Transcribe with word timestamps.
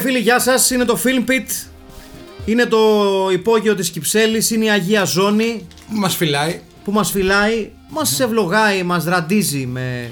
φίλοι, 0.00 0.18
γεια 0.18 0.38
σας. 0.40 0.70
Είναι 0.70 0.84
το 0.84 0.98
Film 1.04 1.30
Pit. 1.30 1.66
Είναι 2.44 2.66
το 2.66 2.78
υπόγειο 3.32 3.74
της 3.74 3.90
Κυψέλης. 3.90 4.50
Είναι 4.50 4.64
η 4.64 4.70
Αγία 4.70 5.04
Ζώνη 5.04 5.66
Μας 5.88 6.14
φυλάει. 6.16 6.60
που 6.84 6.92
μας 6.92 7.10
φυλάει, 7.10 7.70
μας 7.90 8.20
ευλογάει, 8.20 8.82
μας 8.82 9.04
ραντίζει 9.04 9.66
με. 9.66 10.10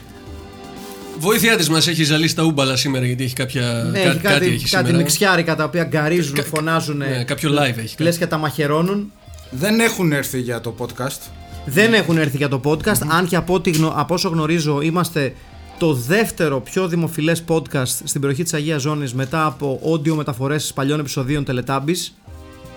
Βοήθειά 1.18 1.56
της 1.56 1.68
μας 1.68 1.86
έχει 1.88 2.04
ζαλίσει 2.04 2.34
τα 2.34 2.42
ούμπαλα 2.42 2.76
σήμερα 2.76 3.04
γιατί 3.06 3.24
έχει 3.24 3.34
κάποια. 3.34 3.88
Ναι, 3.90 3.98
κά- 3.98 4.06
έχει 4.10 4.18
κάτι, 4.18 4.44
έχει 4.46 4.56
κάτι 4.58 4.66
σήμερα. 4.86 4.96
μιξιάρικα 4.96 5.56
τα 5.56 5.64
οποία 5.64 5.84
γκαρίζουν, 5.84 6.34
Κα- 6.34 6.42
φωνάζουν. 6.42 6.96
Ναι, 6.96 7.24
κάποιο 7.24 7.50
live 7.52 7.78
έχει. 7.78 7.94
Λες 8.02 8.18
και 8.18 8.26
τα 8.26 8.36
μαχαιρώνουν. 8.36 9.12
Δεν 9.50 9.80
έχουν 9.80 10.12
έρθει 10.12 10.40
για 10.40 10.60
το 10.60 10.74
podcast. 10.78 11.20
Δεν 11.66 11.94
έχουν 11.94 12.18
έρθει 12.18 12.36
για 12.36 12.48
το 12.48 12.60
podcast, 12.64 13.06
αν 13.08 13.26
και 13.28 13.36
από, 13.36 13.54
ό,τι 13.54 13.70
γνω- 13.70 13.92
από 13.96 14.14
όσο 14.14 14.28
γνωρίζω 14.28 14.80
είμαστε 14.80 15.32
το 15.78 15.92
δεύτερο 15.92 16.60
πιο 16.60 16.88
δημοφιλές 16.88 17.44
podcast 17.48 17.86
στην 18.04 18.20
περιοχή 18.20 18.42
της 18.42 18.54
Αγίας 18.54 18.82
Ζώνης 18.82 19.14
μετά 19.14 19.44
από 19.46 19.80
audio 19.92 20.12
μεταφορές 20.14 20.72
παλιών 20.74 21.00
επεισοδίων 21.00 21.44
Teletubbies. 21.48 22.12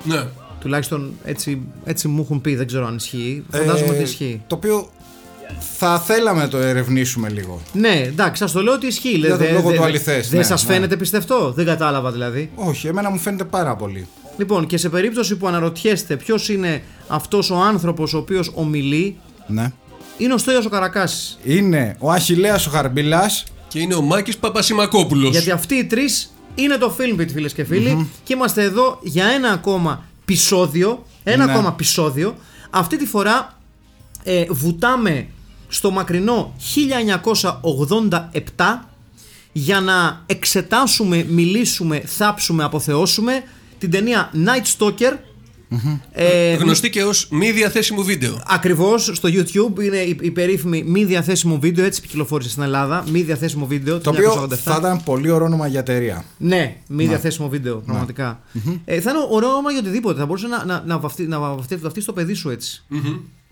Ναι. 0.03 0.23
Τουλάχιστον 0.59 1.11
έτσι, 1.23 1.61
έτσι 1.83 2.07
μου 2.07 2.21
έχουν 2.21 2.41
πει, 2.41 2.55
δεν 2.55 2.67
ξέρω 2.67 2.85
αν 2.87 2.95
ισχύει. 2.95 3.43
Φαντάζομαι 3.51 3.89
Ε, 3.91 3.93
ότι 3.93 4.01
ισχύει. 4.03 4.41
Το 4.47 4.55
οποίο 4.55 4.89
θα 5.77 5.99
θέλαμε 5.99 6.41
να 6.41 6.47
το 6.47 6.57
ερευνήσουμε 6.57 7.29
λίγο. 7.29 7.61
Ναι, 7.73 8.01
εντάξει, 8.07 8.41
σας 8.41 8.51
το 8.51 8.61
λέω 8.61 8.73
ότι 8.73 8.87
ισχύει. 8.87 9.17
Για 9.17 9.29
τον 9.29 9.37
Δε- 9.37 9.51
λόγο 9.51 9.69
δε- 9.69 9.75
του 9.75 9.81
δε- 9.81 9.87
αληθές, 9.87 10.29
Δεν 10.29 10.39
ναι, 10.39 10.45
σας 10.45 10.65
ναι. 10.67 10.73
φαίνεται 10.73 10.97
πιστευτό, 10.97 11.51
δεν 11.55 11.65
κατάλαβα 11.65 12.11
δηλαδή. 12.11 12.49
Όχι, 12.55 12.87
εμένα 12.87 13.09
μου 13.09 13.17
φαίνεται 13.17 13.43
πάρα 13.43 13.75
πολύ. 13.75 14.07
Λοιπόν, 14.37 14.65
και 14.65 14.77
σε 14.77 14.89
περίπτωση 14.89 15.35
που 15.35 15.47
αναρωτιέστε 15.47 16.15
ποιος 16.17 16.49
είναι 16.49 16.81
αυτός 17.07 17.49
ο 17.49 17.55
άνθρωπος 17.55 18.13
ο 18.13 18.17
οποίος 18.17 18.51
ομιλεί, 18.55 19.17
Ναι. 19.47 19.71
Είναι 20.17 20.33
ο 20.33 20.37
Στέλιος 20.37 20.65
ο 20.65 20.69
Καρακάσης. 20.69 21.37
Είναι 21.43 21.95
ο 21.99 22.11
Αχιλέας 22.11 22.67
ο 22.67 22.69
Χαρμπίλας. 22.69 23.43
Και 23.67 23.79
είναι 23.79 23.95
ο 23.95 24.01
Μάκης 24.01 24.37
Παπασημακόπουλος. 24.37 25.31
Γιατί 25.31 25.51
αυτοί 25.51 25.75
οι 25.75 25.85
τρεις 25.85 26.33
είναι 26.55 26.77
το 26.77 26.95
Filmbit, 26.99 27.27
φίλες 27.33 27.53
και 27.53 27.63
φίλοι. 27.63 28.09
Και 28.23 28.33
είμαστε 28.33 28.63
εδώ 28.63 28.99
για 29.01 29.25
ένα 29.25 29.49
ακόμα 29.49 30.03
επεισόδιο. 30.21 31.05
Ένα 31.23 31.45
Ναι. 31.45 31.51
ακόμα 31.51 31.69
επεισόδιο. 31.73 32.35
Αυτή 32.69 32.97
τη 32.97 33.05
φορά 33.05 33.57
ε, 34.23 34.43
βουτάμε 34.49 35.27
στο 35.67 35.91
μακρινό 35.91 36.53
1987 36.75 38.79
για 39.51 39.79
να 39.79 40.21
εξετάσουμε, 40.25 41.25
μιλήσουμε, 41.29 41.99
θάψουμε, 42.05 42.63
αποθεώσουμε 42.63 43.43
την 43.77 43.91
ταινία 43.91 44.31
Night 44.33 44.65
Stalker. 44.77 45.13
Ε, 46.11 46.53
Γνωστή 46.53 46.89
και 46.89 47.03
ως 47.03 47.27
μη 47.31 47.51
διαθέσιμο 47.51 48.01
βίντεο. 48.01 48.41
Ακριβώς 48.47 49.09
στο 49.13 49.29
YouTube 49.31 49.83
είναι 49.83 49.97
η, 49.97 50.17
η 50.21 50.31
περίφημη 50.31 50.83
μη 50.83 51.03
διαθέσιμο 51.05 51.59
βίντεο, 51.59 51.85
έτσι 51.85 52.01
κυκλοφόρησε 52.01 52.49
στην 52.49 52.63
Ελλάδα. 52.63 53.03
Μη 53.11 53.21
διαθέσιμο 53.21 53.65
βίντεο. 53.65 53.99
Το 53.99 54.11
1987. 54.11 54.13
οποίο 54.13 54.47
θα 54.57 54.75
ήταν 54.79 55.03
πολύ 55.03 55.29
ωραίο 55.29 55.45
όνομα 55.45 55.67
για 55.67 55.79
εταιρεία. 55.79 56.25
Ναι, 56.37 56.75
μη 56.87 57.05
διαθέσιμο 57.05 57.49
βίντεο, 57.49 57.75
πραγματικά. 57.75 58.39
Ε, 58.85 58.99
θα 59.01 59.09
είναι 59.09 59.19
ωραίο 59.29 59.49
όνομα 59.49 59.71
για 59.71 59.79
οτιδήποτε. 59.79 60.19
Θα 60.19 60.25
μπορούσε 60.25 60.47
να, 60.47 60.65
να, 60.65 60.83
να, 60.85 60.99
βαφτεί, 60.99 61.27
να 61.27 61.39
βαφτεί, 61.39 61.75
βαφτίσει 61.75 62.05
το 62.05 62.13
παιδί 62.13 62.33
σου 62.33 62.49
έτσι. 62.49 62.83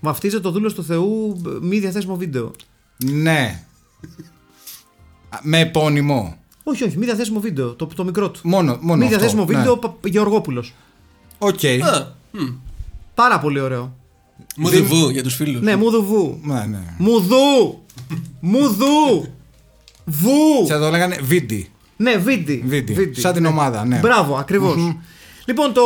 Βαφτίζεται 0.00 0.42
το 0.42 0.50
δούλος 0.50 0.74
του 0.74 0.84
Θεού 0.84 1.40
ε, 1.46 1.50
μη 1.66 1.78
διαθέσιμο 1.78 2.16
βίντεο. 2.16 2.50
Ναι. 3.04 3.64
Α, 5.28 5.38
Με 5.42 5.58
επώνυμο. 5.60 6.36
Όχι, 6.62 6.84
όχι, 6.84 6.98
μη 6.98 7.04
διαθέσιμο 7.04 7.40
βίντεο. 7.40 7.74
Το, 7.74 7.86
το 7.86 8.04
μικρό 8.04 8.30
του. 8.30 8.40
Μόνο, 8.42 8.78
μόνο 8.80 8.96
μη 8.96 9.04
αυτό, 9.04 9.16
διαθέσιμο 9.18 9.44
ναι. 9.44 9.56
βίντεο 9.56 9.76
Πα- 9.76 9.94
Γεωργόπουλος. 10.04 10.74
Οκ. 11.42 11.64
Α, 11.64 12.06
Πάρα 13.14 13.38
πολύ 13.38 13.60
ωραίο. 13.60 13.96
Μουδεβού 14.56 15.08
για 15.08 15.22
τους 15.22 15.34
φίλους. 15.34 15.60
Ναι, 15.62 15.76
μουδουβού. 15.76 16.40
Ναι, 16.42 16.64
ναι. 16.64 16.94
Μουδού! 16.98 17.82
Μουδού! 18.40 19.26
Βου! 20.04 20.66
Θα 20.68 20.78
το 20.78 20.90
λέγανε 20.90 21.18
Βίντι. 21.22 21.70
Ναι, 21.96 22.16
βίντι. 22.16 22.62
Βίντι. 22.66 23.20
Σαν 23.20 23.32
την 23.32 23.46
ομάδα, 23.46 23.84
ναι. 23.84 23.98
Μπράβο, 23.98 24.36
ακριβώς. 24.36 24.76
Λοιπόν, 25.44 25.72
το 25.72 25.82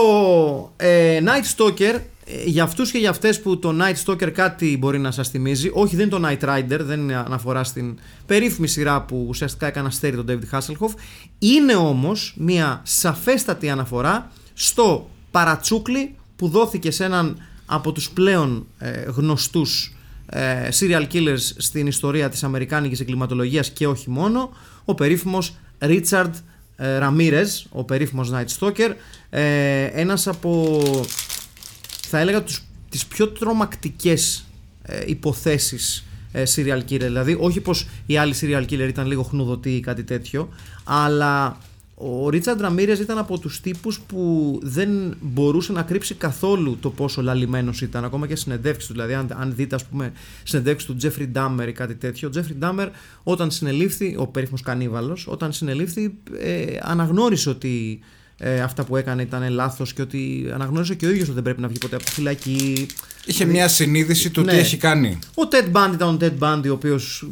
ε, 0.76 1.20
Night 1.24 1.56
Stalker, 1.56 2.00
ε, 2.24 2.44
για 2.44 2.62
αυτούς 2.62 2.90
και 2.90 2.98
για 2.98 3.10
αυτές 3.10 3.40
που 3.40 3.58
το 3.58 3.74
Night 3.80 4.04
Stalker 4.04 4.30
κάτι 4.30 4.76
μπορεί 4.78 4.98
να 4.98 5.10
σας 5.10 5.28
θυμίζει, 5.28 5.70
όχι 5.72 5.96
δεν 5.96 6.08
είναι 6.08 6.18
το 6.18 6.28
Knight 6.28 6.48
Rider, 6.48 6.80
δεν 6.80 7.00
είναι 7.00 7.16
αναφορά 7.16 7.64
στην 7.64 7.98
περίφημη 8.26 8.66
σειρά 8.66 9.02
που 9.02 9.24
ουσιαστικά 9.28 9.66
έκανε 9.66 9.86
αστέρι 9.86 10.16
τον 10.16 10.26
David 10.28 10.58
Hasselhoff, 10.58 10.94
είναι 11.38 11.74
όμως 11.74 12.34
μια 12.38 12.80
σαφέστατη 12.84 13.70
αναφορά 13.70 14.30
στο 14.54 15.08
παρατσούκλι 15.34 16.14
που 16.36 16.48
δόθηκε 16.48 16.90
σε 16.90 17.04
έναν 17.04 17.36
από 17.66 17.92
τους 17.92 18.10
πλέον 18.10 18.66
ε, 18.78 18.90
γνωστούς 18.90 19.94
ε, 20.26 20.68
serial 20.78 21.06
killers 21.12 21.52
στην 21.56 21.86
ιστορία 21.86 22.28
της 22.28 22.44
Αμερικάνικης 22.44 23.00
εγκληματολογίας 23.00 23.70
και 23.70 23.86
όχι 23.86 24.10
μόνο, 24.10 24.52
ο 24.84 24.94
περίφημος 24.94 25.56
Richard 25.78 26.30
ε, 26.76 26.98
Ramirez, 27.02 27.46
ο 27.70 27.84
περίφημος 27.84 28.32
Night 28.32 28.58
Stalker, 28.58 28.94
ε, 29.30 29.84
ένας 29.84 30.26
από, 30.26 30.80
θα 32.08 32.18
έλεγα, 32.18 32.42
τους, 32.42 32.64
τις 32.88 33.06
πιο 33.06 33.28
τρομακτικές 33.28 34.44
ε, 34.82 35.02
υποθέσεις 35.06 36.04
ε, 36.32 36.42
serial 36.54 36.80
killer. 36.90 36.98
Δηλαδή, 36.98 37.36
όχι 37.40 37.60
πως 37.60 37.88
οι 38.06 38.16
άλλοι 38.16 38.34
serial 38.40 38.64
killer 38.70 38.88
ήταν 38.88 39.06
λίγο 39.06 39.22
χνουδωτοί 39.22 39.76
ή 39.76 39.80
κάτι 39.80 40.04
τέτοιο, 40.04 40.48
αλλά 40.84 41.58
ο 41.94 42.28
Ρίτσαρντ 42.28 42.60
Ραμίρez 42.60 42.98
ήταν 43.00 43.18
από 43.18 43.38
τους 43.38 43.60
τύπους 43.60 44.00
που 44.00 44.58
δεν 44.62 45.16
μπορούσε 45.20 45.72
να 45.72 45.82
κρύψει 45.82 46.14
καθόλου 46.14 46.78
το 46.80 46.90
πόσο 46.90 47.22
λαλημένος 47.22 47.80
ήταν, 47.82 48.04
ακόμα 48.04 48.26
και 48.26 48.36
συνεντεύξεις 48.36 48.86
του. 48.86 48.92
Δηλαδή, 48.92 49.14
αν, 49.14 49.28
αν 49.38 49.54
δείτε, 49.54 49.74
ας 49.74 49.84
πούμε, 49.84 50.12
συνεντεύξεις 50.42 50.88
του 50.88 50.96
Τζέφρι 50.96 51.26
Ντάμερ 51.26 51.68
ή 51.68 51.72
κάτι 51.72 51.94
τέτοιο, 51.94 52.28
ο 52.28 52.30
Τζέφρι 52.30 52.54
Ντάμερ 52.54 52.88
όταν 53.22 53.50
συνελήφθη, 53.50 54.16
ο 54.18 54.26
περίφημος 54.26 54.62
κανίβαλος, 54.62 55.26
όταν 55.28 55.52
συνελήφθη, 55.52 56.18
ε, 56.38 56.64
αναγνώρισε 56.82 57.48
ότι 57.48 58.00
ε, 58.38 58.60
αυτά 58.60 58.84
που 58.84 58.96
έκανε 58.96 59.22
ήταν 59.22 59.50
λάθος 59.50 59.92
και 59.92 60.02
ότι 60.02 60.50
αναγνώρισε 60.54 60.94
και 60.94 61.06
ο 61.06 61.10
ίδιος 61.10 61.24
ότι 61.24 61.34
δεν 61.34 61.42
πρέπει 61.42 61.60
να 61.60 61.68
βγει 61.68 61.78
ποτέ 61.78 61.96
από 61.96 62.04
τη 62.04 62.10
φυλακή. 62.10 62.86
Είχε 63.26 63.44
μια 63.44 63.68
συνείδηση 63.68 64.30
του 64.30 64.40
Ναι. 64.42 64.52
τι 64.52 64.58
έχει 64.58 64.76
κάνει. 64.76 65.18
Ο 65.34 65.42
Ted 65.50 65.76
Bundy 65.76 65.92
ήταν 65.94 66.08
ο 66.08 66.16
Ted 66.20 66.32
Bundy, 66.38 66.68
ο 66.68 66.72
οποίος 66.72 67.26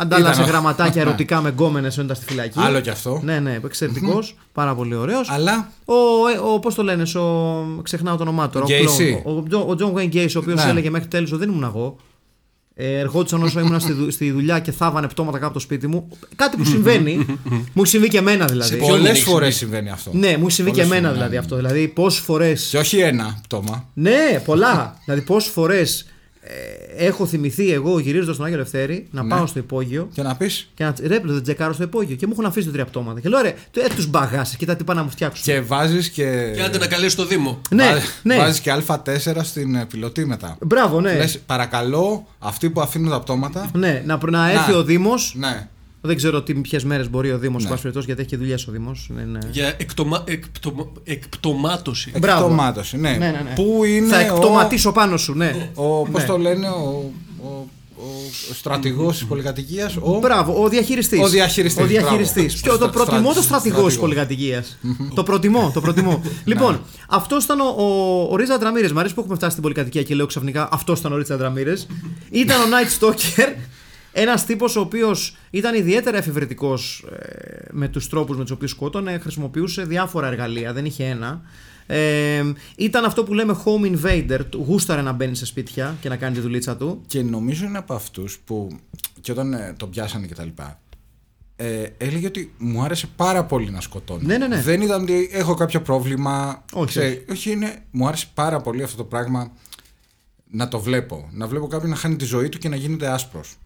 αντάλλασε 0.00 0.32
Ήταν 0.32 0.44
ο- 0.44 0.46
γραμματάκια 0.52 1.00
ερωτικά 1.06 1.40
με 1.40 1.48
γκόμενες 1.48 1.92
όταν 1.92 2.04
ήταν 2.04 2.16
στη 2.16 2.24
φυλακή. 2.24 2.58
Άλλο 2.60 2.80
κι 2.80 2.90
αυτό. 2.90 3.20
Ναι, 3.24 3.38
ναι, 3.40 3.58
εξαιρετικός. 3.64 4.36
Πάρα 4.52 4.74
πολύ 4.74 4.94
ωραίος. 4.94 5.30
Αλλά 5.30 5.70
Ο, 5.84 5.94
ε, 6.34 6.38
ο 6.54 6.58
πώς 6.58 6.74
το 6.74 6.82
λένε, 6.82 7.02
ο, 7.18 7.82
ξεχνάω 7.82 8.16
το 8.16 8.22
όνομά 8.22 8.48
του. 8.48 8.52
τώρα, 8.52 8.66
Gacy. 8.66 9.20
Ο, 9.24 9.30
ο, 9.30 9.70
ο 9.70 9.76
John 9.78 9.92
Wayne 9.98 10.14
Gacy, 10.14 10.32
ο 10.36 10.38
οποίος 10.38 10.64
Ναι. 10.64 10.70
έλεγε 10.70 10.90
μέχρι 10.90 11.08
τέλου 11.08 11.26
ότι 11.30 11.38
δεν 11.38 11.48
ήμουν 11.48 11.62
εγώ. 11.64 11.96
Ε, 12.76 12.98
ερχόντουσαν 12.98 13.42
όσο 13.42 13.60
ήμουν 13.60 13.80
στη, 13.80 13.92
δου- 13.92 14.10
στη 14.12 14.30
δουλειά 14.30 14.58
και 14.58 14.72
θάβανε 14.72 15.06
πτώματα 15.08 15.36
κάπου 15.38 15.46
από 15.46 15.54
το 15.54 15.60
σπίτι 15.60 15.86
μου. 15.86 16.08
Κάτι 16.36 16.56
που 16.56 16.64
συμβαίνει. 16.64 17.26
μου 17.44 17.82
έχει 17.82 17.86
συμβεί 17.86 18.08
και 18.08 18.18
εμένα 18.18 18.46
δηλαδή. 18.46 18.76
ποιον 18.76 18.88
πολλές 18.88 19.10
έχει 19.10 19.22
φορές 19.22 19.56
συμβεί; 19.56 19.72
συμβαίνει 19.74 19.90
αυτό. 19.94 20.10
Ναι, 20.14 20.36
μου 20.36 20.44
έχει 20.46 20.50
συμβεί 20.54 20.70
και 20.70 20.76
Πολλές 20.82 20.86
εμένα 20.96 21.00
φορές, 21.00 21.12
δηλαδή 21.14 21.32
ναι. 21.32 21.38
αυτό. 21.38 21.56
Δηλαδή, 21.56 21.88
πόσες 21.88 22.20
φορέ. 22.20 22.52
Και 22.70 22.78
όχι 22.78 22.98
ένα 22.98 23.38
πτώμα. 23.42 23.88
Ναι, 23.94 24.42
πολλά. 24.44 24.98
δηλαδή, 25.04 25.20
πόσες 25.24 25.50
φορές 25.52 26.06
έχω 26.96 27.26
θυμηθεί 27.26 27.72
εγώ 27.72 27.98
γυρίζοντας 27.98 28.34
στον 28.34 28.46
Άγιο 28.46 28.58
Λευτέρη 28.58 29.06
να 29.10 29.22
Ναι. 29.22 29.28
πάω 29.28 29.46
στο 29.46 29.58
υπόγειο 29.58 30.08
Και 30.14 30.22
να 30.22 30.36
πεις; 30.36 30.68
και 30.74 30.84
να 30.84 30.94
ρε, 31.06 31.20
δεν 31.24 31.42
τσεκάρω 31.42 31.72
στο 31.72 31.82
υπόγειο 31.82 32.16
και 32.16 32.26
μου 32.26 32.32
έχουν 32.32 32.44
αφήσει 32.44 32.66
το 32.66 32.72
τρία 32.72 32.84
πτώματα. 32.84 33.20
Και 33.20 33.28
λέω 33.28 33.40
ρε, 33.40 33.48
ε, 33.76 33.86
τους 33.94 34.06
μπαγάσε, 34.06 34.56
κοίτα 34.56 34.76
τι 34.76 34.84
πάνε 34.84 34.98
να 34.98 35.04
μου 35.04 35.10
φτιάξουν. 35.12 35.44
Και 35.44 35.60
βάζεις 35.60 36.08
και. 36.08 36.52
Και 36.54 36.62
άντε 36.62 36.78
να 36.78 36.86
καλέσει 36.86 37.16
το 37.16 37.24
Δήμο. 37.26 37.60
Ναι, 37.70 37.84
βάζ- 37.90 38.02
ναι. 38.22 38.36
Βάζεις 38.36 38.60
και 38.60 38.72
Α4 38.86 39.42
στην 39.42 39.74
ε, 39.74 39.84
πιλωτή 39.86 40.26
μετά. 40.26 40.56
Μπράβο, 40.60 41.00
ναι. 41.00 41.14
Λες, 41.16 41.38
παρακαλώ, 41.46 42.26
αυτοί 42.38 42.70
που 42.70 42.80
αφήνουν 42.80 43.10
τα 43.10 43.20
πτώματα. 43.20 43.70
Ναι, 43.74 44.02
να, 44.06 44.18
να 44.30 44.50
έρθει 44.50 44.70
Να. 44.72 44.76
ο 44.78 44.82
Δήμος 44.84 45.34
Ναι. 45.38 45.68
Δεν 46.06 46.16
ξέρω 46.16 46.42
ποιες 46.62 46.84
μέρες 46.84 47.10
μπορεί 47.10 47.30
ο 47.32 47.38
Δήμος, 47.38 47.56
Ναι. 47.62 47.62
ναι. 47.62 47.68
πάση 47.70 47.80
περιπτώσει, 47.82 48.06
γιατί 48.06 48.20
έχει 48.20 48.30
και 48.30 48.36
δουλειές 48.36 48.66
ο 48.66 48.72
Δήμος. 48.72 49.10
Ναι, 49.26 49.38
Για 49.50 49.74
εκτομα... 49.78 50.22
εκπτωμα... 50.26 50.86
εκπτωμάτωση. 51.04 52.12
Μπράβο. 52.18 52.42
Εκτομάτωση, 52.42 52.96
ναι. 52.96 53.10
ναι, 53.10 53.16
ναι, 53.16 53.30
ναι. 53.44 53.52
Πού 53.54 53.84
είναι 53.84 54.06
Θα 54.06 54.16
ο, 54.16 54.20
εκτοματίσω 54.20 54.92
πάνω 54.92 55.16
σου, 55.16 55.34
ναι. 55.34 55.70
ο, 55.74 56.02
πώς 56.02 56.20
Ναι. 56.20 56.26
το 56.28 56.38
λένε, 56.38 56.68
ο, 56.68 57.10
ο, 57.42 57.66
ο, 57.96 58.04
ο 58.50 58.54
στρατηγός 58.54 59.16
της 59.16 59.26
πολυκατοικίας, 59.26 59.96
ο... 60.00 60.18
Μπράβο, 60.18 60.62
ο 60.62 60.68
διαχειριστής. 60.68 61.20
Ο 61.20 61.28
διαχειριστής, 61.28 61.84
Ο 61.84 61.86
διαχειριστής. 61.86 62.60
μπράβο. 62.60 62.78
Ποιο, 62.78 62.86
το 62.86 62.92
Στρα- 62.92 63.04
προτιμώ 63.04 63.28
το 63.28 63.42
στρα- 63.42 63.42
στρατηγός 63.42 63.84
της 63.84 63.94
στρατηγός. 63.94 63.98
πολυκατοικίας; 63.98 64.78
το 65.14 65.22
προτιμώ, 65.22 65.70
το 65.74 65.80
προτιμώ. 65.80 66.22
λοιπόν, 66.44 66.80
αυτό 67.08 67.36
ήταν 67.42 67.60
ο, 67.60 67.64
ο, 67.76 67.84
ο 68.30 68.36
Ρίτζα 68.36 68.58
Ραμίρε. 68.62 68.92
Μ' 68.92 68.98
αρέσει 68.98 69.14
που 69.14 69.20
έχουμε 69.20 69.36
φτάσει 69.36 69.50
στην 69.50 69.62
πολυκατοικία 69.62 70.02
και 70.02 70.14
λέω 70.14 70.26
ξαφνικά 70.26 70.68
αυτός 70.72 70.98
ήταν 70.98 71.12
ο 71.12 71.16
Ρίτζα 71.16 71.36
Ραμίρε. 71.36 71.74
ήταν 72.30 72.60
ο 72.60 72.64
Night 72.64 73.04
Stalker. 73.04 73.48
Ένας 74.16 74.44
τύπος 74.46 74.76
ο 74.76 74.80
οποίος 74.80 75.36
ήταν 75.50 75.74
ιδιαίτερα 75.74 76.16
εφευρετικό 76.16 76.78
με 77.70 77.88
τους 77.88 78.08
τρόπους 78.08 78.36
με 78.36 78.42
τους 78.42 78.50
οποίους 78.52 78.70
σκότωνε. 78.70 79.18
Χρησιμοποιούσε 79.18 79.82
διάφορα 79.84 80.26
εργαλεία, 80.26 80.72
δεν 80.72 80.84
είχε 80.84 81.04
ένα. 81.04 81.42
Ε, 81.86 82.42
ήταν 82.76 83.04
αυτό 83.04 83.24
που 83.24 83.34
λέμε 83.34 83.56
home 83.64 83.96
invader. 83.96 84.40
του- 84.48 84.64
Γούσταρε 84.66 85.02
να 85.02 85.12
μπαίνει 85.12 85.34
σε 85.36 85.46
σπίτια 85.46 85.96
και 86.00 86.08
να 86.08 86.16
κάνει 86.16 86.34
τη 86.34 86.40
δουλίτσα 86.40 86.76
του. 86.76 87.00
Και 87.06 87.22
νομίζω 87.22 87.64
είναι 87.64 87.78
από 87.78 87.94
αυτούς 87.94 88.38
που 88.44 88.68
και 89.20 89.32
όταν 89.32 89.52
ε, 89.52 89.74
τον 89.76 89.90
πιάσανε 89.90 90.26
και 90.26 90.34
τα 90.34 90.44
λοιπά 90.44 90.80
ε, 91.56 91.82
έλεγε 91.98 92.26
ότι 92.26 92.52
μου 92.58 92.82
άρεσε 92.82 93.06
πάρα 93.16 93.44
πολύ 93.44 93.70
να 93.70 93.80
σκοτώνω. 93.80 94.20
Ναι, 94.24 94.38
ναι, 94.38 94.46
ναι. 94.46 94.60
Δεν 94.60 94.80
ήταν 94.80 95.02
ότι 95.02 95.28
έχω 95.32 95.54
κάποιο 95.54 95.80
πρόβλημα. 95.82 96.64
Όχι, 96.72 96.86
Ξέρει, 96.86 97.24
όχι 97.30 97.50
είναι, 97.50 97.82
μου 97.90 98.06
άρεσε 98.08 98.26
πάρα 98.34 98.60
πολύ 98.60 98.82
αυτό 98.82 98.96
το 98.96 99.04
πράγμα 99.04 99.52
να 100.50 100.68
το 100.68 100.80
βλέπω. 100.80 101.28
Να 101.32 101.46
βλέπω 101.46 101.66
κάποιον 101.66 101.90
να 101.90 101.96
χάνει 101.96 102.16
τη 102.16 102.24
ζωή 102.24 102.48
του 102.48 102.58
και 102.58 102.68
να 102.68 102.76
γίνεται 102.76 103.06
άσπρος. 103.08 103.56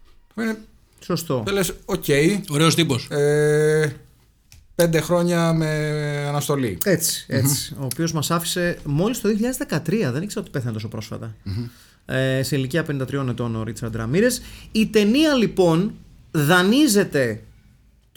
Είναι, 0.41 0.57
Σωστό. 1.03 1.41
δεν 1.45 1.53
λες, 1.53 1.73
οκ, 1.85 2.03
Ωραίος 2.49 2.75
τύπος. 2.75 3.07
ε, 3.09 3.95
πέντε 4.75 4.99
χρόνια 5.01 5.53
με 5.53 5.67
αναστολή. 6.27 6.77
Έτσι, 6.83 7.25
έτσι. 7.27 7.75
Ο 7.79 7.83
οποίος 7.83 8.11
μας 8.13 8.31
άφησε 8.31 8.77
μόλις 8.83 9.21
το 9.21 9.29
2013. 9.29 10.11
Δεν 10.11 10.21
ήξερα 10.21 10.41
ότι 10.41 10.49
πέθανε 10.51 10.73
τόσο 10.73 10.87
πρόσφατα. 10.87 11.35
Ε, 12.05 12.43
σε 12.43 12.55
ηλικία 12.55 12.85
53 12.89 13.27
ετών 13.29 13.55
ο 13.55 13.63
Ρίτσαρντ 13.63 13.95
Ραμίρες. 13.95 14.41
Η 14.71 14.87
ταινία 14.87 15.33
λοιπόν 15.33 15.93
δανείζεται 16.31 17.41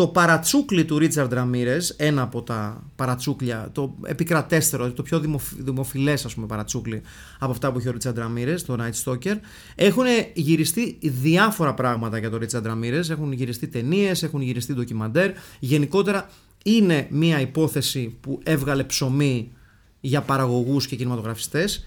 το 0.03 0.09
παρατσούκλι 0.09 0.85
του 0.85 0.99
Ρίτσαρντ 0.99 1.33
Ραμίρες, 1.33 1.91
ένα 1.91 2.23
από 2.23 2.43
τα 2.43 2.83
παρατσούκλια, 2.97 3.69
το 3.73 3.95
επικρατέστερο, 4.05 4.93
το 4.93 5.03
πιο 5.03 5.21
δημοφι, 5.21 5.55
δημοφιλές 5.59 6.25
ας 6.25 6.35
πούμε 6.35 6.47
παρατσούκλι 6.47 7.03
από 7.39 7.51
αυτά 7.51 7.73
που 7.73 7.79
έχει 7.79 7.89
ο 7.89 7.91
Ρίτσαρντ 7.91 8.19
Ραμίρες, 8.19 8.65
το 8.65 8.77
Night 8.81 9.05
Stalker. 9.05 9.37
Έχουν 9.75 10.05
γυριστεί 10.35 10.99
διάφορα 11.03 11.75
πράγματα 11.75 12.19
για 12.19 12.31
τον 12.31 12.39
Ρίτσαρντ 12.39 12.67
Ραμίρες. 12.67 13.11
Έχουν 13.11 13.33
γυριστεί 13.33 13.69
ταινίες, 13.69 14.23
έχουν 14.23 14.41
γυριστεί 14.41 14.75
ντοκιμαντέρ. 14.75 15.31
Γενικότερα 15.59 16.31
είναι 16.65 17.07
μια 17.11 17.41
υπόθεση 17.41 18.17
που 18.21 18.41
έβγαλε 18.43 18.85
ψωμί 18.85 19.53
για 20.01 20.21
παραγωγούς 20.21 20.87
και 20.87 20.97
κινηματογραφιστές. 20.97 21.85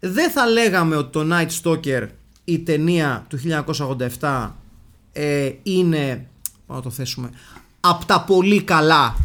Δεν 0.00 0.30
θα 0.30 0.46
λέγαμε 0.46 0.96
ότι 0.96 1.10
το 1.10 1.26
Night 1.30 1.62
Stalker, 1.62 2.08
η 2.44 2.58
ταινία 2.58 3.26
του 3.28 3.38
1987, 4.20 4.50
ε, 5.12 5.52
είναι, 5.62 6.28
να 6.66 6.80
το 6.80 6.90
θέσουμε, 6.90 7.30
από 7.80 8.04
τα 8.04 8.20
πολύ 8.20 8.62
καλά, 8.62 9.16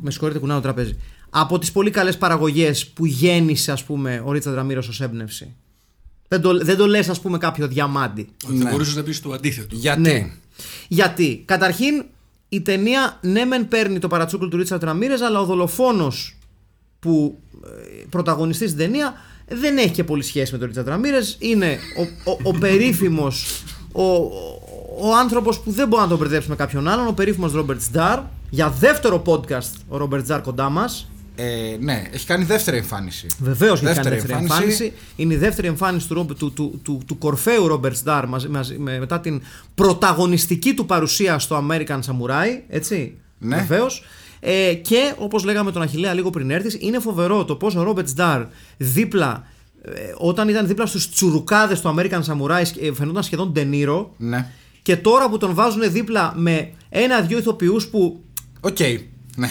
με 0.00 0.10
συγχωρείτε 0.10 0.38
κουνάω 0.38 0.56
το 0.56 0.62
τραπέζι, 0.62 0.96
από 1.30 1.58
τις 1.58 1.72
πολύ 1.72 1.90
καλές 1.90 2.18
παραγωγές 2.18 2.86
που 2.86 3.06
γέννησε 3.06 3.72
ας 3.72 3.84
πούμε 3.84 4.22
ο 4.24 4.32
Ρίτσαρντ 4.32 4.56
Ραμύρος 4.56 4.88
ως 4.88 5.00
έμπνευση. 5.00 5.54
Δεν 6.28 6.40
το, 6.40 6.58
δεν 6.58 6.76
το 6.76 6.86
λες 6.86 7.08
ας 7.08 7.20
πούμε 7.20 7.38
κάποιο 7.38 7.68
διαμάντι. 7.68 8.28
Θα 8.38 8.70
μπορούσες 8.70 8.96
να 8.96 9.02
πεις 9.02 9.20
το 9.20 9.32
αντίθετο. 9.32 9.76
Γιατί; 9.76 10.00
Ναι. 10.00 10.30
Γιατί, 10.88 11.42
καταρχήν, 11.44 12.04
η 12.48 12.60
ταινία 12.60 13.18
ναι, 13.20 13.44
μεν 13.44 13.68
παίρνει 13.68 13.98
το 13.98 14.08
παρατσούκλι 14.08 14.48
του 14.48 14.56
Ρίτσαρτ 14.56 14.82
Ραμίρε, 14.82 15.14
αλλά 15.24 15.40
ο 15.40 15.44
δολοφόνος 15.44 16.36
που 16.98 17.40
ε, 17.64 18.04
πρωταγωνιστεί 18.10 18.66
στην 18.66 18.78
ταινία 18.78 19.14
δεν 19.48 19.78
έχει 19.78 19.90
και 19.90 20.04
πολύ 20.04 20.22
σχέση 20.22 20.52
με 20.52 20.58
τον 20.58 20.66
Ρίτσαρτ 20.66 20.88
Ραμίρε. 20.88 21.18
Είναι 21.38 21.78
ο, 22.24 22.30
ο, 22.30 22.38
ο 22.42 22.58
περίφημος, 22.58 23.62
ο, 23.92 24.02
ο 25.00 25.16
άνθρωπος 25.16 25.60
που 25.60 25.70
δεν 25.70 25.88
μπορεί 25.88 26.02
να 26.02 26.08
τον 26.08 26.18
μπερδέψει 26.18 26.48
με 26.48 26.54
κάποιον 26.56 26.88
άλλον, 26.88 27.06
ο 27.06 27.12
περίφημος 27.12 27.52
Ρόμπερτ 27.52 27.82
Σταρ. 27.82 28.18
Για 28.50 28.68
δεύτερο 28.70 29.22
podcast 29.26 29.70
ο 29.88 29.96
Ρόμπερτ 29.96 30.24
Σταρ 30.24 30.40
κοντά 30.42 30.68
μας. 30.68 31.06
Ε, 31.36 31.76
ναι, 31.80 32.02
έχει 32.12 32.26
κάνει 32.26 32.44
δεύτερη 32.44 32.76
εμφάνιση. 32.76 33.26
Βεβαίως 33.38 33.72
έχει 33.82 33.84
κάνει 33.84 33.94
Δεύτερη 33.94 34.14
δεύτερη 34.14 34.38
εμφάνιση. 34.42 34.66
εμφάνιση. 34.82 34.92
Είναι 35.16 35.34
η 35.34 35.36
δεύτερη 35.36 35.66
εμφάνιση 35.68 36.08
του, 36.08 36.14
Ρόμπ- 36.14 36.32
του, 36.38 36.52
του, 36.52 36.80
του, 36.82 37.00
του 37.06 37.18
κορφαίου 37.18 37.66
Ρόμπερτ 37.66 37.96
Σταρ 37.96 38.26
μαζί, 38.28 38.48
μαζί, 38.48 38.78
με, 38.78 38.98
μετά 38.98 39.20
την 39.20 39.42
πρωταγωνιστική 39.74 40.74
του 40.74 40.86
παρουσία 40.86 41.38
στο 41.38 41.66
American 41.68 41.98
Samurai. 42.00 42.60
Έτσι. 42.68 43.14
Ναι. 43.38 43.56
Βεβαίως. 43.56 44.04
Ε, 44.40 44.74
και 44.74 45.14
όπως 45.18 45.44
λέγαμε 45.44 45.72
τον 45.72 45.82
Αχηλέα 45.82 46.14
λίγο 46.14 46.30
πριν 46.30 46.50
έρθεις, 46.50 46.76
είναι 46.80 46.98
φοβερό 46.98 47.44
το 47.44 47.54
πώς 47.56 47.74
ο 47.76 47.82
Ρόμπερτ 47.82 48.08
Σταρ 48.08 48.42
δίπλα. 48.76 49.44
ε, 49.82 49.90
όταν 50.18 50.48
ήταν 50.48 50.66
δίπλα 50.66 50.86
στους 50.86 51.10
τσουρουκάδες 51.10 51.80
του 51.80 51.94
American 51.98 52.20
Samurai 52.22 52.62
ε, 52.80 52.92
φαινόταν 52.92 53.22
σχεδόν 53.22 53.52
ντενίρο. 53.52 54.14
Ναι. 54.16 54.46
Και 54.82 54.96
τώρα 54.96 55.28
που 55.28 55.38
τον 55.38 55.54
βάζουν 55.54 55.92
δίπλα 55.92 56.32
με 56.36 56.70
ένα-δυο 56.88 57.38
ηθοποιούς 57.38 57.86
που 57.88 58.24
Οκ. 58.60 58.78
Ναι. 59.36 59.50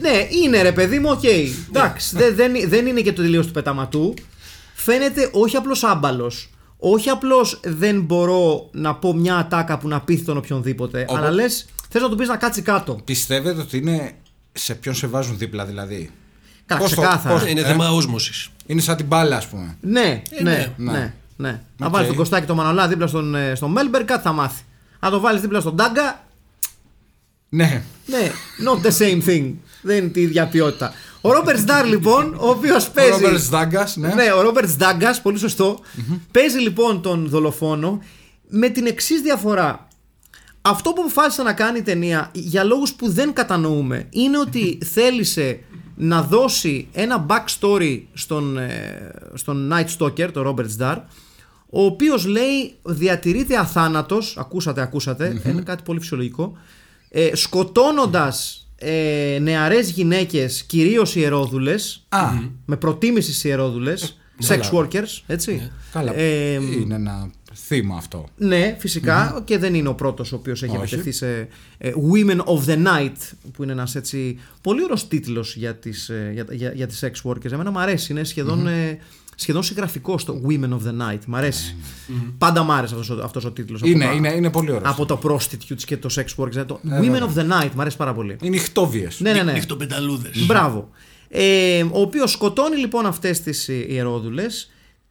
ναι, 0.00 0.26
είναι 0.44 0.62
ρε 0.62 0.72
παιδί 0.72 0.98
μου, 0.98 1.08
οκ. 1.10 1.22
Εντάξει, 1.68 2.16
δεν, 2.16 2.34
δεν, 2.34 2.52
δεν 2.68 2.86
είναι 2.86 3.00
και 3.00 3.12
το 3.12 3.22
τελείως 3.22 3.46
του 3.46 3.52
πεταματού. 3.52 4.14
Φαίνεται 4.74 5.28
όχι 5.32 5.56
απλώς 5.56 5.84
άμπαλος. 5.84 6.50
Όχι 6.78 7.08
απλώς 7.08 7.60
δεν 7.64 8.00
μπορώ 8.00 8.68
να 8.72 8.94
πω 8.94 9.14
μια 9.14 9.36
ατάκα 9.36 9.78
που 9.78 9.88
να 9.88 10.00
πείθει 10.00 10.22
τον 10.24 10.36
οποιονδήποτε. 10.36 11.02
Όπως- 11.08 11.16
Αλλά 11.18 11.30
λες, 11.30 11.66
θες 11.88 12.02
να 12.02 12.08
του 12.08 12.16
πεις 12.16 12.28
να 12.28 12.36
κάτσει 12.36 12.62
κάτω. 12.62 13.00
Πιστεύετε 13.04 13.60
ότι 13.60 13.76
είναι 13.76 14.12
σε 14.52 14.74
ποιον 14.74 14.94
σε 14.94 15.06
βάζουν 15.06 15.38
δίπλα 15.38 15.64
δηλαδή; 15.66 16.10
Καλά, 16.66 16.80
Πώς 16.80 16.94
το- 16.94 17.00
ξεκάθαρα. 17.00 17.38
πώς- 17.38 17.50
Είναι 17.50 17.60
Ε; 17.60 17.64
θέμα 17.64 17.90
όσμωση. 17.90 18.50
Είναι 18.66 18.80
σαν 18.80 18.96
την 18.96 19.06
μπάλα, 19.06 19.36
ας 19.36 19.46
πούμε. 19.46 19.76
Ναι, 19.80 20.22
Ε, 20.30 20.42
ναι, 20.42 20.50
ναι. 20.50 20.72
ναι. 20.76 20.98
ναι, 20.98 21.14
Να 21.36 21.60
Οκ. 21.82 21.88
βάλεις 21.92 22.06
τον 22.08 22.16
Κωστάκη 22.16 22.46
το 22.46 22.54
Μανολά 22.54 22.88
δίπλα 22.88 23.06
στον, 23.06 23.34
ε, 23.34 23.54
στον 23.54 23.70
Μέλμπερ, 23.70 24.04
κάτι 24.04 24.22
θα 24.22 24.32
μάθει. 24.32 24.62
Αν 24.98 25.10
το 25.10 25.20
βάλεις 25.20 25.40
δίπλα 25.40 25.60
στον 25.60 25.76
Τάγκα, 25.76 26.24
Ναι. 27.48 27.82
ναι, 28.06 28.30
not 28.66 28.86
the 28.86 28.90
same 28.98 29.28
thing. 29.28 29.52
Δεν 29.82 29.96
είναι 29.96 30.08
τη 30.08 30.20
ίδια 30.20 30.46
ποιότητα. 30.46 30.92
Ο 31.20 31.32
Ρόμπερτς 31.32 31.60
Σταρ 31.60 31.86
λοιπόν, 31.86 32.34
ο 32.38 32.48
οποίος 32.48 32.86
Ο 32.86 32.90
παίζει. 32.94 33.10
Ρόμπερτς 33.10 33.48
Δάγκα, 33.48 33.88
ναι. 33.94 34.14
Ναι, 34.14 34.32
ο 34.32 34.40
Ρόμπερτς 34.42 34.76
Ντάγκας, 34.76 35.20
πολύ 35.22 35.38
σωστό. 35.38 35.80
Παίζει 36.32 36.58
λοιπόν 36.58 37.02
τον 37.02 37.28
δολοφόνο 37.28 38.02
με 38.48 38.68
την 38.68 38.86
εξής 38.86 39.20
διαφορά. 39.20 39.88
Αυτό 40.62 40.92
που 40.92 41.00
αποφάσισε 41.00 41.42
να 41.42 41.52
κάνει 41.52 41.78
η 41.78 41.82
ταινία 41.82 42.28
για 42.32 42.64
λόγους 42.64 42.92
που 42.94 43.10
δεν 43.10 43.32
κατανοούμε 43.32 44.06
είναι 44.10 44.38
ότι 44.38 44.78
θέλησε 44.84 45.60
να 46.02 46.22
δώσει 46.22 46.88
ένα 46.92 47.26
backstory 47.28 48.00
στον, 48.12 48.58
ε, 48.58 49.10
στον 49.34 49.72
Night 49.72 49.86
Stalker, 49.98 50.30
τον 50.32 50.54
Robert 50.56 50.78
Starr, 50.78 50.96
ο 51.70 51.84
οποίος 51.84 52.26
λέει 52.26 52.74
διατηρείται 52.82 53.56
αθάνατος, 53.56 54.36
ακούσατε, 54.38 54.80
ακούσατε, 54.80 55.42
είναι 55.46 55.62
κάτι 55.62 55.82
πολύ 55.82 56.00
φυσιολογικό, 56.00 56.56
ε, 57.08 57.30
σκοτώνοντας 57.34 58.66
ε, 58.76 59.38
νεαρές 59.40 59.90
γυναίκες, 59.90 60.62
κυρίως 60.62 61.16
ιερόδουλες, 61.16 62.06
Α, 62.08 62.30
με 62.64 62.76
προτίμηση 62.76 63.30
στις 63.30 63.44
ιερόδουλες, 63.44 64.18
sex 64.48 64.60
workers, 64.72 65.22
έτσι. 65.26 65.70
καλά. 65.92 66.14
Ε, 66.14 66.52
είναι 66.52 66.94
ένα 66.94 67.30
θύμα 67.54 67.96
αυτό. 67.96 68.24
ναι, 68.36 68.76
φυσικά 68.78 69.42
και 69.44 69.58
δεν 69.58 69.74
είναι 69.74 69.88
ο 69.88 69.94
πρώτος 69.94 70.32
ο 70.32 70.36
οποίος 70.36 70.62
έχει 70.62 70.76
Όχι. 70.76 70.82
επιτεθεί 70.94 71.12
σε 71.12 71.48
ε, 71.78 71.92
Women 72.12 72.38
of 72.38 72.64
the 72.68 72.86
Night 72.86 73.16
που 73.52 73.62
είναι 73.62 73.72
ένας 73.72 73.94
έτσι 73.94 74.38
πολύ 74.60 74.82
ωραίος 74.82 75.08
τίτλος 75.08 75.56
για 75.56 75.74
τις, 75.74 76.08
ε, 76.08 76.30
για, 76.34 76.46
για, 76.50 76.72
για 76.74 76.86
τις 76.86 77.04
sex 77.04 77.30
workers. 77.30 77.52
Εμένα 77.52 77.70
μου 77.70 77.78
αρέσει, 77.78 78.12
είναι 78.12 78.24
σχεδόν, 78.24 78.66
ε, 78.66 78.98
σχεδόν 79.34 79.62
συγγραφικό 79.62 80.18
στο 80.18 80.40
Women 80.48 80.68
of 80.68 80.88
the 80.88 81.02
Night. 81.12 81.18
Μ' 81.26 81.34
αρέσει. 81.36 81.76
Πάντα 82.38 82.62
μ' 82.62 82.70
άρεσε 82.70 82.94
αυτός 82.94 83.10
ο, 83.18 83.22
αυτός 83.24 83.44
ο 83.44 83.50
τίτλος. 83.50 83.80
από 83.80 83.90
Είναι, 83.90 84.04
τα- 84.04 84.12
είναι, 84.12 84.32
είναι 84.32 84.50
πολύ 84.50 84.70
ωραίος. 84.70 84.90
Από 84.90 85.06
το 85.06 85.20
prostitutes 85.22 85.82
και 85.86 85.96
το 85.96 86.08
sex 86.14 86.42
workers. 86.44 86.64
Το 86.66 86.80
Women 87.00 87.20
of 87.22 87.34
the 87.38 87.50
Night, 87.50 87.70
μ' 87.74 87.80
αρέσει 87.80 87.96
πάρα 87.96 88.14
πολύ. 88.14 88.36
Είναι 88.42 88.56
χτόβιε. 88.56 89.08
Ναι, 89.18 89.32
ναι, 89.32 89.42
ναι. 89.42 89.52
Νυχτοπενταλούδες. 89.52 90.46
Μπράβο. 90.46 90.90
Ε, 91.28 91.82
ο 91.82 92.00
οποίος 92.00 92.30
σκοτώνει 92.30 92.76
λοιπόν 92.76 93.06
αυτές 93.06 93.40
τις 93.40 93.68
ιερόδουλε, 93.68 94.44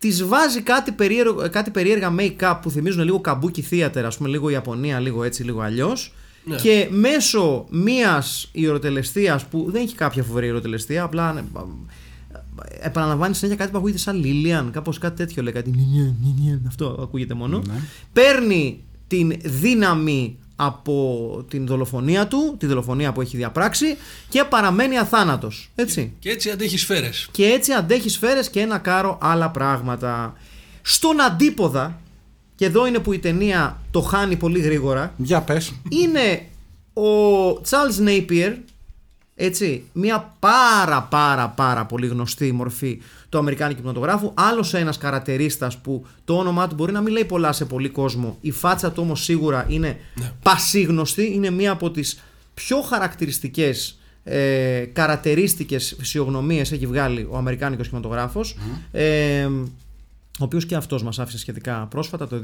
της 0.02 0.26
βάζει 0.26 0.62
κάτι, 0.62 0.92
περίεργο, 0.92 1.50
κάτι 1.50 1.72
περίεργα 1.72 2.16
make-up 2.18 2.60
που 2.62 2.70
θυμίζουν 2.70 3.04
λίγο 3.04 3.20
καμπούκι 3.20 3.66
theater, 3.72 4.02
ας 4.06 4.18
πούμε, 4.18 4.30
λίγο 4.30 4.50
Ιαπωνία, 4.50 5.00
λίγο 5.00 5.24
έτσι, 5.24 5.44
λίγο 5.44 5.62
αλλιώς. 5.62 6.14
Ναι. 6.44 6.56
Και 6.56 6.88
μέσω 6.92 7.66
μιας 7.70 8.50
ιεροτελεστίας 8.52 9.46
που 9.46 9.68
δεν 9.72 9.82
έχει 9.82 9.96
κάποια 9.96 10.24
φοβερή 10.24 10.46
ιεροτελεστία, 10.46 11.04
απλά 11.04 11.38
ε, 11.38 11.44
ε, 12.82 12.86
επαναλαμβάνει 12.86 13.36
συνέχεια 13.36 13.58
κάτι 13.58 13.72
που 13.72 13.78
ακούγεται 13.78 13.98
σαν 14.00 14.20
Λίλιαν, 14.20 14.72
κάπως 14.72 14.98
κάτι 14.98 15.16
τέτοιο 15.16 15.44
λέει. 15.44 15.54
Κάτι 15.54 15.70
Λίλιαν, 15.70 16.16
Λίλιαν, 16.24 16.64
αυτό 16.68 16.98
ακούγεται 17.02 17.34
μόνο. 17.34 17.62
Παίρνει 18.14 18.84
την 19.08 19.34
δύναμη 19.44 20.38
από 20.64 21.46
την 21.50 21.66
δολοφονία 21.68 22.28
του, 22.28 22.56
τη 22.60 22.66
δολοφονία 22.66 23.12
που 23.12 23.22
έχει 23.22 23.38
διαπράξει 23.38 23.98
και 24.30 24.44
παραμένει 24.44 24.98
αθάνατος. 24.98 25.70
Έτσι. 25.76 26.14
Και 26.20 26.30
έτσι 26.30 26.50
αντέχει 26.50 26.78
σφαίρες. 26.78 27.28
Και 27.32 27.46
έτσι 27.46 27.72
αντέχει 27.74 28.10
σφαίρες 28.10 28.50
και 28.50 28.60
ένα 28.60 28.78
κάρο 28.78 29.18
άλλα 29.22 29.50
πράγματα. 29.50 30.34
Στον 30.82 31.22
αντίποδα, 31.22 32.00
και 32.56 32.66
εδώ 32.66 32.88
είναι 32.88 33.00
που 33.00 33.14
η 33.14 33.20
ταινία 33.20 33.80
το 33.92 34.02
χάνει 34.02 34.36
πολύ 34.36 34.60
γρήγορα, 34.60 35.14
Για 35.18 35.42
πες. 35.42 35.74
είναι 35.90 36.46
Ο 36.94 37.50
Charles 37.70 38.08
Napier, 38.08 38.54
έτσι, 39.46 39.84
μια 39.94 40.34
πάρα 40.40 41.02
πάρα 41.02 41.50
πάρα 41.50 41.86
πολύ 41.86 42.08
γνωστή 42.08 42.52
μορφή 42.52 43.02
του 43.30 43.38
Αμερικάνικου 43.38 43.80
κινηματογράφου, 43.80 44.32
άλλος 44.34 44.74
ένας 44.74 44.98
καρατερίστας 44.98 45.78
που 45.78 46.06
το 46.26 46.38
όνομά 46.38 46.68
του 46.68 46.76
μπορεί 46.76 46.92
να 46.92 47.02
μην 47.02 47.14
λέει 47.14 47.26
πολλά 47.26 47.52
σε 47.52 47.66
πολύ 47.66 47.90
κόσμο, 47.90 48.38
η 48.42 48.52
φάτσα 48.52 48.92
του 48.92 49.02
όμως 49.04 49.24
σίγουρα 49.24 49.66
είναι 49.70 50.00
πασίγνωστη, 50.44 51.34
είναι 51.34 51.50
μία 51.50 51.72
από 51.72 51.92
τις 51.92 52.24
πιο 52.54 52.82
χαρακτηριστικές 52.82 54.00
ε, 54.24 54.86
καρατερίστικες 54.94 55.96
φυσιογνωμίες 56.00 56.72
έχει 56.72 56.88
βγάλει 56.88 57.28
ο 57.30 57.38
Αμερικάνικος 57.38 57.88
κινηματογράφος. 57.88 58.58
Ε, 58.92 59.46
ο 60.40 60.44
οποίος 60.44 60.66
και 60.66 60.76
αυτός 60.76 61.04
μας 61.04 61.20
άφησε 61.20 61.38
σχετικά 61.38 61.88
πρόσφατα 61.90 62.28
το 62.28 62.42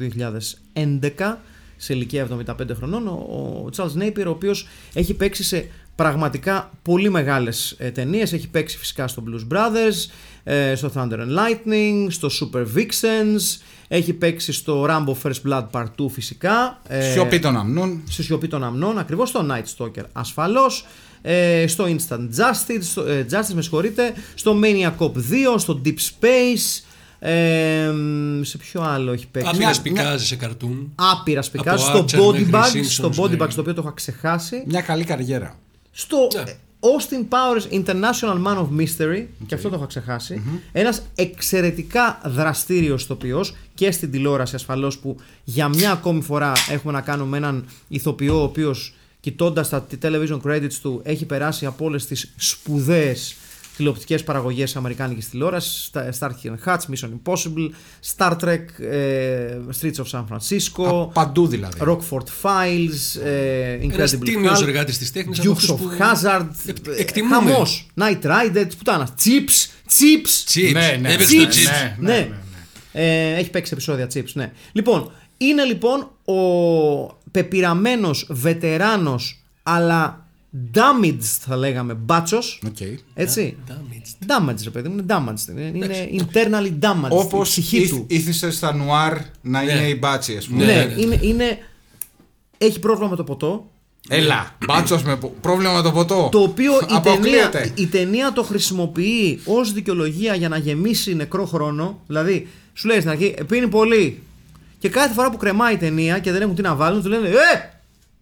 2011 0.73 1.37
σε 1.77 1.93
ηλικία 1.93 2.27
75 2.45 2.53
χρονών 2.73 3.07
ο, 3.07 3.11
ο 3.11 3.69
Charles 3.75 4.01
Napier 4.01 4.25
ο 4.25 4.29
οποίος 4.29 4.67
έχει 4.93 5.13
παίξει 5.13 5.43
σε 5.43 5.69
πραγματικά 5.97 6.71
πολύ 6.81 7.09
μεγάλες 7.09 7.75
ε, 7.77 7.91
ταινίες 7.91 8.33
έχει 8.33 8.47
παίξει 8.47 8.77
φυσικά 8.77 9.07
στο 9.07 9.23
Blues 9.27 9.53
Brothers 9.55 10.09
ε, 10.43 10.75
στο 10.75 10.91
Thunder 10.95 11.13
and 11.19 11.37
Lightning 11.37 12.05
στο 12.09 12.29
Super 12.41 12.65
Vixens 12.75 13.61
έχει 13.87 14.13
παίξει 14.13 14.51
στο 14.51 14.85
Rambo 14.89 15.13
First 15.23 15.49
Blood 15.51 15.65
Part 15.71 15.85
2 15.99 16.09
φυσικά 16.09 16.81
ε, 16.87 17.11
Σιωπή 17.11 17.39
των 17.39 17.57
αμνών. 17.57 18.01
στη 18.09 18.23
σιωπή 18.23 18.47
των 18.47 18.63
αμνών, 18.63 18.97
ακριβώς 18.97 19.29
στο 19.29 19.45
Night 19.49 19.63
Stalker 19.77 20.03
ασφαλώς, 20.11 20.85
ε, 21.21 21.67
στο 21.67 21.85
Instant 21.85 22.27
Justice, 22.39 22.81
στο, 22.81 23.01
ε, 23.01 23.25
Justice 23.31 23.53
με 23.53 23.61
συγχωρείτε, 23.61 24.13
στο 24.35 24.59
Maniac 24.63 24.91
Cop 24.97 25.11
2, 25.11 25.19
στο 25.57 25.81
Deep 25.85 25.89
Space, 25.89 26.81
ε, 27.19 27.91
σε 28.41 28.57
ποιο 28.57 28.81
άλλο 28.81 29.11
έχει 29.11 29.27
παίξει; 29.27 29.49
Άπειρα 29.49 29.65
Μια- 29.65 29.73
σπικάζει 29.73 30.25
σε 30.25 30.35
καρτούν. 30.35 30.91
Άπειρα 30.95 31.41
σπικάζει. 31.41 31.83
Από 31.89 32.07
Στο 32.07 32.17
Archer 32.17 32.21
Body 32.29 32.39
μέχρι 32.45 32.49
Bags, 32.51 32.77
Simpsons, 32.77 32.85
στο 32.89 33.11
Body 33.17 33.29
ναι. 33.29 33.43
Bags 33.45 33.53
το 33.55 33.61
οποίο 33.61 33.73
το 33.73 33.81
είχα 33.81 33.91
ξεχάσει. 33.95 34.63
Μια 34.67 34.81
καλή 34.81 35.03
καριέρα. 35.03 35.59
Στο 35.99 36.27
Ναι. 36.33 36.51
ε, 36.51 36.55
Austin 36.79 37.27
Powers 37.33 37.73
International 37.83 38.43
Man 38.45 38.57
of 38.57 38.67
Mystery, 38.79 39.25
και 39.45 39.55
αυτό 39.55 39.69
το 39.69 39.75
είχα 39.75 39.85
ξεχάσει. 39.85 40.41
Ένας 40.71 41.01
εξαιρετικά 41.15 42.21
δραστήριος 42.25 43.03
ηθοποιός 43.03 43.55
και 43.73 43.91
στην 43.91 44.11
τηλεόραση 44.11 44.55
ασφαλώς 44.55 44.97
που 44.97 45.17
για 45.43 45.67
μια 45.67 45.91
ακόμη 45.91 46.21
φορά 46.21 46.51
έχουμε 46.71 46.93
να 46.93 47.01
κάνουμε 47.01 47.37
έναν 47.37 47.65
ηθοποιό 47.87 48.39
ο 48.39 48.43
οποίος 48.43 48.93
κοιτώντας 49.19 49.69
τα 49.69 49.87
television 50.01 50.39
credits 50.45 50.73
του 50.81 51.01
έχει 51.03 51.25
περάσει 51.25 51.65
από 51.65 51.85
όλες 51.85 52.05
τις 52.05 52.33
σπουδαίες 52.35 53.35
τηλεοπτικές 53.77 54.23
παραγωγές 54.23 54.75
αμερικάνικης 54.75 55.29
τηλεόρασης 55.29 55.89
Star 55.93 56.09
Star 56.19 56.29
Hutch, 56.65 56.77
Mission 56.77 57.09
Impossible, 57.23 57.69
Star 58.17 58.31
Trek, 58.43 58.83
ε, 58.91 59.57
Streets 59.81 59.95
of 60.03 60.05
San 60.11 60.23
Francisco, 60.31 60.85
Α, 60.87 61.07
Παντού 61.07 61.47
δηλαδή. 61.47 61.79
Rockford 61.81 62.23
Files, 62.41 63.21
ε, 63.25 63.71
Ένας 63.73 64.13
Incredible 64.15 64.23
τίμιος 64.25 64.59
Hulk, 64.59 64.67
εργάτης 64.67 64.97
της 64.97 65.11
τέχνης, 65.11 65.39
από 65.39 65.49
Dukes 65.49 65.53
αυτούς 65.53 65.69
of 65.71 65.75
που 65.77 65.89
Hazard, 65.99 66.47
εκ- 66.67 66.87
ε, 66.87 67.01
εκτιμούμε. 67.01 67.35
χαμός, 67.51 67.87
Knight 67.99 68.21
Rider, 68.25 68.63
της 68.65 68.75
πουτάνας, 68.75 69.09
Chips, 69.23 69.69
Chips, 69.89 70.53
Chips. 70.59 70.71
Ναι, 70.71 70.97
ναι. 71.01 71.13
Έπαιξε 71.13 71.35
το 71.37 71.43
Chips. 71.43 71.53
Chips. 71.53 71.95
Ναι, 71.99 72.11
ναι. 72.11 72.29
Ε, 72.91 73.33
έχει 73.35 73.49
παίξει 73.49 73.73
επεισόδια 73.73 74.07
Chips, 74.13 74.31
ναι. 74.33 74.51
Λοιπόν, 74.71 75.11
είναι 75.37 75.63
λοιπόν 75.63 75.99
ο 76.25 76.41
πεπειραμένος, 77.31 78.27
βετεράνος, 78.29 79.43
αλλά 79.63 80.26
damaged 80.73 81.19
θα 81.39 81.55
λέγαμε, 81.57 81.93
μπάτσος, 81.93 82.61
Οκ. 82.67 82.77
έτσι. 83.13 83.57
Damaged. 83.67 84.25
Damaged, 84.27 84.63
ρε 84.63 84.69
παιδί 84.69 84.89
μου, 84.89 84.93
είναι 84.97 85.05
damaged. 85.07 85.49
Είναι, 85.57 86.07
είναι 86.11 86.27
internally 86.31 86.79
damaged. 86.85 87.09
Όπως 87.09 87.57
η 87.57 87.61
ψυχή 87.61 87.87
του. 87.89 88.05
είθισται 88.07 88.51
στα 88.51 88.73
νουάρ 88.75 89.17
να 89.41 89.63
Ναι. 89.63 89.71
είναι 89.71 89.87
οι 89.87 89.97
μπάτσοι, 89.99 90.35
ας 90.37 90.45
πούμε. 90.47 90.65
Ναι, 90.65 90.73
Ναι, 90.73 90.83
ναι. 90.95 91.01
Είναι, 91.01 91.19
είναι, 91.21 91.57
έχει 92.57 92.79
πρόβλημα 92.79 93.09
με 93.09 93.15
το 93.15 93.23
ποτό. 93.23 93.69
Έλα, 94.09 94.55
μπάτσος 94.65 95.03
με 95.03 95.15
πο- 95.15 95.33
πρόβλημα 95.41 95.73
με 95.73 95.81
το 95.81 95.91
ποτό. 95.91 96.29
Το 96.31 96.39
οποίο 96.39 96.73
η 96.75 96.77
ταινία, 96.85 96.97
Αποκλείεται. 96.97 97.71
η 97.75 97.85
ταινία 97.87 98.31
το 98.33 98.43
χρησιμοποιεί 98.43 99.39
ως 99.45 99.73
δικαιολογία 99.73 100.35
για 100.35 100.49
να 100.49 100.57
γεμίσει 100.57 101.15
νεκρό 101.15 101.45
χρόνο. 101.45 101.99
Δηλαδή, 102.07 102.47
σου 102.73 102.87
λέει 102.87 102.97
στην 102.97 103.09
αρχή, 103.09 103.33
«Ε, 103.37 103.43
πίνει 103.43 103.67
πολύ. 103.67 104.21
Και 104.79 104.89
κάθε 104.89 105.13
φορά 105.13 105.31
που 105.31 105.37
κρεμάει 105.37 105.73
η 105.73 105.77
ταινία 105.77 106.19
και 106.19 106.31
δεν 106.31 106.41
έχουν 106.41 106.55
τι 106.55 106.61
να 106.61 106.75
βάλουν, 106.75 107.01
του 107.03 107.09
λένε 107.09 107.27
Ε! 107.27 107.33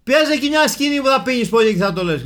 Πιέζει 0.09 0.31
εκεί 0.33 0.49
μια 0.49 0.67
σκηνή 0.67 0.97
που 1.01 1.07
θα 1.07 1.21
πίνεις 1.21 1.49
πολύ 1.49 1.73
και 1.73 1.79
θα 1.79 1.93
το 1.93 2.03
λες. 2.03 2.21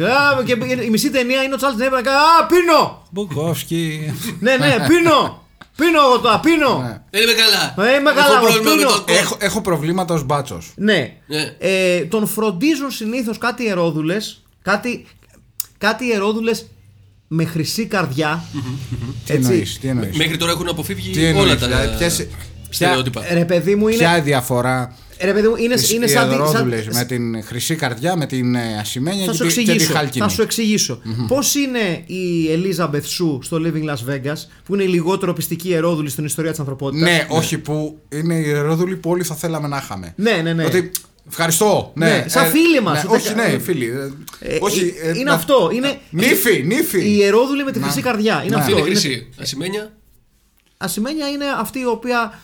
Και 0.46 0.52
η 0.86 0.90
μισή 0.90 1.10
ταινία 1.10 1.44
είναι 1.44 1.54
ο 1.54 1.58
Τσάλτ 1.58 1.78
Νέβρα 1.78 2.02
και 2.02 2.10
Α, 2.10 2.46
πίνω! 2.46 3.08
Μπουκόφσκι. 3.12 4.14
ναι, 4.40 4.56
ναι, 4.58 4.76
πίνω! 4.88 5.48
Πίνω 5.78 6.00
εγώ 6.06 6.20
τώρα, 6.20 6.40
πίνω! 6.40 6.82
Ναι. 6.82 7.02
Δεν 7.10 7.22
είμαι 7.24 7.34
καλά. 7.34 7.90
Ε, 7.92 7.96
είμαι 8.00 8.12
καλά, 8.12 8.26
Έχω 8.26 8.48
εγώ 8.48 8.54
πρόβλημα 8.54 8.70
με 8.72 8.76
πίνω. 8.76 8.90
το 8.90 9.04
έχω, 9.14 9.38
έχω 9.40 9.62
προβλήματα 9.62 10.14
ως 10.14 10.24
μπάτσος. 10.24 10.72
Ναι. 10.76 11.14
Ναι. 11.28 11.56
Ε, 11.60 12.00
τον 12.06 12.28
φροντίζουν 12.28 12.92
συνήθως 12.92 13.38
κάτι 13.38 13.64
ιερόδουλε. 13.64 14.18
Κάτι, 14.62 15.06
κάτι 15.78 16.06
ιερόδουλε 16.06 16.52
με 17.28 17.46
χρυσή 17.46 17.86
καρδιά. 17.86 18.44
Τι 19.26 19.34
εννοείς, 19.34 19.80
τι 19.80 19.88
εννοείς; 19.88 20.18
Μέχρι 20.18 20.38
τώρα 20.38 20.52
έχουν 20.52 20.68
αποφύγει 20.70 21.12
Τι 21.12 21.20
όλα 21.20 21.28
εννοείς, 21.30 21.60
τα 21.60 21.68
δηλαδή, 21.68 21.98
ποιες- 21.98 22.28
στερεότυπα. 22.70 23.24
Ρε 23.34 23.46
παιδί 23.46 23.76
μου, 23.76 23.88
είναι. 23.88 23.98
Ποια 23.98 24.18
η 24.18 24.22
διαφορά; 24.22 24.96
Ρε 25.22 25.34
παιδί 25.34 25.48
μου, 25.48 25.56
είναι, 25.56 25.76
της 25.76 25.92
είναι 25.92 26.08
σαν, 26.08 26.30
τη- 26.30 26.36
σαν, 26.36 26.44
ιερόδουλης 26.46 26.88
με 26.88 27.06
την 27.06 27.44
χρυσή 27.44 27.76
καρδιά, 27.76 28.16
με 28.18 28.26
την 28.26 28.56
ε, 28.56 28.78
ασημένια 28.80 29.26
θα 29.26 29.32
και, 29.32 29.38
σου 29.38 29.44
τη- 29.44 29.50
και 29.50 29.54
τη 29.56 29.62
εξηγήσω. 29.72 29.94
χάλκινη. 29.94 30.24
Θα 30.24 30.30
σου 30.30 30.42
εξηγήσω. 30.42 31.02
Πώς 31.28 31.56
είναι 31.56 32.04
η 32.06 32.48
Elizabeth 32.54 33.04
Σου 33.04 33.40
στο 33.44 33.58
Living 33.66 33.84
Las 33.90 34.14
Vegas, 34.14 34.38
που 34.66 34.74
είναι 34.74 34.84
η 34.84 34.88
λιγότερο 34.88 35.34
πιστική 35.34 35.68
ιερόδουλη 35.70 36.10
στην 36.10 36.26
ιστορία 36.26 36.50
της 36.52 36.60
ανθρωπότητας; 36.60 37.10
Ναι, 37.10 37.26
όχι 37.30 37.58
που 37.58 38.00
είναι 38.10 38.36
η 38.36 38.44
ιερόδουλη 38.46 38.96
που 38.96 39.10
όλοι 39.10 39.24
θα 39.24 39.36
θέλαμε 39.36 39.68
να 39.68 39.78
είχαμε. 39.78 40.14
Ναι, 40.16 40.32
ναι, 40.44 40.54
ναι. 40.54 40.66
Ότι, 40.66 40.92
ευχαριστώ. 41.30 41.92
Ναι, 41.96 42.06
Ναι, 42.10 42.26
σαν 42.28 42.46
φίλοι 42.46 42.82
μας, 42.82 43.04
Ναι, 43.04 43.10
ούτε 43.10 43.18
όχι, 43.18 43.34
κα- 43.34 43.48
ναι, 43.48 43.58
φίλοι. 43.60 43.86
ε, 44.40 44.56
Ε, 44.56 44.58
όχι, 44.62 44.94
ε, 45.02 45.08
ε, 45.08 45.14
είναι 45.14 45.24
να- 45.24 45.34
αυτό. 45.34 45.70
Είναι, 45.74 45.98
Νύφη, 46.10 46.64
νύφη. 46.66 47.00
Η 47.00 47.16
ιερόδουλη 47.18 47.64
με 47.64 47.72
τη 47.72 47.80
χρυσή 47.80 48.02
καρδιά. 48.02 48.44
Είναι 48.46 48.56
Ναι. 48.56 48.62
αυτό. 48.62 48.72
Είναι 48.78 48.80
Είναι- 48.88 48.90
χρυσή. 49.00 49.30
Ασημένια; 49.42 49.92
Ασημένια 50.78 51.28
είναι 51.30 51.46
αυτή 51.60 51.80
η 51.80 51.86
οποία 51.86 52.20
ε, 52.34 52.38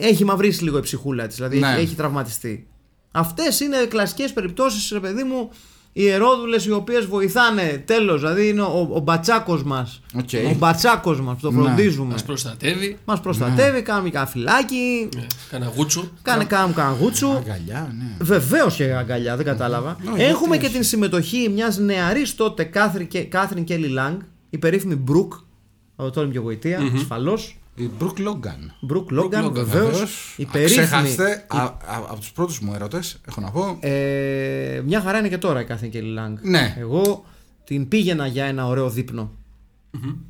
έχει 0.00 0.24
μαυρίσει 0.24 0.64
λίγο 0.64 0.78
η 0.78 0.80
ψυχούλα 0.80 1.26
της, 1.26 1.36
δηλαδή 1.36 1.58
Ναι. 1.58 1.68
έχει, 1.68 1.80
έχει 1.80 1.94
τραυματιστεί. 1.94 2.66
Αυτές 3.10 3.60
είναι 3.60 3.76
κλασικές 3.88 4.32
περιπτώσεις, 4.32 4.90
ρε 4.92 5.00
παιδί 5.00 5.22
μου, 5.22 5.48
οι 5.94 6.02
ιερόδουλες 6.04 6.64
οι 6.66 6.72
οποίες 6.72 7.06
βοηθάνε 7.06 7.82
τέλος. 7.86 8.20
Δηλαδή 8.20 8.48
είναι 8.48 8.60
ο, 8.62 8.88
ο 8.92 9.00
μπατσάκος 9.00 9.62
μας. 9.62 10.00
Οκ. 10.18 10.28
Ο 10.52 10.54
μπατσάκος 10.58 11.20
μας 11.20 11.34
που 11.40 11.40
το 11.40 11.50
Ναι. 11.50 11.62
φροντίζουμε. 11.66 12.12
Μας 12.12 12.22
προστατεύει. 12.24 12.96
Μας 13.04 13.20
προστατεύει, 13.20 13.82
κάνουμε 13.82 14.10
κανένα 14.10 14.30
φιλάκι, 14.30 15.08
Ναι, 15.16 15.26
Κάνα 15.50 15.72
γούτσο. 15.76 16.10
κάνε 16.22 16.44
κάνουμε 16.44 16.74
κανένα 16.74 16.96
γούτσου. 17.00 17.28
Αγκαλιά, 17.30 17.94
ναι. 17.98 18.24
Βεβαίως 18.24 18.74
και 18.74 18.92
αγκαλιά, 18.94 19.36
δεν 19.36 19.44
κατάλαβα. 19.44 19.96
Ναι, 20.14 20.24
Έχουμε 20.24 20.56
γιατί 20.56 20.66
και 20.66 20.72
την 20.78 20.82
συμμετοχή 20.88 21.48
μιας 21.48 21.78
νεαρής 21.78 22.34
τότε 22.34 22.64
Κάθριν 23.28 23.64
Κέλλη 23.64 23.88
Λάγκ, 23.88 24.18
η 24.50 24.58
περίφημη 24.58 24.94
Μπρουκ, 24.94 25.32
από 25.96 26.10
το 26.10 26.26
και 26.26 26.38
γοητεία, 26.38 26.80
ασφαλώς. 26.96 27.56
Η 27.74 27.90
Μπρουκ 27.98 28.18
Λόγκαν. 28.18 28.74
Μπρουκ 28.80 29.10
Λόγκαν, 29.10 29.46
Logan, 29.48 29.52
βεβαίως. 29.52 29.90
Βεβαίως. 29.90 30.34
Η 30.36 30.42
Α, 30.42 30.46
περίφημη. 30.52 30.86
Ξεχάστε, 30.86 31.44
α- 31.48 31.56
α- 31.62 31.76
από 32.08 32.18
τους 32.18 32.32
πρώτους 32.32 32.60
μου 32.60 32.74
έρωτες, 32.74 33.00
έχω 33.28 33.40
να 33.40 33.50
πω. 33.50 33.76
Ε, 33.80 34.80
μια 34.84 35.00
χαρά 35.00 35.18
είναι 35.18 35.28
και 35.28 35.38
τώρα 35.38 35.60
η 35.60 35.64
Κάθριν 35.64 35.90
Κέλλη 35.90 36.12
Λάγκ. 36.12 36.36
Ναι. 36.42 36.76
Εγώ 36.78 37.24
την 37.64 37.88
πήγαινα 37.88 38.26
για 38.26 38.44
ένα 38.44 38.66
ωραίο 38.66 38.90
δείπνο. 38.90 39.30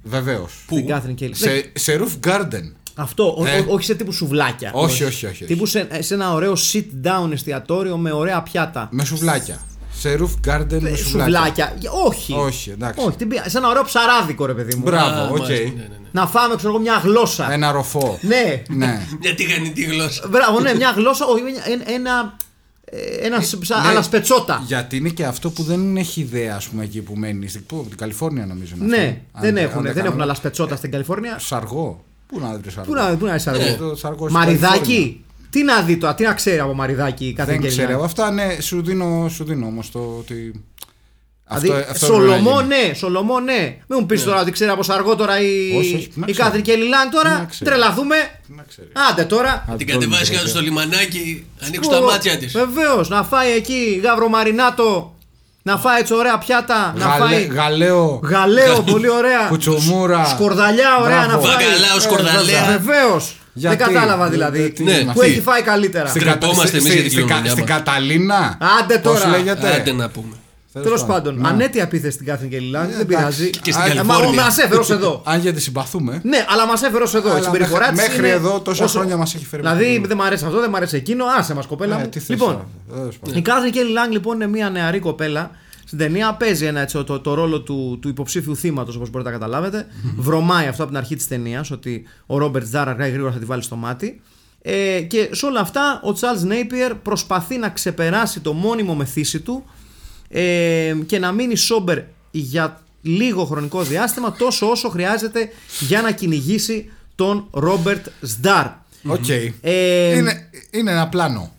Βεβαίως. 0.03 0.65
Την 0.69 0.87
Κάθριν 0.87 1.15
Κέλλη. 1.15 1.35
Σε, 1.35 1.71
σε 1.75 2.01
Roof 2.01 2.27
Garden. 2.29 2.73
Αυτό, 2.95 3.35
ο- 3.39 3.47
Ε. 3.47 3.59
ο- 3.59 3.65
όχι 3.73 3.85
σε 3.85 3.95
τύπου 3.95 4.13
σουβλάκια. 4.13 4.71
Όχι, 4.75 5.05
όχι, 5.05 5.27
όχι, 5.27 5.27
όχι. 5.27 5.45
Τύπου 5.45 5.67
σε, 5.67 5.89
σε 6.03 6.15
ένα 6.15 6.33
ωραίο 6.33 6.53
sit 6.73 6.85
down 7.05 7.31
εστιατόριο 7.33 7.97
με 7.97 8.13
ωραία 8.13 8.43
πιάτα. 8.43 8.89
Με 8.93 9.05
σουβλάκια. 9.05 9.61
Σε 10.03 10.19
Roof 10.21 10.49
Garden 10.51 10.79
με 10.81 10.95
σουβλάκια. 10.95 10.97
Σουβλάκια. 10.97 11.73
Όχι. 12.07 12.33
Όχι, 12.33 12.71
εντάξει. 12.71 13.05
Όχι, 13.07 13.17
την 13.17 13.29
πήγα- 13.29 13.49
σε 13.49 13.59
ένα 13.59 13.69
ωραίο 13.69 13.83
ψαράδικο, 13.85 14.47
ρε 14.47 14.53
παιδί 14.55 14.75
μου. 14.75 14.83
Μπράβο, 14.83 15.21
Α, 15.21 15.29
οκ. 15.29 15.39
μάλιστα, 15.39 15.55
ναι, 15.65 15.71
ναι, 15.71 15.83
ναι. 15.83 15.97
Να 16.13 16.27
φάμε, 16.27 16.57
ξέρω 16.57 16.73
εγώ, 16.73 16.83
μια 16.83 17.01
γλώσσα. 17.05 17.53
Ένα 17.53 17.73
ροφό. 17.73 18.19
Ναι. 18.21 18.63
ναι. 18.69 19.07
Μια 19.21 19.35
τηγανιτή 19.35 19.83
γλώσσα. 19.85 20.29
Μπράβο, 20.31 20.61
ναι, 20.61 20.75
μια 20.75 20.91
γλώσσα. 20.97 21.25
Όχι, 21.27 21.43
ένα. 21.73 21.83
ένα 21.95 22.37
ε, 22.85 23.27
ένα 23.27 23.41
σ- 23.41 23.59
ψα- 23.59 23.81
Ναι, 23.81 23.89
άλλα 23.89 24.03
σπετσότα. 24.03 24.63
Γιατί 24.67 24.97
είναι 24.97 25.09
και 25.09 25.25
αυτό 25.25 25.51
που 25.51 25.63
δεν 25.63 25.97
έχει 25.97 26.21
ιδέα, 26.21 26.57
ας 26.57 26.69
πούμε, 26.69 26.85
εκεί 26.85 27.01
που 27.01 27.15
μένει. 27.17 27.49
Στην 27.49 27.67
πού, 27.67 27.77
από 27.79 27.89
την 27.89 27.97
Καλιφόρνια 27.99 28.47
νομίζω. 28.47 28.75
είναι 28.81 28.97
Ναι, 28.97 29.21
αυτό. 29.33 29.47
δεν 29.47 29.59
Αν- 29.59 29.65
έχουν, 29.65 29.77
αν 29.79 29.83
δεν 29.83 29.93
κάνω 29.95 30.07
έχουν 30.07 30.17
άλλα 30.17 30.25
λάθος. 30.25 30.39
σπετσότα 30.39 30.77
στην 30.77 30.91
Καλιφόρνια. 30.91 31.39
Σαργό. 31.39 32.05
Πού 32.27 32.41
να 32.41 32.55
δει 32.55 32.71
σαργό. 32.71 32.91
Πού 32.93 32.95
να, 32.99 33.17
πού 33.17 33.25
να 33.27 33.35
είσαι 33.35 33.51
Ε, 33.51 33.53
αργό. 33.53 33.89
το 33.89 33.97
σαργό 33.97 34.29
στην 34.29 34.41
Καλιφόρνια. 34.41 34.69
Μαριδάκι. 34.71 35.25
Τι 35.53 35.63
να 35.63 35.81
δει 35.83 35.97
τώρα, 35.97 36.15
τι 36.15 36.23
να 36.25 36.33
ξέρει 36.33 36.59
από 36.59 36.75
μαριδάκι 36.75 37.33
κάθε 37.37 37.51
Δεν 37.51 37.61
ξέρω. 37.69 38.05
Αυτά 38.05 38.31
ναι, 38.31 38.57
σου 38.61 38.83
δίνω, 38.83 39.29
σου 39.29 39.45
δίνω 39.45 39.67
όμως 39.67 39.91
το 39.91 40.17
ότι. 40.19 40.65
Δηλαδή, 41.49 41.85
Σολομό, 41.99 42.61
ναι, 42.61 42.93
Σολομό, 42.95 43.41
ναι. 43.41 43.59
Μην 43.87 43.99
μου 44.01 44.07
πεις 44.07 44.25
τώρα 44.25 44.41
ότι 44.41 44.51
ξέρει 44.51 44.71
από 44.71 44.83
σαργό 44.83 45.17
τώρα 45.17 45.41
η, 45.41 45.77
Όχι, 45.79 45.95
όχι, 45.95 46.11
να 46.15 46.25
η 46.29 46.33
ξέρω. 46.33 46.47
Κάθριν 46.47 46.65
Κέλλη 46.65 46.91
τώρα. 47.13 47.31
Να 47.39 47.45
ξέρω. 47.45 47.71
Τρελαθούμε. 47.71 48.17
Να 48.47 48.65
ξέρει. 48.69 48.89
Άντε 49.11 49.25
τώρα. 49.25 49.51
Α, 49.51 49.75
Την 49.77 49.87
το 49.87 49.93
κατεβάσει 49.93 50.27
είναι 50.27 50.37
κάτω 50.37 50.49
στο 50.49 50.59
τέτοιο. 50.59 50.73
λιμανάκι, 50.73 51.47
ανοίξουν 51.65 51.93
τα 51.93 52.01
μάτια 52.01 52.39
της. 52.39 52.53
Βεβαίως, 52.53 53.09
να 53.09 53.23
φάει 53.25 53.51
εκεί 53.53 54.01
γαύρο 54.05 54.29
μαρινάτο 54.29 55.15
Να 55.63 55.77
φάει 55.79 56.01
έτσι 56.01 56.15
ωραία 56.15 56.39
πιάτα. 56.39 56.95
Να 56.97 57.05
Γαλέ- 57.07 57.29
φάει. 57.29 57.45
Γαλαίο. 57.45 58.21
Γαλαίο, 58.23 58.83
πολύ 58.83 59.09
ωραία. 59.11 59.47
Κουτσομούρα. 59.49 60.25
Σκορδαλιά, 60.25 60.97
ωραία 61.01 61.27
Μπράβο. 61.27 61.43
να 61.47 61.49
φάει. 61.53 61.65
Βακαλάο, 61.67 62.01
σκορδαλιά. 62.01 62.65
Βεβαίως. 62.79 63.37
Δεν 63.55 63.73
Γιατί; 63.77 63.77
κατάλαβα 63.93 64.27
Ε, 64.27 64.31
δηλαδή. 64.31 64.71
τι 64.71 64.83
Ναι. 64.85 64.93
είναι 64.93 65.03
Που 65.13 65.21
αυτή; 65.21 65.31
έχει 65.33 65.41
φάει 65.41 65.63
καλύτερα. 65.63 66.07
Στην 66.09 66.21
Τρεπόμαστε 66.23 66.63
Κατα- 66.65 66.77
εμείς 66.77 66.83
στη- 66.89 66.93
για 66.93 67.03
την 67.03 67.11
στην 67.11 67.27
Κα- 67.27 67.35
κληρονομιά 67.35 67.51
Στην 67.51 67.65
μας. 67.69 67.79
Καταλίνα. 67.79 68.59
Άντε 68.81 68.99
Πώς 68.99 69.21
τώρα. 69.21 69.31
λέγεται; 69.37 69.75
Άντε 69.75 69.93
να 69.93 70.09
πούμε. 70.09 70.35
Τέλος 70.83 71.05
πάντων, 71.05 71.47
ανέτεια 71.47 71.83
επίθεση 71.83 72.13
στην 72.15 72.27
Κάθριν 72.27 72.51
Κελιλάνη. 72.51 72.93
Δεν 72.93 73.01
εντάξει. 73.01 73.17
πειράζει. 73.17 73.51
Και 73.51 73.73
στην 73.73 73.85
Α, 73.85 73.87
Καλιφόρνια. 73.89 74.27
Μα 74.29 74.43
μα 74.43 74.47
έφερε 74.63 74.81
ως 74.81 74.91
εδώ. 74.91 75.23
Αν 75.25 75.41
γιατί 75.41 75.61
συμπαθούμε. 75.61 76.21
Ναι, 76.25 76.45
αλλά 76.49 76.67
μα 76.67 76.73
έφερε 76.87 77.03
ως 77.03 77.15
εδώ. 77.15 77.29
Η 77.29 77.31
Αλλά 77.33 77.43
συμπεριφορά 77.43 77.79
μέχρι- 77.93 77.97
της 77.97 78.09
μέχρι 78.09 78.19
είναι 78.19 78.37
εδώ 78.37 78.61
τόσα 78.61 78.85
όσο- 78.85 78.99
χρόνια 78.99 79.17
μας 79.17 79.35
έχει 79.35 79.45
φέρει 79.47 79.63
Δηλαδή 79.63 79.85
πολύ. 79.95 80.07
δεν 80.07 80.17
μου 80.21 80.25
αρέσει 80.27 80.45
αυτό, 80.45 80.61
δεν 80.61 80.69
μου 80.71 80.77
αρέσει 80.77 80.97
εκείνο. 80.97 81.25
Άσε 81.39 81.55
μας 81.55 81.67
κοπέλα 81.67 81.97
Ε, 81.97 81.99
μου. 81.99 82.09
τι 82.09 82.19
θες 82.19 82.29
Λοιπόν, 82.29 82.49
τώρα. 82.53 82.67
Τέλος 83.01 83.19
πάντων. 83.19 83.39
η 83.39 83.43
Κάθριν 83.43 83.73
Κέλλη 83.73 83.91
Λάγκ 83.93 84.11
λοιπόν 84.13 84.35
είναι 84.35 84.47
μια 84.47 84.71
νεαρή 84.71 84.99
κοπέλα. 84.99 85.51
Στην 85.93 86.05
ταινία 86.05 86.35
παίζει 86.35 86.67
ένα, 86.67 86.81
έτσι, 86.81 87.05
το, 87.05 87.21
το 87.21 87.35
ρόλο 87.35 87.61
του, 87.61 87.99
του 88.03 88.09
υποψήφιου 88.09 88.57
θύματος, 88.57 88.97
όπως 88.97 89.11
μπορείτε 89.11 89.31
να 89.31 89.39
καταλάβετε. 89.39 89.87
Βρωμάει 90.17 90.67
αυτό 90.67 90.83
από 90.83 90.91
την 90.93 91.01
αρχή 91.01 91.17
της 91.17 91.29
ταινίας, 91.29 91.71
ότι 91.71 92.05
ο 92.27 92.39
Ρόμπερτ 92.39 92.67
Ζντάρ 92.67 92.91
αργά 92.91 93.07
ή 93.07 93.11
γρήγορα 93.11 93.33
θα 93.33 93.39
τη 93.39 93.45
βάλει 93.45 93.63
στο 93.63 93.77
μάτι. 93.77 94.21
Ε, 94.63 95.01
και 95.01 95.29
σε 95.33 95.47
όλα 95.47 95.61
αυτά 95.61 96.01
ο 96.05 96.13
Charles 96.21 96.53
Napier 96.53 96.97
προσπαθεί 97.03 97.57
να 97.57 97.69
ξεπεράσει 97.69 98.41
το 98.41 98.53
μόνιμο 98.53 98.95
μεθύσι 98.95 99.41
του 99.41 99.65
ε, 100.29 100.95
και 101.07 101.19
να 101.19 101.33
μείνει 101.33 101.57
sober 101.57 101.99
για 102.31 102.81
λίγο 103.03 103.45
χρονικό 103.45 103.83
διάστημα 103.83 104.33
τόσο 104.33 104.71
όσο 104.71 104.89
χρειάζεται 104.89 105.49
για 105.81 106.03
να 106.03 106.13
κυνηγήσει 106.13 106.91
τον 107.15 107.47
Ρόμπερτ 107.51 108.07
Ζντάρ. 108.21 108.67
Οκ. 109.07 109.29
Ε, 109.61 110.17
Είναι, 110.17 110.51
είναι 110.71 110.91
ένα 110.91 111.09
πλάνο. 111.09 111.53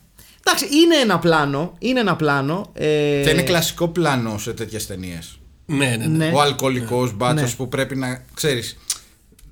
Εντάξει, 0.46 0.66
είναι 0.78 0.96
ένα 0.96 1.20
πλάνο. 1.20 1.74
Είναι 1.80 2.00
ένα 2.00 2.16
πλάνο. 2.16 2.70
Ε, 2.74 2.86
Και 3.24 3.30
είναι 3.30 3.42
κλασικό 3.42 3.88
πλάνο 3.88 4.38
σε 4.38 4.54
τέτοιες 4.54 4.86
ταινίες. 4.88 5.38
Ναι, 5.66 5.86
ναι, 5.86 5.96
ναι. 5.96 6.06
Ναι. 6.26 6.32
Ο 6.34 6.42
αλκοολικός 6.42 7.14
μπάτσος 7.16 7.50
Ναι. 7.50 7.56
που 7.56 7.68
πρέπει 7.68 7.96
να 7.96 8.26
ξέρεις. 8.34 8.78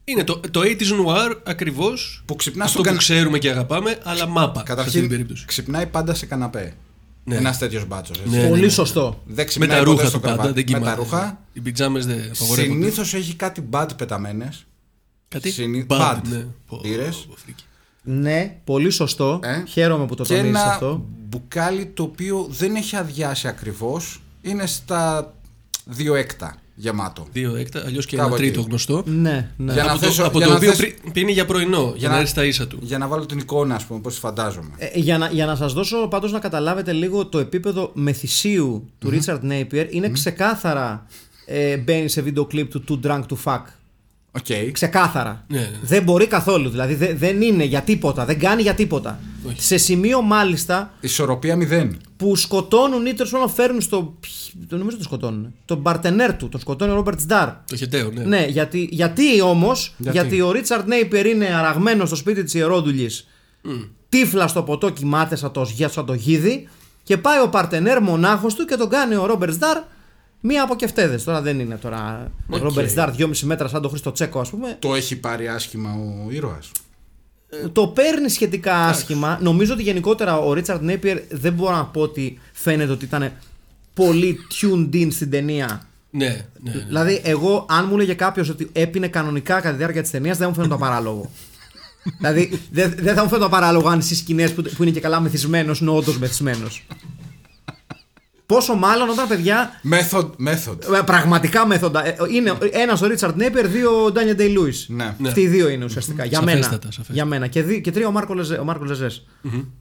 Είναι 0.03 0.23
το, 0.23 0.39
το 0.51 0.59
80s 0.63 0.91
noir 1.05 1.35
ακριβώς. 1.43 2.23
Που 2.25 2.35
ξυπνά 2.35 2.63
Αυτό 2.63 2.71
στον 2.73 2.81
που 2.83 2.87
κανα- 2.89 3.01
ξέρουμε 3.01 3.37
και 3.37 3.49
αγαπάμε, 3.49 3.97
αλλά 4.03 4.27
μάπα. 4.27 4.43
σε 4.43 4.49
αυτή 4.49 4.63
την 4.63 4.75
Καταρχήν 4.75 5.07
περίπτωση. 5.09 5.45
ξυπνάει 5.45 5.85
πάντα 5.85 6.13
σε 6.13 6.25
καναπέ. 6.25 6.73
Ναι. 7.23 7.35
Ένας 7.35 7.57
τέτοιος 7.57 7.85
μπάτσος. 7.87 8.17
Ναι. 8.25 8.47
Πολύ 8.47 8.69
σωστό. 8.69 9.21
Δεν 9.25 9.35
Με 9.35 9.43
ξυπνάει 9.43 9.69
τα 9.69 9.77
ποτέ 9.77 9.89
ρούχα 9.91 10.05
στο 10.05 10.17
του 10.17 10.19
πάντα, 10.23 10.35
κρεβάτι. 10.35 10.63
δεν 10.63 10.79
Με 10.79 10.85
τα 10.85 10.91
κοιμάται. 10.91 11.01
ρούχα. 11.01 11.39
Οι 11.53 11.59
πιτζάμε 11.59 11.99
δεν 11.99 12.31
απαγορεύονται. 12.35 12.79
Συνήθως 12.79 13.13
έχει 13.13 13.35
κάτι 13.35 13.63
bad 13.71 13.87
πεταμένες. 13.97 14.65
Κάτι 15.27 15.51
συνη- 15.51 15.85
bad, 15.89 15.99
bad. 15.99 16.19
ναι. 16.29 16.45
Πω, 16.67 16.79
Πήρες. 16.81 17.27
Πω, 18.05 18.11
φρίκι. 18.11 18.21
Ναι, 18.21 18.57
πολύ 18.63 18.89
σωστό. 18.89 19.39
Ε. 19.43 19.63
Χαίρομαι 19.67 20.05
που 20.05 20.15
το 20.15 20.23
Και 20.23 20.35
τονίζεις 20.35 20.49
ένα 20.61 20.71
αυτό. 20.71 21.05
μπουκάλι 21.29 21.85
το 21.85 22.03
οποίο 22.03 22.47
δεν 22.49 22.75
έχει 22.75 22.95
αδειάσει 22.95 23.47
ακριβώς. 23.47 24.21
Είναι 24.41 24.65
στα 24.65 25.33
δύο 25.85 26.15
έκτα 26.15 26.55
γεμάτο. 26.75 27.27
Δύο 27.31 27.55
έκτα, 27.55 27.83
αλλιώς 27.85 28.05
και 28.05 28.15
Κάπου 28.15 28.27
ένα 28.27 28.37
τρίτο 28.37 28.59
εκεί. 28.59 28.69
γνωστό. 28.69 29.03
Ναι, 29.05 29.51
ναι. 29.57 29.73
Για 29.73 29.83
να 29.83 29.91
από 29.91 29.99
το, 29.99 30.05
θέσω- 30.05 30.25
από 30.25 30.37
για 30.37 30.47
το 30.47 30.51
να 30.51 30.57
οποίο 30.57 30.73
θέσω- 30.73 30.93
πρι- 31.01 31.11
πίνει 31.13 31.31
για 31.31 31.45
πρωινό, 31.45 31.93
για 31.95 32.09
να 32.09 32.15
έρθει 32.15 32.27
στα 32.29 32.45
ίσα 32.45 32.67
του. 32.67 32.79
Για 32.81 32.97
να 32.97 33.07
βάλω 33.07 33.25
την 33.25 33.37
εικόνα, 33.37 33.75
ας 33.75 33.83
πούμε, 33.85 33.99
πώς 33.99 34.17
φαντάζομαι. 34.17 34.69
Ε, 34.77 34.99
για, 34.99 35.17
να, 35.17 35.27
για 35.29 35.45
να 35.45 35.55
σας 35.55 35.73
δώσω 35.73 36.07
πάντως 36.07 36.31
να 36.31 36.39
καταλάβετε 36.39 36.91
λίγο 36.91 37.25
το 37.25 37.39
επίπεδο 37.39 37.91
μεθυσίου 37.93 38.89
του 38.99 39.09
Richard 39.13 39.39
Napier 39.51 39.87
είναι 39.89 40.09
ξεκάθαρα 40.09 41.05
ε, 41.45 41.77
μπαίνει 41.77 42.07
σε 42.09 42.21
βίντεο 42.21 42.45
κλιπ 42.45 42.71
του 42.71 42.83
Too 43.03 43.07
Drunk 43.07 43.21
to 43.21 43.35
Fuck. 43.43 43.61
OK. 44.31 44.71
Ξεκάθαρα. 44.71 45.45
Ναι, 45.47 45.59
ναι, 45.59 45.65
ναι. 45.65 45.79
Δεν 45.81 46.03
μπορεί 46.03 46.27
καθόλου. 46.27 46.69
Δηλαδή 46.69 46.93
δεν, 46.93 47.17
δεν 47.17 47.41
είναι 47.41 47.63
για 47.63 47.81
τίποτα. 47.81 48.25
Δεν 48.25 48.39
κάνει 48.39 48.61
για 48.61 48.73
τίποτα. 48.73 49.19
Όχι. 49.47 49.61
Σε 49.61 49.77
σημείο 49.77 50.21
μάλιστα 50.21 50.93
Ισορροπία 50.99 51.55
μηδέν. 51.55 51.97
που 52.17 52.35
σκοτώνουν 52.35 53.05
ή 53.05 53.13
τέλος 53.13 53.31
πάντων 53.31 53.49
φέρνουν 53.49 53.81
στο. 53.81 54.17
Το 54.67 54.77
νομίζω 54.77 54.95
τον 54.95 55.05
σκοτώνουν. 55.05 55.53
Τον 55.65 55.81
παρτενέρ 55.81 56.35
του. 56.35 56.49
Τον 56.49 56.59
σκοτώνει 56.59 56.91
ο 56.91 56.95
Ρόμπερτ 56.95 57.21
Ζντάρ. 57.21 57.49
Το 57.67 57.75
χεταίο, 57.75 58.11
ναι. 58.11 58.23
Ναι, 58.23 58.45
γιατί, 58.45 58.87
γιατί 58.91 59.41
όμως, 59.41 59.93
Γιατί; 59.97 60.17
γιατί 60.17 60.41
ο 60.41 60.51
Ρίτσαρντ 60.51 60.87
Νέιπερ 60.87 61.25
είναι 61.25 61.45
αραγμένος 61.45 62.07
στο 62.07 62.15
σπίτι 62.15 62.43
της 62.43 62.53
Ιερόδουλης, 62.53 63.27
τύφλα 64.09 64.47
στο 64.47 64.63
ποτό 64.63 64.89
κοιμάται 64.89 65.35
σαν 65.35 65.51
το, 65.51 65.67
σαν 65.85 66.05
το 66.05 66.13
γίδι, 66.13 66.67
και 67.03 67.17
πάει 67.17 67.41
ο 67.41 67.49
παρτενέρ 67.49 68.01
μονάχος 68.01 68.55
του 68.55 68.65
και 68.65 68.75
τον 68.75 68.89
κάνει 68.89 69.15
ο 69.15 69.25
Ρόμπερτ 69.25 69.57
Ζντάρ 69.57 69.77
μία 70.41 70.63
από 70.63 70.75
κεφτέδες. 70.75 71.23
Τώρα 71.23 71.41
δεν 71.41 71.59
είναι 71.59 71.75
τώρα. 71.75 72.31
Ο 72.49 72.55
Οκ. 72.55 72.61
Ρόμπερτ 72.61 72.93
Ζντάρ 72.93 73.09
2,5 73.17 73.39
μέτρα 73.39 73.67
σαν 73.67 73.81
το 73.81 73.89
Χρήστο 73.89 74.11
Τσέκο, 74.11 74.39
ας 74.39 74.49
πούμε. 74.49 74.75
Το 74.79 74.95
έχει 74.95 75.15
πάρει 75.15 75.47
άσχημα 75.47 75.93
ο 75.93 76.31
ήρωας. 76.31 76.71
Το 77.71 77.87
παίρνει 77.87 78.29
σχετικά 78.29 78.75
άσχημα. 78.75 79.39
Νομίζω 79.41 79.73
ότι 79.73 79.81
γενικότερα 79.81 80.37
ο 80.37 80.53
Ρίτσαρντ 80.53 80.83
Νέιπερ 80.83 81.19
δεν 81.29 81.53
μπορώ 81.53 81.75
να 81.75 81.85
πω 81.85 82.01
ότι 82.01 82.39
φαίνεται 82.53 82.91
ότι 82.91 83.05
ήταν 83.05 83.31
πολύ 83.93 84.37
tuned 84.61 84.95
in 84.95 85.07
στην 85.11 85.29
ταινία. 85.29 85.85
Ναι, 86.09 86.25
ναι, 86.25 86.73
ναι. 86.73 86.83
Δηλαδή, 86.87 87.21
εγώ, 87.23 87.65
αν 87.69 87.85
μου 87.87 87.93
έλεγε 87.95 88.13
κάποιος 88.13 88.49
ότι 88.49 88.69
έπινε 88.73 89.07
κανονικά 89.07 89.55
κατά 89.55 89.69
τη 89.69 89.75
διάρκεια 89.77 90.01
της 90.01 90.11
ταινίας, 90.11 90.37
δεν 90.37 90.47
μου 90.47 90.53
φαίνεται 90.53 90.73
το 90.73 90.79
παράλογο. 90.79 91.31
δηλαδή, 92.17 92.59
δεν 92.71 92.93
δεν 92.97 93.15
θα 93.15 93.21
μου 93.23 93.27
φαίνεται 93.27 93.45
το 93.45 93.49
παράλογο 93.49 93.89
αν 93.89 94.01
στι 94.01 94.15
σκηνές 94.15 94.53
που, 94.53 94.61
που 94.61 94.83
είναι 94.83 94.91
και 94.91 94.99
καλά 94.99 95.19
μεθυσμένος 95.19 95.79
είναι 95.79 95.89
όντω 95.89 96.13
μεθυσμένος. 96.19 96.85
Πόσο 98.53 98.75
μάλλον 98.75 99.09
όταν 99.09 99.27
παιδιά. 99.27 99.69
Method. 99.91 100.29
method. 100.47 100.77
ε, 100.97 101.01
Πραγματικά 101.05 101.67
μέθοντα. 101.67 102.05
ε, 102.07 102.15
Είναι 102.33 102.57
ένας 102.71 103.01
ο 103.01 103.07
Ρίτσαρντ 103.07 103.35
Νέιπερ, 103.37 103.67
δύο 103.67 104.03
ο 104.05 104.11
Ντάνιελ 104.11 104.35
Ντέι 104.35 104.49
Λούι. 104.49 104.73
Ναι. 104.87 105.15
Ναι. 105.17 105.27
Αυτοί 105.27 105.41
οι 105.41 105.47
δύο 105.47 105.69
είναι 105.69 105.85
ουσιαστικά. 105.85 106.25
Για 106.25 106.41
μένα. 106.41 106.55
Σαφέστατα, 106.57 106.85
σαφέστατα. 106.85 107.13
Για 107.13 107.25
μένα. 107.25 107.47
Και, 107.47 107.63
δι- 107.63 107.81
και 107.83 107.91
τρία 107.91 108.07
ο 108.07 108.11
Μάρκο 108.11 108.33
Λεζέ. 108.33 108.55
Ο 108.55 108.63
Μάρκο 108.63 108.83
Λεζές. 108.83 109.25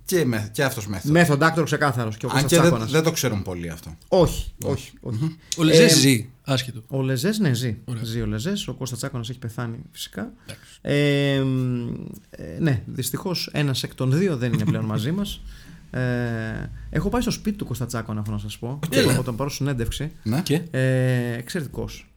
Και, 0.05 0.25
με, 0.25 0.49
και 0.53 0.65
αυτός 0.65 0.89
method. 0.93 1.17
Method 1.17 1.39
actor 1.39 1.63
ξεκάθαρος. 1.65 2.17
Και 2.17 2.27
ο 2.27 2.29
Αν 2.29 2.33
Κώστας 2.43 2.51
και 2.51 2.57
δεν, 2.57 2.65
Τσάκωνας. 2.65 2.91
δεν 2.91 3.03
το 3.03 3.11
ξέρουν 3.11 3.43
πολύ 3.43 3.69
αυτό. 3.71 3.97
Όχι, 4.09 4.53
όχι. 4.65 4.93
όχι. 5.01 5.37
Ο 5.59 5.63
Λεζές 5.63 5.93
Ε, 5.93 5.99
ζει, 5.99 6.29
άσχετο. 6.45 6.83
Ο 6.89 7.03
Λεζές, 7.03 7.39
ναι, 7.39 7.53
ζει. 7.53 7.77
Ωραία. 7.85 8.03
Ζει 8.05 8.21
ο 8.21 8.27
Λεζές. 8.27 8.69
Ο 8.69 8.75
Κώστας 8.75 8.99
Τσάκονα 8.99 9.25
έχει 9.29 9.39
πεθάνει 9.39 9.79
φυσικά. 9.93 10.33
Ε, 10.81 11.41
μ, 11.45 11.89
ε, 12.31 12.45
ναι, 12.59 12.83
δυστυχώς 12.87 13.49
ένας 13.53 13.83
εκ 13.83 13.95
των 13.95 14.13
δύο 14.19 14.37
δεν 14.37 14.53
είναι 14.53 14.65
πλέον 14.65 14.85
μαζί 14.85 15.13
μας. 15.13 15.41
Ε, 15.90 16.70
έχω 16.90 17.09
πάει 17.09 17.20
στο 17.20 17.31
σπίτι 17.31 17.57
του 17.57 17.64
Κώστα 17.64 17.87
Τσάκονα, 17.87 18.20
έχω 18.20 18.33
να 18.33 18.38
σας 18.38 18.59
πω. 18.59 18.79
Έλα. 18.90 19.12
Από 19.12 19.22
τον 19.22 19.37
πάρω 19.37 19.50
συνέντευξη. 19.50 20.12
Ναι. 20.22 20.40
Και; 20.40 20.62
Ε, 20.70 21.33
Εξαιρετικός. 21.33 22.12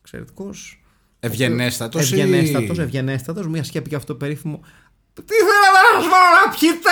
Εξαιρετικός. 0.00 0.82
Ευγενέστατος. 1.20 2.12
Ευγενέστατος, 2.12 2.78
ευγενέστατος. 2.78 3.46
Μια 3.48 3.64
σκέπη 3.64 3.88
και 3.88 3.94
αυτό 3.94 4.12
το 4.12 4.18
περίφημο. 4.18 4.60
Τι 5.14 5.34
θέλετε 5.34 5.80
να 5.94 6.00
σας 6.02 6.10
βάλω 6.10 6.46
να 6.46 6.50
πιείτε! 6.58 6.90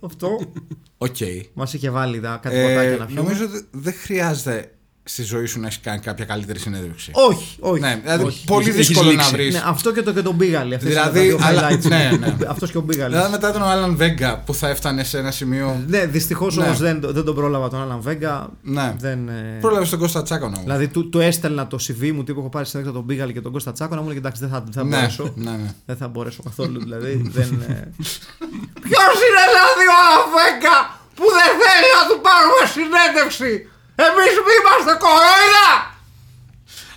αυτό 0.00 0.52
Οκ. 0.98 1.16
μας 1.54 1.72
είχε 1.74 1.90
βάλει 1.90 2.20
τα 2.20 2.38
κάτι 2.42 2.56
ποτάκια 2.56 2.82
Ε, 2.82 2.96
να 2.96 3.06
πιούμε. 3.06 3.20
νομίζω 3.22 3.44
ότι 3.44 3.66
δεν 3.70 3.92
χρειάζεται 3.94 4.74
στη 5.06 5.22
ζωή 5.22 5.46
σου 5.46 5.60
να 5.60 5.66
έχεις 5.66 5.80
κάνει 5.82 5.98
κάποια 5.98 6.24
καλύτερη 6.24 6.58
συνέντευξη. 6.58 7.10
Όχι, 7.14 7.56
όχι. 7.60 7.80
Ναι, 7.80 8.00
δηλαδή 8.02 8.24
Όχι. 8.24 8.44
πολύ 8.46 8.68
Έχεις 8.68 8.86
δύσκολο 8.86 9.06
να 9.08 9.12
λήξει. 9.14 9.30
βρεις. 9.30 9.54
Ναι, 9.54 9.62
αυτό 9.64 9.92
και 9.92 10.02
το 10.02 10.12
και 10.12 10.22
τον 10.22 10.34
Μπίγαλη. 10.34 10.74
Αυτές 10.74 10.90
Δηλαδή, 10.90 11.24
είναι 11.26 11.36
τα 11.36 11.46
δύο 11.46 11.46
αλλά- 11.58 11.70
highlights. 11.70 11.88
ναι, 11.88 12.10
ναι. 12.20 12.34
Αυτός 12.54 12.70
και 12.70 12.76
ο 12.78 12.80
Μπίγαλης. 12.80 13.14
Δηλαδή 13.14 13.30
μετά 13.32 13.52
τον 13.52 13.62
Άλαν 13.62 13.96
Βέγκα 13.96 14.42
που 14.46 14.54
θα 14.54 14.68
έφτανε 14.68 15.04
σε 15.04 15.18
ένα 15.18 15.30
σημείο. 15.30 15.82
Ναι, 15.86 16.06
δυστυχώς 16.06 16.56
Ναι. 16.56 16.64
όμως 16.64 16.78
δεν, 16.78 17.00
δεν 17.02 17.24
τον 17.24 17.34
πρόλαβα 17.34 17.68
τον 17.68 17.80
Άλαν 17.82 18.00
Βέγκα. 18.00 18.50
Ναι. 18.62 18.94
Δεν, 18.98 19.28
ε, 19.28 19.58
Πρόλαβες 19.60 19.88
τον 19.90 19.98
Κώστα 19.98 20.22
Τσάκωνα 20.22 20.52
όμως. 20.56 20.62
Δηλαδή 20.62 20.88
του, 20.88 21.08
του 21.08 21.20
έστελνα 21.20 21.66
το 21.66 21.78
CV 21.88 22.10
μου 22.12 22.24
τύπου 22.24 22.40
έχω 22.40 22.48
πάρει 22.48 22.66
συνέντευξη 22.66 23.00
τον 23.00 23.06
Μπίγαλη 23.08 23.32
και 23.32 23.40
τον 23.40 23.52
Κώστα 23.52 23.72
Τσάκωνα 23.72 24.00
μου 24.00 24.08
λέει 24.08 24.16
εντάξει 24.16 24.40
δεν 24.40 24.50
θα, 24.50 24.60
δεν 24.60 24.72
θα 24.72 24.84
Ναι, 24.84 24.96
μπορέσω. 24.96 25.32
ναι, 25.36 25.50
ναι. 25.50 25.74
Δεν 25.86 25.96
θα 25.96 26.08
μπορέσω 26.08 26.42
καθόλου 26.42 26.78
δηλαδή. 26.80 27.22
δεν, 27.32 27.64
ε... 27.68 27.74
Ποιος 28.86 29.14
είναι 29.26 29.42
δηλαδή 29.52 29.84
ο 29.92 29.94
Άλαν 30.02 30.24
Βέγκα 30.36 30.76
που 31.16 31.24
δεν 31.38 31.50
θέλει 31.62 31.88
να 31.98 32.02
του 32.10 32.16
πάρουμε 32.26 32.62
συνέντευξη; 32.76 33.50
Εμείς 33.94 34.32
είμαστε 34.60 34.98
κορόιδα! 34.98 35.94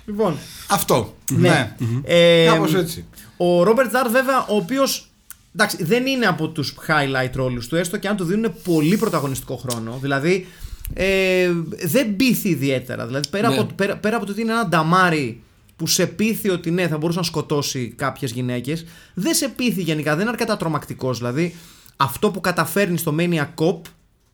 Λοιπόν, 0.06 0.36
Αυτό. 0.68 1.14
ναι. 1.30 1.48
Ναι. 1.78 2.02
Ε, 2.04 2.46
Κάπως 2.46 2.74
έτσι. 2.74 3.04
Ο 3.36 3.62
Ρόμπερτ 3.62 3.90
Ζάρ, 3.90 4.08
βέβαια, 4.10 4.46
ο 4.46 4.56
οποίος. 4.56 5.08
Εντάξει, 5.54 5.84
δεν 5.84 6.06
είναι 6.06 6.26
από 6.26 6.48
τους 6.48 6.74
highlight 6.88 7.30
ρόλους 7.34 7.66
του, 7.66 7.76
έστω 7.76 7.96
και 7.96 8.08
αν 8.08 8.16
του 8.16 8.24
δίνουν 8.24 8.52
πολύ 8.64 8.96
πρωταγωνιστικό 8.96 9.56
χρόνο. 9.56 9.98
Δηλαδή, 10.00 10.46
ε, 10.94 11.50
δεν 11.84 12.16
πείθει 12.16 12.48
ιδιαίτερα. 12.48 13.06
Δηλαδή, 13.06 13.28
πέρα, 13.28 13.48
Ναι. 13.48 13.58
από, 13.58 13.72
πέρα, 13.74 13.96
πέρα 13.96 14.16
από 14.16 14.24
το 14.26 14.32
ότι 14.32 14.40
είναι 14.40 14.52
ένα 14.52 14.66
νταμάρι 14.68 15.42
που 15.76 15.86
σε 15.86 16.06
πείθει 16.06 16.48
ότι 16.50 16.70
ναι, 16.70 16.88
θα 16.88 16.96
μπορούσε 16.98 17.18
να 17.18 17.24
σκοτώσει 17.24 17.92
κάποιες 17.96 18.30
γυναίκες, 18.30 18.84
δεν 19.14 19.34
σε 19.34 19.48
πείθει 19.48 19.82
γενικά, 19.82 20.10
δεν 20.12 20.20
είναι 20.20 20.30
αρκετά 20.30 20.56
τρομακτικός. 20.56 21.18
Δηλαδή, 21.18 21.56
αυτό 21.96 22.30
που 22.30 22.40
καταφέρνει 22.40 22.98
στο 22.98 23.14
Mania 23.18 23.46
Cop 23.54 23.80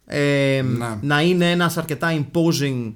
ε, 0.06 0.62
Ναι. 0.78 0.98
να 1.00 1.20
είναι 1.22 1.50
ένας 1.50 1.76
αρκετά 1.76 2.18
imposing 2.24 2.92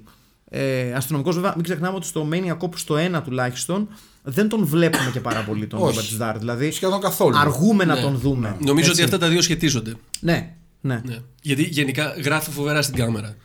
ε, 0.49 0.93
αστυνομικός. 0.93 1.35
Βέβαια, 1.35 1.53
μην 1.55 1.63
ξεχνάμε 1.63 1.95
ότι 1.95 2.05
στο 2.07 2.27
Mania 2.31 2.57
Cop 2.57 2.69
στο 2.75 2.95
1 3.17 3.21
τουλάχιστον 3.23 3.87
δεν 4.23 4.49
τον 4.49 4.65
βλέπουμε 4.65 5.09
και 5.13 5.19
πάρα 5.19 5.41
πολύ 5.43 5.67
τον 5.67 5.79
Όχι. 5.79 5.87
Ρόμπερτ 5.89 6.07
Σταρ. 6.07 6.37
Δηλαδή, 6.37 6.71
Σχεδόν 6.71 7.01
καθόλου. 7.01 7.37
αργούμε 7.37 7.85
να 7.85 7.95
Ναι. 7.95 8.01
τον 8.01 8.17
δούμε. 8.17 8.55
Νομίζω 8.59 8.89
Έτσι. 8.89 8.91
ότι 8.91 9.01
αυτά 9.13 9.17
τα 9.25 9.27
δύο 9.31 9.41
σχετίζονται. 9.41 9.93
Ναι, 10.19 10.53
ναι. 10.81 11.01
Ναι. 11.05 11.17
Γιατί 11.41 11.63
γενικά 11.63 12.13
γράφει 12.23 12.51
φοβερά 12.51 12.81
στην 12.81 12.95
κάμερα. 12.95 13.35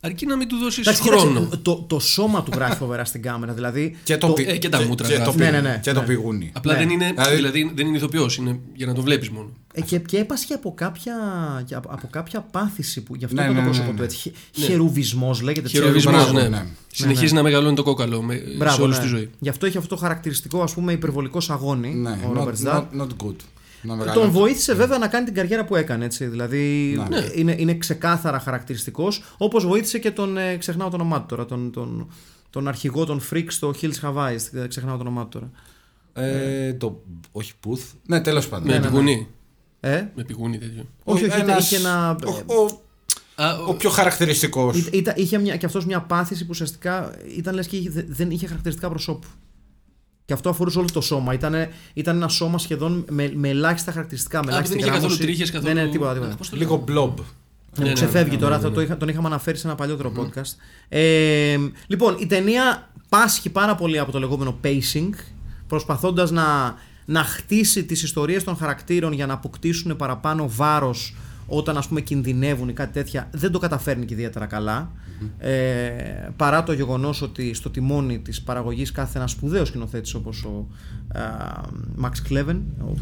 Αρκεί 0.00 0.26
να 0.26 0.36
μην 0.36 0.48
του 0.48 0.56
δώσεις 0.56 0.86
Εντάξει, 0.86 1.02
χρόνο. 1.08 1.40
κοίταξε, 1.40 1.56
το, 1.62 1.84
το 1.88 1.98
σώμα 2.00 2.42
του 2.42 2.50
γράφει 2.54 2.76
φοβερά 2.76 3.04
στην 3.04 3.22
κάμερα. 3.22 3.52
Δηλαδή. 3.52 3.96
Και 4.04 4.16
το, 4.16 4.28
πι- 4.32 4.48
ε, 4.48 4.56
και 4.56 4.68
τα 4.68 4.82
μούτρα 4.82 5.08
και, 5.08 5.14
το, 5.14 5.20
γράφει. 5.20 5.38
πι- 5.38 5.46
Ναι, 5.46 5.50
ναι, 5.50 5.60
ναι. 5.68 5.80
και 5.82 5.92
το 5.92 6.00
Ναι. 6.00 6.06
πηγούνι. 6.06 6.50
Απλά 6.54 6.72
Ναι. 6.72 6.78
δεν 6.78 6.90
είναι, 6.90 7.12
Δηλαδή- 7.12 7.34
δηλαδή, 7.36 7.72
δεν 7.74 7.86
είναι 7.86 7.96
ηθοποιός, 7.96 8.36
είναι 8.36 8.58
για 8.74 8.86
να 8.86 8.94
το 8.94 9.02
βλέπεις 9.02 9.30
μόνο. 9.30 9.50
Ε, 9.76 9.80
και, 9.80 9.98
και 9.98 10.18
έπασχε 10.18 10.54
από 10.54 10.74
κάποια, 10.74 11.14
και 11.66 11.74
από, 11.74 11.88
από 11.92 12.08
κάποια 12.10 12.40
πάθηση 12.40 13.02
που 13.02 13.14
γι' 13.14 13.24
αυτό 13.24 13.36
Ναι, 13.36 13.42
είπε 13.42 13.52
ναι, 13.52 13.58
το 13.58 13.64
ναι, 13.64 13.70
πρόσωπο 13.70 13.90
ναι. 13.92 13.96
του 13.96 14.02
έτσι. 14.02 14.18
Χε- 14.18 14.34
Χερουβισμός 14.64 15.40
λέγεται. 15.40 15.68
Χειροβισμό, 15.68 16.10
Μπράβο, 16.12 16.32
ναι. 16.32 16.48
ναι. 16.48 16.66
Συνεχίζει 16.92 17.34
να 17.34 17.42
μεγαλώνει 17.42 17.76
το 17.76 17.82
κόκαλο 17.82 18.22
με, 18.22 18.34
σε 18.34 18.56
Μπράβο, 18.56 18.82
όλη 18.84 18.92
ναι. 18.92 18.98
τη 18.98 19.06
ζωή. 19.06 19.30
Γι' 19.38 19.48
αυτό 19.48 19.66
έχει 19.66 19.76
αυτό 19.76 19.88
το 19.94 20.00
χαρακτηριστικό 20.00 20.62
ας 20.62 20.74
πούμε 20.74 20.92
υπερβολικός 20.92 21.44
σαγόνι 21.44 21.94
Ναι, 21.94 22.10
ο 22.10 22.32
not, 22.34 22.38
Robert 22.38 22.64
Stack. 22.64 22.76
not, 22.78 23.00
not 23.00 23.06
good. 23.26 23.34
Να 23.82 23.96
Τον 23.96 23.98
μεγαλώνει. 24.06 24.30
βοήθησε 24.30 24.74
βέβαια 24.74 24.98
να 24.98 25.08
κάνει 25.08 25.24
την 25.24 25.34
καριέρα 25.34 25.64
που 25.64 25.76
έκανε. 25.76 26.04
Έτσι. 26.04 26.26
Δηλαδή 26.26 26.94
Ναι. 27.08 27.16
ε, 27.18 27.30
είναι, 27.34 27.54
είναι 27.58 27.74
ξεκάθαρα 27.74 28.38
χαρακτηριστικός. 28.38 29.22
Όπως 29.36 29.66
βοήθησε 29.66 29.98
και 29.98 30.10
τον. 30.10 30.36
Ε, 30.36 30.56
ξεχνάω 30.56 30.88
το 30.88 30.94
όνομά 30.96 31.20
του 31.20 31.26
τώρα. 31.28 31.44
Τον, 31.44 31.70
τον, 31.72 32.08
τον 32.50 32.68
αρχηγό 32.68 33.04
των 33.04 33.20
Freaks 33.30 33.46
στο 33.48 33.74
Hills 33.80 34.00
Hawaii. 34.02 34.36
ε, 34.52 34.66
Ξεχνάω 34.66 34.96
το 34.96 35.00
όνομά 35.02 35.22
του 35.26 35.28
τώρα. 35.28 35.50
Ε, 36.28 36.72
το, 36.72 37.02
όχι 37.32 37.52
Booth. 37.66 37.92
Ναι, 38.06 38.20
τέλος 38.20 38.48
πάντων. 38.48 38.68
Με 38.68 38.80
πηγουνί. 38.80 39.28
Ε; 39.86 40.10
Με 40.14 40.24
πηγούνι 40.24 40.58
τέτοιο. 40.58 40.86
Όχι, 41.04 41.24
όχι, 41.24 41.40
Ένας- 41.40 41.64
είχε 41.70 41.76
ένα. 41.76 42.16
Ο, 42.26 42.54
ο, 42.54 42.82
Α, 43.36 43.58
ο 43.66 43.74
πιο 43.74 43.90
χαρακτηριστικός. 43.90 44.76
Ή- 44.78 44.88
Ήταν, 44.92 45.14
είχε 45.16 45.38
μια, 45.38 45.56
και 45.56 45.66
αυτός 45.66 45.86
μια 45.86 46.00
πάθηση 46.00 46.42
που 46.42 46.48
ουσιαστικά 46.50 47.12
ήταν 47.36 47.54
λες 47.54 47.66
και 47.66 47.76
είχε- 47.76 47.90
δε- 47.90 48.04
δεν 48.08 48.30
είχε 48.30 48.46
χαρακτηριστικά 48.46 48.88
προσώπου. 48.88 49.26
Και 50.24 50.32
αυτό 50.32 50.48
αφορούσε 50.48 50.78
όλο 50.78 50.88
το 50.92 51.00
σώμα. 51.00 51.32
Ήταν, 51.34 51.54
ήταν 51.94 52.16
ένα 52.16 52.28
σώμα 52.28 52.58
σχεδόν 52.58 53.04
με, 53.10 53.32
με 53.34 53.48
ελάχιστα 53.48 53.92
χαρακτηριστικά. 53.92 54.38
Με 54.38 54.44
δεν 54.44 54.52
ελάχιστη 54.54 54.76
είχε 54.76 54.84
καθόλου 54.86 55.06
γράμμωση. 55.06 55.26
τρίχες, 55.26 55.50
καθόλου- 55.50 55.74
Ναι, 55.74 55.82
ναι, 55.82 55.90
τίποτα. 55.90 56.12
τίποτα. 56.12 56.32
Α, 56.32 56.36
πώς 56.36 56.48
το 56.50 56.56
Λίγο 56.56 56.84
blob. 56.88 57.12
Ναι, 57.76 57.82
ναι, 57.82 57.88
μου 57.88 57.94
ξεφεύγει 57.94 58.34
ναι, 58.34 58.40
τώρα, 58.40 58.56
ναι, 58.56 58.62
θα 58.62 58.68
ναι. 58.68 58.74
το 58.74 58.80
είχα, 58.80 58.96
τον 58.96 59.08
είχαμε 59.08 59.26
αναφέρει 59.26 59.56
σε 59.58 59.66
ένα 59.66 59.76
παλιότερο 59.76 60.12
podcast. 60.16 60.52
Ε, 60.88 61.56
λοιπόν, 61.86 62.16
η 62.18 62.26
ταινία 62.26 62.90
πάσχει 63.08 63.50
πάρα 63.50 63.74
πολύ 63.74 63.98
από 63.98 64.12
το 64.12 64.18
λεγόμενο 64.18 64.58
pacing, 64.64 65.10
προσπαθώντας 65.66 66.30
να, 66.30 66.74
να 67.04 67.22
χτίσει 67.24 67.84
τις 67.84 68.02
ιστορίες 68.02 68.44
των 68.44 68.56
χαρακτήρων 68.56 69.12
για 69.12 69.26
να 69.26 69.32
αποκτήσουν 69.32 69.96
παραπάνω 69.96 70.48
βάρος 70.48 71.14
όταν 71.46 71.76
ας 71.76 71.88
πούμε 71.88 72.00
κινδυνεύουν 72.00 72.68
ή 72.68 72.72
κάτι 72.72 72.92
τέτοια. 72.92 73.28
Δεν 73.32 73.50
το 73.50 73.58
καταφέρνει 73.58 74.04
και 74.04 74.14
ιδιαίτερα 74.14 74.46
καλά. 74.46 74.90
Ε, 75.38 75.50
παρά 76.36 76.62
το 76.62 76.72
γεγονός 76.72 77.22
ότι 77.22 77.54
στο 77.54 77.70
τιμόνι 77.70 78.18
της 78.18 78.42
παραγωγής 78.42 78.92
κάθε 78.92 79.18
ένας 79.18 79.30
σπουδαίος 79.30 79.68
σκηνοθέτης 79.68 80.14
όπως 80.14 80.44
ο 80.44 80.66
α, 81.18 81.20
Max 82.02 82.32
Kleven, 82.32 82.56
ο 82.80 82.94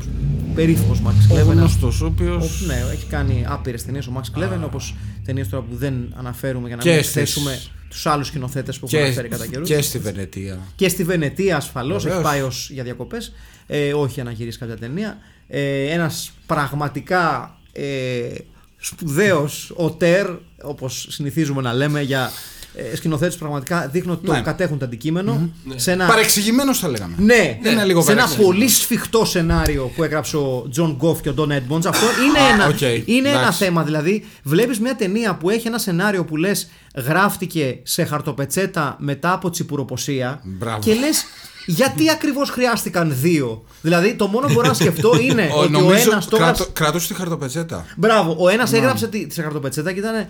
περίφημος 0.55 1.01
Max 1.03 1.33
Ο 1.33 1.35
Kleven, 1.35 1.53
γνωστός, 1.53 2.01
ο 2.01 2.07
οποίος... 2.07 2.63
ο- 2.63 2.67
ναι, 2.67 2.75
έχει 2.93 3.07
κάνει 3.07 3.45
άπειρες 3.49 3.85
ταινίες 3.85 4.07
ο 4.07 4.13
Max 4.17 4.39
Kleven, 4.39 4.61
όπως 4.65 4.95
ταινίες 5.25 5.49
τώρα 5.49 5.65
που 5.65 5.77
δεν 5.77 6.15
αναφέρουμε 6.19 6.67
για 6.67 6.77
να 6.77 6.83
Και 6.83 6.91
μην 6.91 6.99
στις- 6.99 7.13
θέσουμε 7.13 7.59
τους 7.89 8.07
άλλους 8.07 8.27
σκηνοθέτες 8.27 8.79
που 8.79 8.87
έχουν 8.93 9.05
αναφέρει 9.05 9.29
κατά 9.29 9.45
Και, 9.45 9.51
καιρούς. 9.51 9.69
και 9.69 9.83
στη 9.83 9.99
Βενετία. 9.99 10.59
Και 10.77 10.89
στη 10.89 11.05
Βενετία 11.05 11.57
ασφαλώς 11.57 11.97
έχει 12.05 12.15
Βεβαίως. 12.15 12.31
πάει 12.31 12.41
ως 12.41 12.71
για 12.73 12.83
διακοπές. 12.83 13.33
Ε, 13.67 13.93
όχι 13.95 14.13
για 14.13 14.25
να 14.25 14.31
γυρίσεις 14.31 14.61
κάποια 14.61 14.77
ταινία. 14.77 15.19
Ε, 15.49 15.91
Ένας 15.91 16.33
πραγματικά 16.47 17.57
ε, 17.73 18.35
σπουδαίος 18.77 19.73
auteur, 19.77 20.27
όπως 20.63 21.07
συνηθίζουμε 21.11 21.63
να 21.63 21.73
λέμε 21.73 22.01
για 22.03 22.31
ε, 22.75 22.97
σκηνοθέτες 22.97 23.31
που 23.33 23.39
πραγματικά 23.39 23.89
δείχνουν 23.93 24.15
ότι 24.15 24.27
το 24.27 24.33
Ναι. 24.33 24.41
κατέχουν 24.41 24.79
το 24.79 24.85
αντικείμενο 24.85 25.51
Σε 25.75 25.91
ένα 25.93 26.07
Παρεξηγημένος 26.07 26.79
θα 26.79 26.89
λέγαμε. 26.89 27.15
ναι, 27.19 27.59
Δεν 27.63 27.73
είναι 27.73 27.85
λίγο 27.85 28.03
σε 28.03 28.11
ένα 28.13 28.21
παράξενο. 28.21 28.47
πολύ 28.47 28.69
σφιχτό 28.69 29.25
σενάριο 29.25 29.93
που 29.97 30.03
έγραψε 30.05 30.37
ο 30.37 30.67
Τζον 30.71 30.91
Γκόφ 30.97 31.21
και 31.21 31.29
ο 31.29 31.33
Ντόν 31.33 31.51
Έντμοντς. 31.51 31.87
Αυτό 31.87 32.07
είναι, 32.29 32.39
Α, 32.39 32.55
ένα, 32.55 32.67
οκ, 32.67 32.81
είναι 33.09 33.29
ένα 33.29 33.39
εντάξει. 33.41 33.65
θέμα. 33.65 33.83
Δηλαδή, 33.83 34.25
βλέπεις 34.43 34.81
μια 34.81 34.97
ταινία 34.97 35.35
που 35.35 35.51
έχει 35.51 35.67
ένα 35.67 35.79
σενάριο 35.79 36.25
που 36.25 36.37
λες 36.37 36.69
γράφτηκε 37.07 37.79
σε 37.83 38.05
χαρτοπετσέτα 38.05 38.97
μετά 38.99 39.33
από 39.33 39.51
τσιπουροποσία. 39.51 40.41
Μπράβο. 40.45 40.79
Και 40.81 40.95
λες, 40.95 41.25
γιατί 41.67 42.11
ακριβώς 42.11 42.51
χρειάστηκαν 42.51 43.13
δύο; 43.21 43.65
Δηλαδή, 43.83 44.15
το 44.15 44.27
μόνο 44.27 44.47
που 44.47 44.53
μπορώ 44.53 44.67
να 44.69 44.75
σκεφτώ 44.75 45.13
είναι 45.29 45.51
Ο, 45.55 45.61
ότι 45.61 45.71
νομίζω 45.73 46.09
ο 46.09 46.13
ένας 46.13 46.27
το 46.27 46.37
έγραψε. 46.37 46.63
κρατώ- 46.63 46.73
κρατούσε 46.79 47.09
τη 47.09 47.15
χαρτοπετσέτα. 47.15 47.85
Μπράβο, 47.97 48.37
ο 48.39 48.49
ένας 48.49 48.73
έγραψε 48.73 49.07
τη, 49.09 49.27
τη 49.27 49.43
χαρτοπετσέτα 49.43 49.93
και 49.93 49.99
ήταν. 49.99 50.27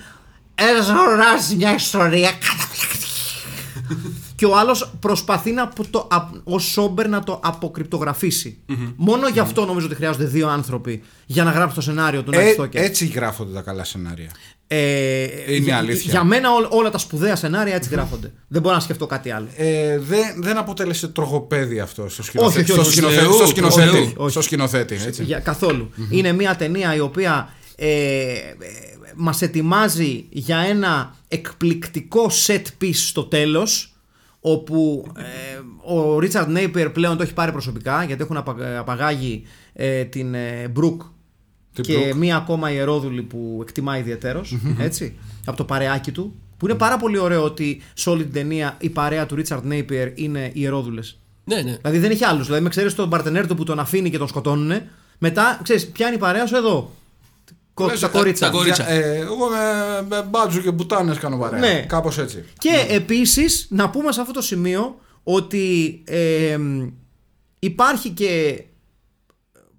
Έγραψε 0.54 1.56
μια 1.56 1.74
ιστορία 1.74 2.30
καταπληκτική. 2.30 3.06
και 4.36 4.46
ο 4.46 4.56
άλλος 4.56 4.92
προσπαθεί 5.00 5.52
να 5.52 5.62
απο- 5.62 5.86
το, 5.90 6.08
ω 6.44 6.58
Σόμπερ 6.58 7.08
να 7.08 7.22
το 7.22 7.40
αποκρυπτογραφήσει. 7.44 8.58
Μόνο 8.96 9.28
γι' 9.28 9.38
αυτό 9.38 9.64
νομίζω 9.64 9.86
ότι 9.86 9.94
χρειάζονται 9.94 10.24
δύο 10.24 10.48
άνθρωποι 10.48 11.02
για 11.26 11.44
να 11.44 11.50
γράψει 11.50 11.74
το 11.74 11.80
σενάριο 11.80 12.22
του 12.22 12.30
Night 12.34 12.36
Ε, 12.36 12.54
Stalker. 12.58 12.68
έτσι 12.74 13.06
γράφονται 13.06 13.52
τα 13.52 13.60
καλά 13.60 13.84
σενάρια. 13.84 14.30
Ε, 14.66 15.22
Είναι 15.54 15.64
για, 15.64 15.76
αλήθεια. 15.76 16.10
για 16.10 16.24
μένα 16.24 16.50
ό- 16.50 16.66
όλα 16.76 16.90
τα 16.90 16.98
σπουδαία 16.98 17.36
σενάρια 17.36 17.74
έτσι 17.74 17.88
γράφονται. 17.92 18.32
Δεν 18.48 18.62
μπορώ 18.62 18.74
να 18.74 18.80
σκεφτώ 18.80 19.06
κάτι 19.06 19.30
άλλο. 19.30 19.48
Ε, 19.56 19.98
δεν, 19.98 20.22
δεν 20.36 20.56
αποτέλεσε 20.56 21.08
τρογοπέδι 21.08 21.80
αυτό 21.80 22.08
στο 22.08 22.22
Όχι, 22.22 22.28
σκηνοθέτη. 22.28 22.70
όχι, 22.70 22.80
όχι, 22.80 22.82
στο 22.82 22.90
σκηνοθέτη, 22.92 23.20
Θεού, 23.20 23.28
στο 23.32 23.38
προς 23.38 23.48
σκηνοθέτη, 23.50 23.90
Θεού. 23.90 24.12
Όχι. 24.16 24.30
στο 24.30 24.42
σκηνοθέτη, 24.42 24.98
έτσι. 25.06 25.24
Για, 25.24 25.38
καθολου 25.38 25.90
Είναι 26.10 26.32
μια 26.32 26.56
ταινία 26.56 26.94
η 26.94 27.00
οποία 27.00 27.52
ε, 27.76 27.86
ε, 27.88 28.38
μας 29.16 29.42
ετοιμάζει 29.42 30.25
για 30.31 30.59
ένα 30.59 31.14
εκπληκτικό 31.29 32.31
set 32.46 32.62
piece 32.83 32.94
στο 32.94 33.25
τέλος 33.25 33.96
όπου 34.40 35.07
ε, 35.16 35.22
ο 35.94 36.18
Ρίτσαρντ 36.18 36.51
Νέιπερ 36.51 36.90
πλέον 36.90 37.16
το 37.16 37.22
έχει 37.22 37.35
πάρει 37.35 37.53
προσωπικά 37.53 38.05
γιατί 38.05 38.22
έχουν 38.22 38.37
απα- 38.37 38.79
απαγάγει 38.79 39.42
ε, 39.72 40.05
την 40.05 40.35
ε, 40.35 40.68
Μπρουκ 40.70 41.03
Την 41.72 41.85
και 41.85 42.11
Brooke. 42.11 42.14
μία 42.16 42.37
ακόμα 42.37 42.70
ιερόδουλη 42.70 43.22
που 43.22 43.59
εκτιμά 43.62 43.98
ιδιαίτερος, 43.98 44.57
έτσι, 44.79 45.16
από 45.44 45.57
το 45.57 45.64
παρεάκι 45.64 46.11
του 46.12 46.35
που 46.57 46.68
είναι 46.68 46.77
πάρα 46.77 46.96
πολύ 46.96 47.18
ωραίο 47.18 47.44
ότι 47.44 47.81
σε 47.94 48.11
όλη 48.11 48.22
την 48.22 48.33
ταινία 48.33 48.77
η 48.81 48.90
παρέα 48.90 49.27
του 49.27 49.35
Ρίτσαρντ 49.35 49.64
Νέιπερ 49.64 50.18
είναι 50.18 50.51
ιερόδουλες 50.55 51.18
Ναι, 51.44 51.57
ναι. 51.62 51.77
Δηλαδή 51.77 51.98
δεν 51.98 52.11
έχει 52.11 52.25
άλλους. 52.25 52.44
Δηλαδή, 52.46 52.62
με 52.62 52.68
ξέρεις 52.68 52.94
τον 52.94 53.11
παρτενέρ 53.11 53.46
του 53.46 53.55
που 53.55 53.64
τον 53.64 53.79
αφήνει 53.79 54.11
και 54.11 54.18
τον 54.18 54.29
σκοτώνουν. 54.29 54.81
Μετά, 55.18 55.61
ξέρεις, 55.62 55.87
πιάνει 55.88 56.14
η 56.14 56.18
παρέα 56.18 56.46
σου 56.46 56.57
εδώ. 56.57 56.90
Κο- 57.74 57.87
Λες, 57.87 58.00
τα 58.00 58.11
τα- 58.11 58.18
κορίτσα. 58.18 58.46
τα 58.46 58.52
κορίτσα. 58.52 58.90
Ε, 58.90 59.16
εγώ 59.16 59.46
με, 59.48 60.06
με 60.08 60.22
μπάτζου 60.22 60.62
και 60.62 60.70
μπουτάνες 60.70 61.18
κάνω 61.18 61.38
παρέα. 61.38 61.61
Ναι. 61.61 61.85
Κάπως 61.88 62.18
έτσι. 62.18 62.44
Και 62.58 62.87
επίσης 62.88 63.66
να 63.70 63.90
πούμε 63.90 64.12
σε 64.12 64.20
αυτό 64.20 64.32
το 64.32 64.40
σημείο 64.42 65.00
ότι 65.22 66.02
ε, 66.06 66.58
υπάρχει 67.58 68.08
και 68.11 68.62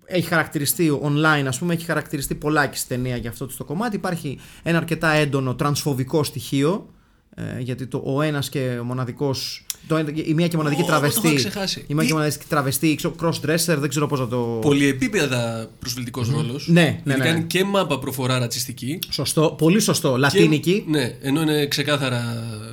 έχει 0.06 0.27
χαρακτηριστεί 0.27 0.99
online, 1.03 1.43
ας 1.47 1.60
πούμε, 1.60 1.73
έχει 1.73 1.86
χαρακτηριστεί 1.86 2.36
πολλάκι 2.36 2.77
στη 2.77 2.88
ταινία 2.88 3.15
για 3.17 3.29
αυτό 3.29 3.47
το 3.58 3.63
κομμάτι. 3.63 3.95
Υπάρχει 3.95 4.39
ένα 4.63 4.77
αρκετά 4.77 5.10
έντονο 5.12 5.56
τρανσφοβικό 5.56 6.23
στοιχείο. 6.23 6.92
Ε, 7.36 7.60
γιατί 7.60 7.86
το, 7.88 8.02
ο 8.06 8.22
ένας 8.22 8.50
και 8.50 8.78
ο 8.82 8.84
μοναδικός 8.84 9.65
το, 9.88 9.96
ένα- 9.96 10.12
η 10.26 10.34
μία 10.34 10.48
και 10.48 10.58
μοναδική 10.58 10.82
Ω, 10.82 10.86
το 10.86 10.91
είχα 10.91 11.00
τραβεστή 11.02 11.34
ξεχάσει. 11.36 11.84
η 11.88 11.93
μία 11.93 12.02
και 12.04 12.08
Τι- 12.10 12.13
μοναδική 12.13 12.46
τραβεστή 12.50 12.96
ξέρω, 12.96 13.15
cross-dresser 13.22 13.76
δεν 13.80 13.89
ξέρω 13.89 14.08
πώς 14.08 14.19
να 14.19 14.28
το 14.28 14.38
Πολυεπίπεδα 14.62 15.67
προσβλητικός 15.80 16.30
ρόλος. 16.30 16.67
Ναι, 16.67 16.82
ναι, 16.82 17.00
Γιατί 17.04 17.19
ναι. 17.22 17.26
κάνει 17.28 17.43
και 17.43 17.63
μάπα 17.63 18.00
προφορά 18.00 18.39
ρατσιστική. 18.39 19.00
Σωστό, 19.10 19.56
πολύ 19.58 19.80
σωστό. 19.80 20.12
και- 20.12 20.17
Λατίνικη. 20.17 20.84
Ναι, 20.88 21.12
ενώ 21.22 21.41
είναι 21.41 21.67
ξεκάθαρα 21.67 22.24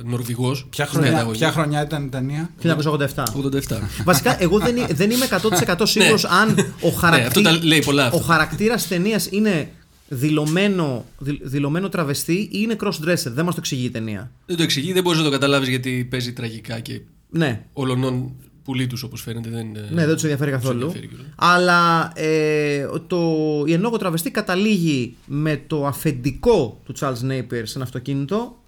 Νορβηγός. 0.03 0.65
Ποια 0.69 0.85
χρονιά, 0.85 1.25
ποια 1.31 1.51
χρονιά 1.51 1.81
ήταν 1.83 2.05
η 2.05 2.09
ταινία. 2.09 2.49
1987. 2.63 3.23
87. 3.33 3.77
Βασικά, 4.03 4.41
εγώ 4.43 4.59
δεν, 4.59 4.75
δεν 4.93 5.11
είμαι 5.11 5.25
100% 5.25 5.81
σίγουρο 5.83 6.13
Ναι. 6.21 6.29
αν 6.41 6.49
ο 6.81 6.87
Ναι, 6.87 6.91
χαρακτήρα. 6.97 7.27
αυτό 7.27 7.41
τα 7.41 7.65
λέει 7.65 7.79
πολλά. 7.85 8.03
ο 8.03 8.05
αυτό. 8.07 8.19
χαρακτήρας 8.19 8.81
τη 8.83 8.87
ταινίας 8.89 9.27
είναι 9.31 9.69
δηλωμένο, 10.13 11.05
δη- 11.17 11.39
δηλωμένο 11.43 11.89
τραβεστή 11.89 12.33
ή 12.33 12.49
είναι 12.51 12.75
cross-dresser. 12.83 13.31
Δεν 13.31 13.45
μας 13.45 13.53
το 13.53 13.59
εξηγεί 13.59 13.85
η 13.85 13.89
ταινία. 13.89 14.31
Δεν 14.45 14.57
το 14.57 14.63
εξηγεί, 14.63 14.93
δεν 14.93 15.03
μπορείς 15.03 15.19
να 15.19 15.25
το 15.25 15.31
καταλάβεις 15.31 15.67
γιατί 15.69 16.07
παίζει 16.09 16.33
τραγικά 16.33 16.79
και 16.79 17.01
Ναι, 17.29 17.65
ολονών 17.73 18.31
πουλί 18.63 18.87
τους 18.87 19.03
όπως 19.03 19.21
φαίνεται. 19.21 19.49
Δεν, 19.49 19.67
ναι, 19.91 20.05
δεν 20.05 20.13
τους 20.13 20.23
ενδιαφέρει 20.23 20.51
καθόλου. 20.51 20.81
ενδιαφέρει 20.81 21.07
κιόλας. 21.07 21.25
Αλλά 21.35 22.11
ε, 22.15 22.85
το, 23.07 23.19
η 23.67 23.73
εν 23.73 23.81
λόγω 23.81 23.97
τραβεστή 23.97 24.31
καταλήγει 24.31 25.15
με 25.25 25.61
το 25.67 25.85
αφεντικό 25.87 26.81
του 26.85 26.93
Charles 26.99 27.29
Napier 27.31 27.61
σε 27.63 27.73
ένα 27.75 27.83
αυτοκίνητο 27.83 28.60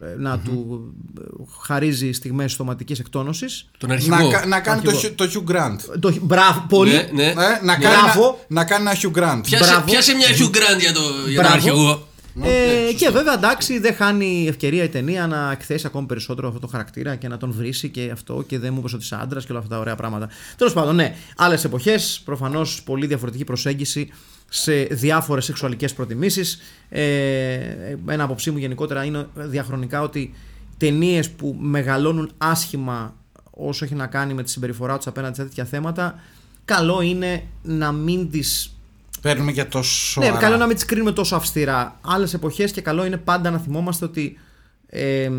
ε, 0.00 0.06
να 0.18 0.38
του 0.38 0.84
ε, 1.20 1.22
χαρίζει 1.60 2.12
στιγμές 2.12 2.52
σωματικής 2.52 2.98
εκτόνωσης. 2.98 3.70
Τον 3.78 3.90
αρχηγό. 3.90 4.16
Να, 4.16 4.28
κα- 4.30 4.46
να 4.46 4.60
κάνει 4.60 4.80
το, 4.82 4.90
Αρχηγό. 4.90 5.12
Hugh- 5.12 5.16
το 5.16 5.44
Hugh 5.46 5.50
Grant. 5.52 5.98
Το, 6.00 6.14
μπράβο, 6.22 6.64
πολύ. 6.68 6.90
Ναι, 6.92 7.08
ναι. 7.12 7.24
Ε, 7.26 7.34
να, 7.62 7.76
κάνει 7.76 7.78
Μπράβο. 8.02 8.24
ένα, 8.26 8.36
να 8.48 8.64
κάνει 8.64 8.88
ένα 8.88 8.96
Hugh 9.00 9.18
Grant. 9.18 9.40
Πιάσε, 9.42 9.64
Μπράβο. 9.64 9.84
πιάσε 9.84 10.14
μια 10.14 10.26
Hugh 10.28 10.56
Grant 10.56 10.80
για, 10.80 10.92
το, 10.92 11.00
για 11.28 11.42
τον 11.42 11.50
Μπράβο. 11.50 11.52
αρχηγό. 11.54 12.06
Ε, 12.42 12.92
και 12.92 13.08
βέβαια 13.10 13.34
εντάξει 13.34 13.78
δεν 13.78 13.94
χάνει 13.94 14.46
ευκαιρία 14.48 14.82
η 14.84 14.88
ταινία 14.88 15.26
να 15.26 15.50
εκθέσει 15.52 15.86
ακόμη 15.86 16.06
περισσότερο 16.06 16.48
αυτό 16.48 16.60
το 16.60 16.66
χαρακτήρα 16.66 17.16
και 17.16 17.28
να 17.28 17.36
τον 17.36 17.52
βρήσει 17.52 17.88
και 17.88 18.10
αυτό 18.12 18.44
και 18.46 18.58
δεν 18.58 18.72
μου 18.72 18.78
είπες 18.78 18.92
ότι 18.92 19.02
είσαι 19.02 19.18
άντρας 19.22 19.44
και 19.46 19.52
όλα 19.52 19.60
αυτά 19.60 19.74
τα 19.74 19.80
ωραία 19.80 19.94
πράγματα. 19.94 20.28
Τέλος 20.56 20.72
πάντων, 20.72 20.94
ναι, 20.94 21.14
άλλες 21.36 21.64
εποχές, 21.64 22.20
προφανώς 22.24 22.82
πολύ 22.82 23.06
διαφορετική 23.06 23.44
προσέγγιση 23.44 24.10
σε 24.48 24.82
διάφορες 24.82 25.44
σεξουαλικές 25.44 25.92
προτιμήσεις. 25.92 26.60
Ε, 26.88 27.96
ένα 28.08 28.24
άποψή 28.24 28.50
μου 28.50 28.58
γενικότερα 28.58 29.04
είναι 29.04 29.26
διαχρονικά 29.34 30.02
ότι 30.02 30.34
ταινίες 30.76 31.30
που 31.30 31.56
μεγαλώνουν 31.60 32.30
άσχημα 32.38 33.14
όσο 33.50 33.84
έχει 33.84 33.94
να 33.94 34.06
κάνει 34.06 34.34
με 34.34 34.42
τη 34.42 34.50
συμπεριφορά 34.50 34.96
τους 34.96 35.06
απέναντι 35.06 35.34
σε 35.36 35.42
τέτοια 35.42 35.64
θέματα, 35.64 36.20
καλό 36.64 37.00
είναι 37.00 37.44
να 37.62 37.92
μην 37.92 38.30
τις 38.30 38.72
Παίρνουμε 39.22 39.50
για 39.52 39.68
τόσο. 39.68 40.20
ναι, 40.20 40.30
καλό 40.30 40.56
να 40.56 40.66
μην 40.66 40.74
τις 40.74 40.84
κρίνουμε 40.84 41.12
τόσο 41.12 41.36
αυστηρά. 41.36 41.98
Άλλες 42.00 42.34
εποχές 42.34 42.72
και 42.72 42.80
καλό 42.80 43.04
είναι 43.04 43.16
πάντα 43.16 43.50
να 43.50 43.58
θυμόμαστε 43.58 44.04
ότι 44.04 44.38
ε, 44.86 45.30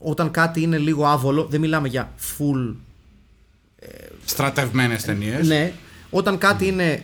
όταν 0.00 0.30
κάτι 0.30 0.62
είναι 0.62 0.78
λίγο 0.78 1.06
άβολο, 1.06 1.46
δεν 1.50 1.60
μιλάμε 1.60 1.88
για 1.88 2.12
full 2.38 2.74
Στρατευμένες 4.24 5.02
ταινίες. 5.02 5.46
Ναι, 5.46 5.72
όταν 6.10 6.38
κάτι 6.38 6.66
είναι 6.66 6.84
ε, 6.92 7.02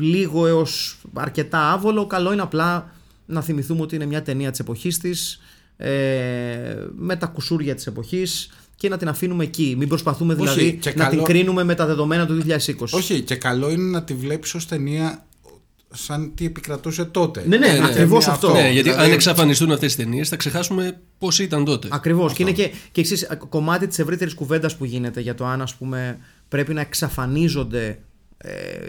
λίγο 0.00 0.46
έως 0.46 0.98
αρκετά 1.14 1.72
άβολο, 1.72 2.06
καλό 2.06 2.32
είναι 2.32 2.42
απλά 2.42 2.90
να 3.26 3.40
θυμηθούμε 3.42 3.80
ότι 3.80 3.94
είναι 3.94 4.06
μια 4.06 4.22
ταινία 4.22 4.50
της 4.50 4.60
εποχής 4.60 4.98
της, 4.98 5.40
ε, 5.76 5.88
με 6.96 7.16
τα 7.16 7.26
κουσούρια 7.26 7.74
της 7.74 7.86
εποχής 7.86 8.50
και 8.76 8.88
να 8.88 8.96
την 8.96 9.08
αφήνουμε 9.08 9.44
εκεί. 9.44 9.74
Μην 9.78 9.88
προσπαθούμε 9.88 10.32
Όχι, 10.32 10.42
δηλαδή 10.42 10.72
και 10.76 10.88
να 10.96 11.04
καλό- 11.04 11.10
την 11.10 11.24
κρίνουμε 11.24 11.64
με 11.64 11.74
τα 11.74 11.86
δεδομένα 11.86 12.26
του 12.26 12.34
2020. 12.34 12.96
Όχι, 12.96 13.20
και 13.22 13.34
καλό 13.36 13.70
είναι 13.70 13.90
να 13.90 14.02
τη 14.02 14.14
βλέπεις 14.14 14.54
ως 14.54 14.66
ταινία 14.66 15.24
σαν 15.96 16.32
τι 16.34 16.44
επικρατούσε 16.44 17.04
τότε. 17.04 17.44
Ναι, 17.46 17.56
ναι, 17.56 17.66
Ναι, 17.72 17.78
ναι. 17.78 17.84
ακριβώς 17.86 18.26
Ναι, 18.26 18.32
αυτό. 18.32 18.46
αυτό. 18.46 18.60
Ναι, 18.60 18.70
γιατί 18.70 18.88
δηλαδή- 18.88 19.06
αν 19.08 19.12
εξαφανιστούν 19.12 19.70
αυτές 19.72 19.94
τις 19.94 20.04
ταινίες, 20.04 20.28
θα 20.28 20.36
ξεχάσουμε 20.36 21.00
πώς 21.18 21.38
ήταν 21.38 21.64
τότε. 21.64 21.88
Ακριβώς. 21.90 22.32
Και 22.32 22.42
είναι 22.42 22.52
και, 22.52 22.70
και 22.92 23.00
εξής, 23.00 23.26
κομμάτι 23.48 23.86
της 23.86 23.98
ευρύτερης 23.98 24.34
κουβέντας 24.34 24.76
που 24.76 24.84
γίνεται 24.84 25.20
για 25.20 25.34
το 25.34 25.46
αν 25.46 25.62
ας 25.62 25.74
πούμε, 25.74 26.18
πρέπει 26.48 26.74
να 26.74 26.80
εξαφανίζονται 26.80 27.86
ε, 27.86 27.98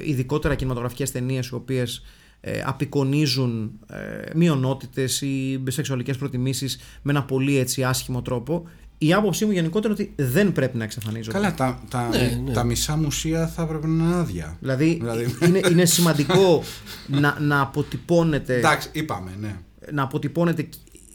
ειδικότερα 0.05 0.55
κινηματογραφικές 0.55 1.11
ταινίες 1.11 1.47
οι 1.47 1.53
οποίες 1.53 2.03
ε, 2.41 2.61
απεικονίζουν 2.65 3.71
ε, 3.87 3.97
μειονότητες 4.35 5.21
ή 5.21 5.63
σεξουαλικές 5.67 6.17
προτιμήσεις 6.17 6.79
με 7.01 7.11
ένα 7.11 7.23
πολύ 7.23 7.57
έτσι 7.57 7.83
άσχημο 7.83 8.21
τρόπο. 8.21 8.67
Η 8.97 9.13
άποψή 9.13 9.45
μου 9.45 9.51
γενικότερα 9.51 9.93
είναι 9.93 10.03
ότι 10.03 10.23
δεν 10.23 10.51
πρέπει 10.51 10.77
να 10.77 10.83
εξαφανίζονται. 10.83 11.37
Καλά, 11.37 11.53
τα, 11.53 11.83
τα, 11.89 12.07
Ναι, 12.09 12.41
ναι. 12.45 12.51
τα 12.53 12.63
μισά 12.63 12.97
μουσεία 12.97 13.47
θα 13.47 13.61
έπρεπε 13.61 13.87
να 13.87 14.03
είναι 14.03 14.15
άδεια. 14.15 14.57
Δηλαδή, 14.59 14.97
Δηλαδή- 15.01 15.35
είναι, 15.47 15.59
είναι 15.71 15.85
σημαντικό 15.85 16.63
να, 17.07 17.39
να 17.39 17.61
αποτυπώνεται 17.61 18.57
Εντάξει, 18.57 18.89
είπαμε, 18.91 19.31
ναι. 19.39 19.55
να 19.91 20.03
αποτυπώνεται 20.03 20.69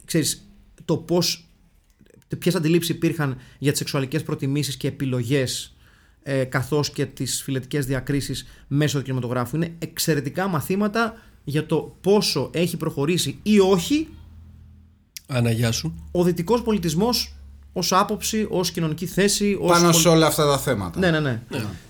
ξέρεις, 0.05 0.48
το 0.85 0.96
πώς 0.96 1.48
ποιες 2.38 2.55
αντιλήψεις 2.55 2.94
υπήρχαν 2.94 3.37
για 3.59 3.70
τις 3.70 3.79
σεξουαλικές 3.81 4.22
προτιμήσεις 4.22 4.76
και 4.76 4.88
επιλογές 4.88 5.76
ε, 6.22 6.44
καθώς 6.44 6.90
και 6.90 7.06
τις 7.06 7.42
φιλετικές 7.42 7.87
διακρίσεις 7.87 8.46
μέσω 8.68 8.98
του 8.98 9.04
κινηματογράφου. 9.04 9.56
Είναι 9.56 9.72
εξαιρετικά 9.78 10.46
μαθήματα 10.48 11.14
για 11.44 11.66
το 11.66 11.96
πόσο 12.00 12.50
έχει 12.52 12.76
προχωρήσει 12.76 13.38
ή 13.42 13.59
όχι 13.61 14.09
Αναγιά 15.26 15.72
σου. 15.72 15.94
ο 16.11 16.22
δυτικός 16.24 16.62
πολιτισμός 16.62 17.35
ως 17.72 17.92
άποψη, 17.92 18.46
ως 18.50 18.70
κοινωνική 18.70 19.06
θέση, 19.06 19.56
ως 19.61 19.70
Πάνω 19.70 19.90
πολ- 19.90 20.00
σε 20.02 20.09
όλα 20.09 20.26
αυτά 20.26 20.46
τα 20.46 20.59
θέματα. 20.59 20.98
Ναι, 20.98 21.11
ναι, 21.11 21.20
ναι. 21.20 21.40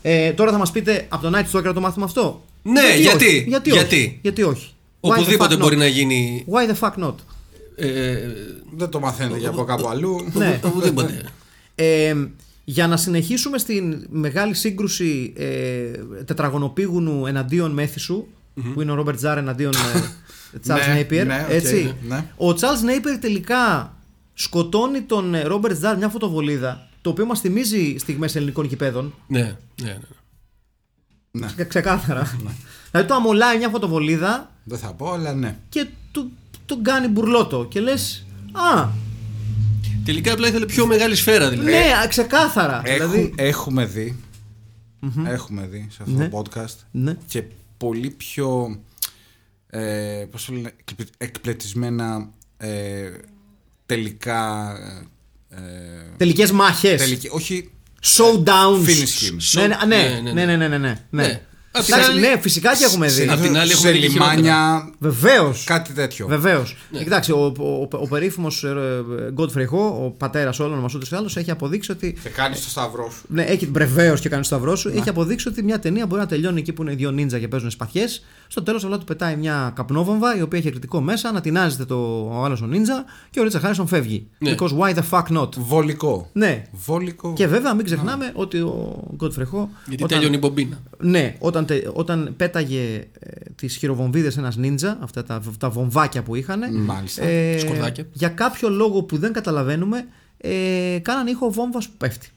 Ε, 0.03 0.33
τώρα 0.33 0.51
θα 0.53 0.59
μας 0.59 0.71
πείτε 0.71 1.07
από 1.09 1.23
τον 1.23 1.33
Night 1.37 1.51
Stalker 1.59 1.63
να 1.65 1.73
το 1.73 1.81
μάθουμε 1.81 2.05
αυτό. 2.05 2.43
Ναι, 2.63 2.81
όχι; 2.81 3.01
γιατί; 3.01 3.45
Γιατί, 3.49 3.71
Γιατί; 3.71 3.95
όχι; 3.95 4.19
Γιατί 4.23 4.43
όχι; 4.43 4.73
Why 5.01 5.09
the 5.09 5.13
Οπουδήποτε 5.19 5.55
fuck 5.55 5.59
μπορεί 5.59 5.75
not? 5.77 5.79
να 5.79 5.87
γίνει. 5.87 6.45
Why 6.51 6.75
the 6.75 6.79
fuck 6.89 7.05
not; 7.05 7.15
Ε, 7.77 8.17
Δεν 8.77 8.89
το 8.89 9.01
μαθαίνετε 9.01 9.39
για 9.39 9.49
από 9.49 9.65
κάπου 9.65 9.89
αλλού. 9.89 10.31
Ναι. 10.33 10.61
οπουδήποτε. 10.65 11.23
Ε, 11.75 12.15
για 12.71 12.87
να 12.87 12.97
συνεχίσουμε 12.97 13.59
στην 13.59 14.07
μεγάλη 14.11 14.55
σύγκρουση 14.55 15.33
ε, 15.37 15.91
τετραγωνοπήγουνου 16.25 17.27
εναντίον 17.27 17.71
Μέθυσου, 17.71 18.27
που 18.75 18.81
είναι 18.81 18.91
ο 18.91 18.95
Ρόμπερτ 18.95 19.17
Ζντάρ 19.17 19.39
εναντίον 19.39 19.73
Τσάρλ 20.63 20.81
Ναι, 20.87 20.93
Νέιπιερ. 20.93 21.27
ναι, 21.27 21.43
οκ, 21.49 21.53
έτσι. 21.53 21.95
ναι. 22.09 22.25
Ο 22.37 22.53
Τσάρλ 22.55 22.85
Νέιπιερ 22.85 23.19
τελικά 23.19 23.95
σκοτώνει 24.35 25.01
τον 25.01 25.35
Ρόμπερτ 25.45 25.77
Ζντάρ 25.79 25.97
μια 25.97 26.09
φωτοβολίδα, 26.09 26.89
το 27.01 27.11
οποίο 27.11 27.27
μας 27.27 27.41
θυμίζει 27.41 27.97
στιγμές 27.99 28.37
ελληνικών 28.37 28.65
γηπέδων. 28.65 29.15
ναι, 29.27 29.41
ναι, 29.41 29.57
ναι. 29.83 29.99
Ναι. 31.31 31.47
Ξε- 31.47 31.67
Ξεκάθαρα. 31.69 32.39
δηλαδή 32.91 33.09
το 33.09 33.15
αμολάει 33.15 33.59
μια 33.59 33.69
φωτοβολίδα 33.69 34.51
Δεν 34.65 34.79
θα 34.79 34.93
πω, 34.95 35.11
αλλά 35.13 35.35
ναι. 35.35 35.59
και 35.69 35.87
του, 36.13 36.31
του 36.67 36.83
κάνει 36.83 37.07
μπουρλότο. 37.09 37.67
Και 37.71 37.81
λες, 37.81 38.27
Α, 38.53 38.89
Τελικά 40.11 40.33
απλά 40.33 40.49
ήθελε 40.49 40.67
πιο 40.67 40.87
μεγάλη 40.87 41.15
σφαίρα 41.15 41.49
δηλαδή. 41.51 41.71
ναι, 41.71 41.79
α, 42.05 42.09
ξεκάθαρα. 42.09 42.83
Έχου- 42.85 43.09
δηλαδή, 43.11 43.33
Έχουμε 43.37 43.85
δει. 43.85 44.17
Έχουμε 45.27 45.67
δει 45.67 45.89
σε 45.91 45.99
αυτό 46.03 46.15
Ναι. 46.15 46.29
το 46.29 46.43
podcast. 46.45 46.75
Ναι. 46.91 47.17
Και 47.27 47.43
πολύ 47.77 48.11
πιο. 48.11 48.79
Ε, 49.71 50.27
πώς 50.31 50.45
το 50.45 50.53
λένε, 50.53 50.73
εκπλη- 50.81 51.09
εκπλετισμένα 51.19 52.29
ε, 52.57 53.11
τελικά. 53.87 54.73
Ε, 55.49 55.59
τελικές 56.17 56.51
μάχες. 56.53 57.01
τελική, 57.01 57.29
όχι. 57.33 57.71
Showdowns. 58.03 58.87
Finish 58.87 59.31
him. 59.31 59.37
Ναι, 59.53 59.67
ναι, 59.67 59.77
Ναι, 59.87 60.21
ναι, 60.33 60.33
ναι, 60.33 60.45
ναι, 60.45 60.57
ναι, 60.57 60.69
ναι, 60.69 60.79
ναι, 60.79 61.01
ναι. 61.11 61.43
Ναι. 61.73 61.79
Απ' 61.81 61.85
την 61.85 61.95
Εντάξει, 61.95 62.11
άλλη- 62.13 62.21
ναι, 62.21 62.41
φυσικά 62.41 62.77
και 62.77 62.85
έχουμε 62.85 63.07
δει. 63.07 63.29
Απ' 63.29 63.41
την 63.41 63.57
άλλη 63.59 63.71
σε 63.71 63.77
έχουμε 63.77 63.91
δει 63.93 63.99
και 64.01 64.07
λιμάνια. 64.13 64.91
Βεβαίως. 64.99 65.65
Κάτι 65.65 65.93
τέτοιο. 65.93 66.27
Βεβαίως. 66.27 66.77
Ναι. 66.91 67.03
Κοιτάξτε, 67.03 67.33
ο, 67.33 67.45
ο, 67.59 67.65
ο, 67.65 67.89
ο 67.91 68.09
περίφημος 68.09 68.65
Godfrey 69.37 69.65
Ho, 69.73 70.05
ο 70.05 70.11
πατέρας 70.11 70.61
όλων 70.61 70.79
μας 70.79 70.95
ούτως 70.95 71.11
ή 71.11 71.15
άλλως, 71.15 71.37
έχει 71.37 71.51
αποδείξει 71.51 71.91
ότι. 71.91 72.17
Και 72.23 72.29
κάνει 72.29 72.55
το 72.55 72.61
σταυρό 72.69 73.11
σου. 73.11 73.23
Ναι, 73.29 73.43
έχει 73.43 73.67
βεβαίως 73.73 74.21
και 74.21 74.29
κάνει 74.29 74.41
το 74.43 74.47
σταυρό 74.49 74.77
σου. 74.77 74.89
Έχει 74.89 75.09
αποδείξει 75.09 75.49
ότι 75.49 75.63
μια 75.63 75.79
ταινία 75.79 76.07
μπορεί 76.07 76.21
να 76.21 76.27
τελειώνει 76.27 76.61
εκεί 76.61 76.73
που 76.73 76.83
είναι 76.83 76.95
δύο 76.95 77.11
νίντζα 77.11 77.39
και 77.39 77.49
παίζουν 77.49 77.71
σπαθιές. 77.71 78.25
Στο 78.49 78.63
τέλος 78.63 78.85
απλά 78.85 78.99
του 78.99 79.05
πετάει 79.05 79.37
μια 79.37 79.73
καπνόβομβα 79.75 80.37
η 80.37 80.43
οποία 80.43 80.59
έχει 80.59 80.71
κριτικό 80.71 81.01
μέσα, 81.01 81.29
ανατινάζεται 81.29 81.85
το, 81.85 82.29
ο 82.33 82.45
άλλος 82.45 82.63
ο 82.63 82.67
νίντζα 82.67 83.05
και 83.31 83.41
ο 83.41 83.43
Ρίτσα 83.43 83.59
Χάρισον 83.61 83.87
φεύγει. 83.87 84.27
Ναι. 84.39 84.55
Because 84.59 84.69
why 84.79 84.95
the 84.95 85.03
fuck 85.11 85.39
not; 85.39 85.49
Βολικό. 85.57 86.29
Ναι. 86.33 86.63
Βολικό. 86.73 87.33
Και 87.33 87.47
βέβαια 87.47 87.75
μην 87.75 87.85
ξεχνάμε 87.85 88.31
ότι 88.35 88.59
ο 88.59 89.03
Godfrey 89.21 89.27
Ho. 89.27 89.67
Γιατί 89.87 90.03
όταν- 90.03 90.09
τέλειωνε 90.09 90.37
η 90.37 90.39
μπομπίνα. 90.39 90.81
Ναι, 90.99 91.37
όταν, 91.39 91.60
τε- 91.67 91.89
όταν 91.93 92.35
πέταγε 92.37 92.83
ε, 93.19 93.31
τις 93.55 93.77
χειροβομβίδες 93.77 94.37
ένας 94.37 94.57
νίντζα, 94.57 94.99
αυτά 95.03 95.25
τα, 95.25 95.43
τα 95.59 95.71
βομβάκια 95.71 96.23
που 96.23 96.35
είχαν, 96.35 96.83
Μάλιστα. 96.85 97.23
Σκορδάκια. 97.59 98.07
για 98.13 98.29
κάποιο 98.29 98.69
λόγο 98.69 99.03
που 99.03 99.19
δεν 99.19 99.33
καταλαβαίνουμε, 99.33 100.07
ε, 100.39 100.99
κάναν 101.03 101.27
ήχο 101.27 101.51
βόμβας 101.51 101.89
που 101.89 101.97
πέφτει. 101.97 102.29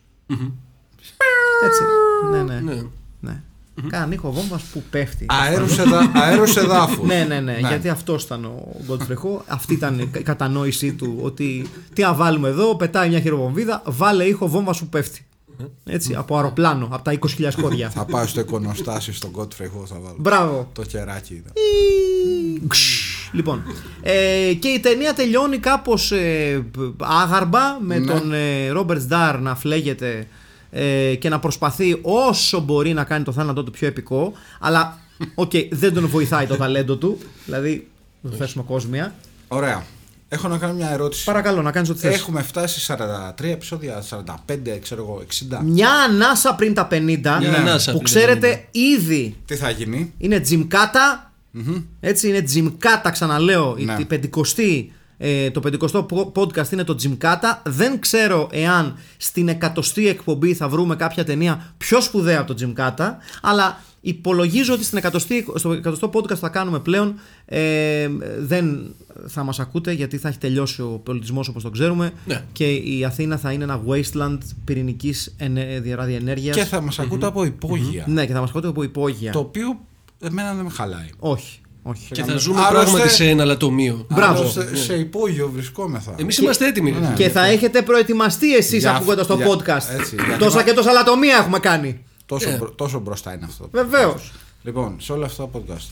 Έτσι. 1.66 1.84
Ναι, 2.32 2.44
ναι. 2.44 2.60
Ναι. 2.60 2.82
ναι. 3.20 3.42
Κάναν 3.90 4.12
ήχο 4.12 4.32
βόμβας 4.32 4.64
που 4.64 4.84
πέφτει. 4.90 5.26
Αέρος, 5.30 5.78
εδα... 5.78 6.12
αέρος 6.16 6.56
εδάφους. 6.58 7.08
Ναι, 7.08 7.26
ναι, 7.28 7.40
ναι, 7.40 7.58
γιατί 7.68 7.90
αυτό 7.90 8.18
ήταν 8.22 8.46
ο 8.46 8.76
Godfrey 8.90 9.14
Ho. 9.16 9.42
Αυτή 9.48 9.74
ήταν 9.74 10.00
η 10.00 10.06
κατανόησή 10.06 10.94
του. 10.94 11.18
Ότι 11.22 11.70
τι 11.94 12.02
να 12.02 12.14
βάλουμε 12.14 12.50
εδώ, 12.50 12.76
πετάει 12.76 13.10
μια 13.10 13.20
χειροβομβίδα, 13.20 13.82
βάλε 13.86 14.24
ήχο 14.24 14.48
βόμβας 14.48 14.80
που 14.80 14.88
πέφτει. 14.88 15.26
Έτσι, 15.86 16.16
από 16.16 16.36
αεροπλάνο, 16.36 16.88
από 16.92 17.04
τα 17.04 17.20
20.000 17.20 17.50
πόδια. 17.62 17.90
Θα 17.90 18.06
πάω 18.06 18.28
στο 18.28 18.40
εικονοστάσιο 18.40 19.14
στον 19.14 19.32
Godfrey 19.38 19.60
εγώ 19.60 19.86
θα 19.86 19.96
βάλω. 20.00 20.16
Μπράβο. 20.20 20.70
Το 20.74 20.82
κεράκι 20.84 21.34
ήταν. 21.34 21.52
Λοιπόν, 23.32 23.64
ε, 24.02 24.54
και 24.60 24.68
η 24.68 24.80
ταινία 24.80 25.14
τελειώνει 25.14 25.58
κάπως 25.58 26.12
ε, 26.12 26.66
άγαρμπα 26.98 27.80
με 27.82 27.98
Ναι. 28.00 28.12
τον 28.14 28.34
ε, 28.34 28.70
Ρόμπερτ 28.70 29.02
Ζντάρ 29.02 29.40
να 29.40 29.56
φλέγεται 29.56 30.28
ε, 30.72 31.16
και 31.16 31.30
να 31.30 31.40
προσπαθεί 31.40 32.00
όσο 32.02 32.60
μπορεί 32.60 32.94
να 32.94 33.04
κάνει 33.04 33.24
το 33.24 33.32
θάνατό 33.32 33.64
του 33.64 33.72
πιο 33.72 33.88
επικό 33.88 34.34
αλλά 34.60 35.00
οκ, 35.36 35.52
δεν 35.72 35.94
τον 35.94 36.08
βοηθάει 36.08 36.46
το 36.46 36.56
ταλέντο 36.58 36.96
του 36.96 37.18
δηλαδή 37.46 37.88
θα 38.24 38.30
το 38.30 38.36
θέσουμε 38.36 38.64
κόσμια 38.68 39.14
Ωραία. 39.48 39.86
Έχω 40.34 40.48
να 40.48 40.58
κάνω 40.58 40.74
μια 40.74 40.90
ερώτηση. 40.92 41.24
παρακαλώ 41.24 41.62
να 41.62 41.72
κάνεις 41.72 41.90
ό,τι 41.90 42.00
θες 42.00 42.16
Έχουμε 42.16 42.42
φτάσει 42.42 42.80
σε 42.80 42.96
43 43.40 43.44
επεισόδια, 43.44 44.04
45, 44.10 44.80
ξέρω 44.82 45.02
εγώ, 45.02 45.24
60. 45.54 45.60
μια 45.64 45.90
ανάσα 45.92 46.56
πριν 46.56 46.74
τα 46.74 46.88
50 46.92 46.96
Μια 46.96 47.38
ανάσα 47.58 47.92
που 47.92 47.98
πριν 47.98 48.14
τα 48.14 48.20
ξέρετε 48.20 48.68
ήδη 48.72 49.36
Τι 49.46 49.56
θα 49.56 49.70
γίνει; 49.70 50.14
είναι 50.18 50.40
τζιμκάτα. 50.40 51.32
Έτσι 52.00 52.28
είναι 52.28 52.42
τζιμκάτα, 52.42 53.10
ξαναλέω. 53.12 53.76
Ναι. 53.80 53.96
Η 54.00 54.06
πεντηκοστή, 54.06 54.92
ε, 55.18 55.52
το 55.52 55.60
πεντηκοστό 55.60 56.04
πο- 56.04 56.32
podcast 56.36 56.72
είναι 56.72 56.84
το 56.84 56.96
τζιμκάτα. 56.96 57.62
Δεν 57.66 58.00
ξέρω 58.00 58.48
εάν 58.52 58.98
στην 59.18 59.48
εκατοστή 59.48 60.08
εκπομπή 60.08 60.54
θα 60.54 60.68
βρούμε 60.70 60.96
κάποια 60.96 61.24
ταινία 61.26 61.74
πιο 61.78 62.02
σπουδαία 62.02 62.38
από 62.38 62.48
το 62.48 62.54
τζιμκάτα. 62.54 63.18
Αλλά 63.42 63.80
υπολογίζω 64.06 64.74
ότι 64.74 64.84
στην 64.84 64.98
εκατοστή, 64.98 65.46
στο 65.56 65.72
εκατοστό 65.72 66.10
podcast 66.14 66.28
που 66.28 66.36
θα 66.36 66.50
κάνουμε 66.50 66.80
πλέον 66.80 67.16
ε, 67.46 68.08
δεν 68.40 68.94
θα 69.28 69.44
μας 69.44 69.60
ακούτε 69.60 69.92
γιατί 69.92 70.18
θα 70.18 70.28
έχει 70.28 70.38
τελειώσει 70.38 70.82
ο 70.82 71.02
πολιτισμός 71.04 71.48
όπως 71.48 71.64
τον 71.64 71.72
ξέρουμε 71.72 72.12
Ναι. 72.26 72.44
και 72.52 72.72
η 72.74 73.04
Αθήνα 73.06 73.38
θα 73.38 73.52
είναι 73.52 73.64
ένα 73.64 73.82
wasteland 73.88 74.38
πυρηνικής 74.66 75.34
ενε- 75.38 75.96
ραδιενέργειας 75.96 76.56
Και 76.56 76.64
θα 76.64 76.82
μας 76.82 77.00
ακούτε 77.00 77.26
από 77.26 77.44
υπόγεια. 77.46 78.04
ναι, 78.08 78.26
και 78.26 78.34
θα 78.34 78.40
μας 78.40 78.50
ακούτε 78.50 78.68
από 78.68 78.84
υπόγεια 78.84 79.32
Το 79.32 79.40
οποίο 79.40 79.80
εμένα 80.20 80.54
δεν 80.54 80.64
με 80.64 80.70
χαλάει. 80.72 81.10
όχι, 81.20 81.60
όχι 81.84 82.12
Και 82.12 82.24
θα 82.24 82.38
ζούμε 82.38 82.60
Άλλωστε- 82.62 82.90
πράγματι 82.90 83.14
σε 83.14 83.30
ένα 83.30 83.46
λατομείο. 83.46 84.06
Μπράβο. 84.10 84.40
Άλλωστε, 84.40 84.76
σε 84.76 84.94
υπόγειο 84.96 85.50
βρισκόμεθα. 85.54 86.16
Εμείς 86.18 86.38
είμαστε 86.38 86.68
έτοιμοι. 86.68 86.92
ρε. 86.92 87.14
Και 87.16 87.30
θα 87.30 87.46
έχετε 87.46 87.82
προετοιμαστεί 87.82 88.56
εσείς 88.56 88.80
Για- 88.82 88.96
ακούγοντας 88.96 89.28
το 89.28 89.36
για- 89.36 89.48
podcast. 89.48 90.00
έτσι, 90.00 90.16
γιατί 90.26 90.40
Τόσα 90.40 90.58
μα- 90.58 90.64
και 90.64 90.74
τόσα 90.74 90.92
λατομεία 90.92 91.38
έχουμε 91.38 91.60
κάνει. 91.60 92.04
Τόσο, 92.26 92.50
Ε. 92.50 92.58
μπρο- 92.58 92.76
τόσο 92.76 93.00
μπροστά 93.00 93.34
είναι 93.34 93.46
αυτό. 93.46 93.70
Βεβαίως. 93.72 94.32
Λοιπόν, 94.64 94.96
σε 95.02 95.12
όλα 95.12 95.26
αυτά 95.26 95.48
τα 95.48 95.60
podcast. 95.60 95.88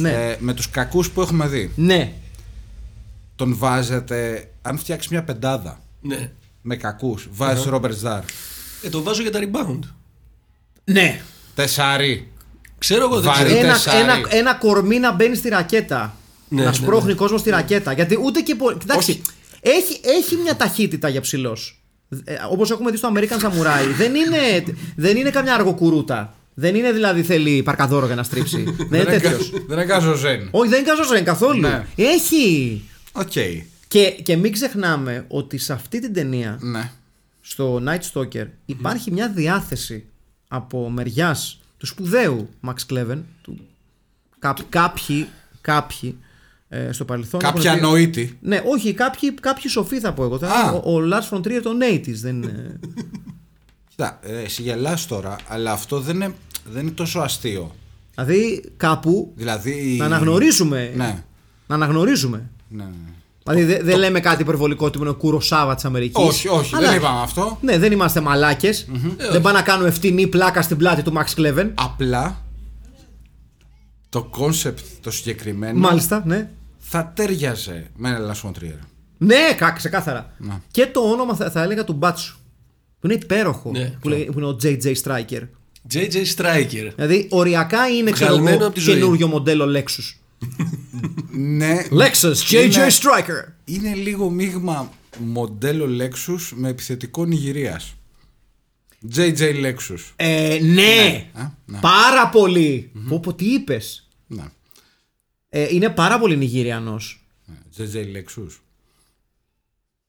Ναι. 0.00 0.10
Ε, 0.10 0.36
με 0.40 0.54
τους 0.54 0.70
κακούς 0.70 1.10
που 1.10 1.20
έχουμε 1.20 1.46
δει, 1.48 1.70
Ναι. 1.76 2.12
τον 3.36 3.56
βάζετε, 3.56 4.50
αν 4.62 4.78
φτιάξεις 4.78 5.10
μια 5.10 5.24
πεντάδα 5.24 5.80
Ναι. 6.00 6.30
με 6.62 6.76
κακούς, 6.76 7.28
βάζεις 7.32 7.64
Ρόμπερτ 7.64 7.96
Ζάρ. 7.98 8.22
Ε, 8.82 8.88
το 8.90 9.02
βάζω 9.02 9.22
για 9.22 9.30
τα 9.30 9.38
rebound. 9.42 9.78
Ναι. 10.84 11.20
Τεσσάρι. 11.54 12.28
Ξέρω 12.78 13.04
εγώ 13.04 13.20
δεν 13.20 13.32
Βαρύ. 13.32 13.44
ξέρω. 13.44 13.58
Ένα, 13.64 13.72
τεσσάρι. 13.72 13.98
ένα, 14.02 14.14
ένα 14.28 14.54
κορμί 14.54 14.98
να 14.98 15.12
μπαίνει 15.12 15.36
στη 15.36 15.48
ρακέτα. 15.48 16.16
Ναι, 16.48 16.62
να 16.62 16.68
ναι, 16.68 16.74
σπρώχνει 16.76 17.08
ναι. 17.08 17.14
κόσμο 17.14 17.38
στη 17.38 17.50
ρακέτα. 17.50 17.92
Γιατί 17.92 18.18
ούτε 18.24 18.40
και. 18.40 18.54
πο- 18.54 18.72
Κοιτάξτε. 18.72 19.12
Όχι. 19.12 19.22
Έχει, 19.60 20.00
έχει 20.02 20.36
μια 20.36 20.56
ταχύτητα 20.56 21.08
για 21.08 21.20
ψηλός. 21.20 21.82
Ε, 22.24 22.34
Όπως 22.50 22.70
έχουμε 22.70 22.90
δει 22.90 22.96
στο 22.96 23.12
American 23.14 23.38
Samurai, 23.42 23.94
δεν 23.96 24.14
είναι, 24.14 24.64
δεν 24.96 25.16
είναι 25.16 25.30
καμιά 25.30 25.54
αργοκουρούτα. 25.54 26.32
Δεν 26.54 26.74
είναι 26.74 26.92
δηλαδή 26.92 27.22
θέλει 27.22 27.62
παρκαδόρο 27.62 28.06
για 28.06 28.14
να 28.14 28.22
στρίψει. 28.22 28.62
δεν 28.90 29.00
είναι 29.00 29.10
τέτοιος. 29.18 29.50
Δεν 29.50 29.78
είναι 29.78 29.84
κάζο 29.84 30.14
ζεν. 30.14 30.48
Όχι, 30.50 30.68
δεν 30.70 30.78
είναι 30.80 30.88
καζόζεν 30.88 31.24
καθόλου. 31.24 31.60
Ναι. 31.60 31.86
Έχει. 31.96 32.82
Οκ. 33.12 33.32
Και, 33.88 34.10
και 34.10 34.36
μην 34.36 34.52
ξεχνάμε 34.52 35.24
ότι 35.28 35.58
σε 35.58 35.72
αυτή 35.72 36.00
την 36.00 36.12
ταινία, 36.12 36.58
Ναι. 36.60 36.90
στο 37.40 37.82
Night 37.86 38.00
Stalker, 38.12 38.46
υπάρχει 38.66 39.10
μια 39.10 39.28
διάθεση 39.28 40.04
από 40.48 40.90
μεριάς 40.90 41.60
του 41.78 41.86
σπουδαίου 41.86 42.48
Max 42.66 42.74
Kleven, 42.92 43.18
του, 43.42 43.58
κά- 44.38 44.64
κάποιοι, 44.68 45.28
κάποιοι 45.60 46.18
ε, 46.68 46.92
στο 46.92 47.04
παρελθόν. 47.04 47.40
Κάποια 47.40 47.70
έχουν 47.72 47.82
δει- 47.82 47.90
ανόητοι. 47.90 48.38
Ναι, 48.40 48.62
όχι, 48.66 48.92
κάποιοι, 48.94 49.34
κάποιοι 49.34 49.70
σοφοί 49.70 50.00
θα 50.00 50.12
πω 50.12 50.24
εγώ. 50.24 50.38
Θα- 50.38 50.48
Α. 50.48 50.72
ο, 50.72 50.92
ο 50.94 50.98
Lars 51.12 51.36
von 51.36 51.40
Trier 51.40 51.60
των 51.62 51.78
80s 51.92 52.12
δεν 52.14 52.42
είναι. 52.42 52.78
Κοίτα, 53.88 54.18
ε, 54.22 54.38
εσύ 54.42 54.62
γελάς 54.62 55.06
τώρα, 55.06 55.36
αλλά 55.48 55.72
αυτό 55.72 56.00
δεν 56.00 56.14
είναι, 56.14 56.34
δεν 56.72 56.82
είναι 56.82 56.90
τόσο 56.90 57.18
αστείο. 57.20 57.74
δηλαδή 58.14 58.64
κάπου 58.76 59.32
Δηλαδή. 59.36 59.96
να 59.98 60.04
αναγνωρίσουμε. 60.04 60.92
Ναι. 60.96 61.22
Να 61.66 61.74
αναγνωρίζουμε. 61.74 62.50
ναι. 62.68 62.82
ναι. 62.84 62.90
Δηλαδή 63.42 63.64
δεν 63.74 63.84
δεν 63.84 63.98
λέμε 63.98 64.20
κάτι 64.20 64.42
υπερβολικό 64.42 64.90
τύπου 64.90 65.02
είναι 65.02 65.12
ο 65.12 65.14
Κουροσάουα 65.16 65.74
της 65.74 65.84
Αμερικής. 65.84 66.24
Όχι, 66.28 66.48
όχι, 66.48 66.76
δεν 66.76 66.96
είπαμε 66.96 67.20
αυτό. 67.20 67.58
Ναι, 67.60 67.78
δεν 67.78 67.92
είμαστε 67.92 68.20
μαλάκες. 68.20 68.86
Δεν 69.30 69.40
πάμε 69.40 69.58
να 69.58 69.64
κάνουμε 69.64 69.90
φτηνή 69.90 70.26
πλάκα 70.26 70.62
στην 70.62 70.76
πλάτη 70.76 71.02
του 71.02 71.12
Max 71.16 71.40
Kleven. 71.40 71.70
Απλά 71.74 72.44
το 74.08 74.22
concept 74.22 74.80
το 75.02 75.10
συγκεκριμένο 75.10 75.78
Μάλιστα, 75.78 76.22
ναι. 76.26 76.50
Θα 76.90 77.12
ταίριαζε 77.16 77.86
με 77.96 78.08
ένα 78.08 78.34
Lars 78.34 78.48
von 78.48 78.52
Trier. 78.52 78.78
Ναι, 79.18 79.54
κα- 79.56 79.70
ξεκάθαρα. 79.70 80.34
Να. 80.38 80.62
Και 80.70 80.86
το 80.86 81.00
όνομα 81.00 81.34
θα, 81.34 81.50
θα 81.50 81.62
έλεγα 81.62 81.84
του 81.84 81.92
Μπάτσου. 81.92 82.36
Που 83.00 83.06
είναι 83.06 83.14
υπέροχο. 83.22 83.70
Ναι. 83.70 83.96
που, 84.00 84.08
λέει- 84.08 84.24
που 84.32 84.38
είναι 84.38 84.46
ο 84.48 84.56
JJ 84.62 84.94
Striker. 85.02 85.42
JJ 85.94 86.24
Striker. 86.36 86.92
Δηλαδή, 86.94 87.26
οριακά 87.30 87.88
είναι 87.88 88.10
ξέρω 88.10 88.30
Βγαλμένο 88.30 88.56
εγώ, 88.56 88.66
από 88.66 88.74
τη 88.74 88.80
ζωή. 88.80 88.94
καινούριο 88.94 89.26
μοντέλο 89.28 89.78
Lexus. 89.78 90.16
Ναι. 91.30 91.76
Lexus, 91.90 92.34
JJ 92.50 92.62
Είναι- 92.64 92.86
Striker. 92.88 93.52
Είναι 93.64 93.94
λίγο 93.94 94.30
μείγμα 94.30 94.92
μοντέλο 95.18 95.86
Lexus 96.04 96.50
με 96.54 96.68
επιθετικό 96.68 97.24
Νιγηρίας. 97.24 97.94
JJ 99.16 99.40
Lexus. 99.64 100.12
Ε, 100.16 100.58
ναι, 100.62 101.26
α, 101.32 101.42
ναι. 101.66 101.78
πάρα 101.80 102.28
πολύ. 102.28 102.90
Πω, 103.08 103.20
πω, 103.20 103.34
τι 103.34 103.44
είπες. 103.52 104.08
Ναι. 104.26 104.44
Ε, 105.48 105.74
είναι 105.74 105.88
πάρα 105.88 106.18
πολύ 106.18 106.36
Νιγηριανός. 106.36 107.24
JJ 107.78 107.94
Lexus. 107.94 108.50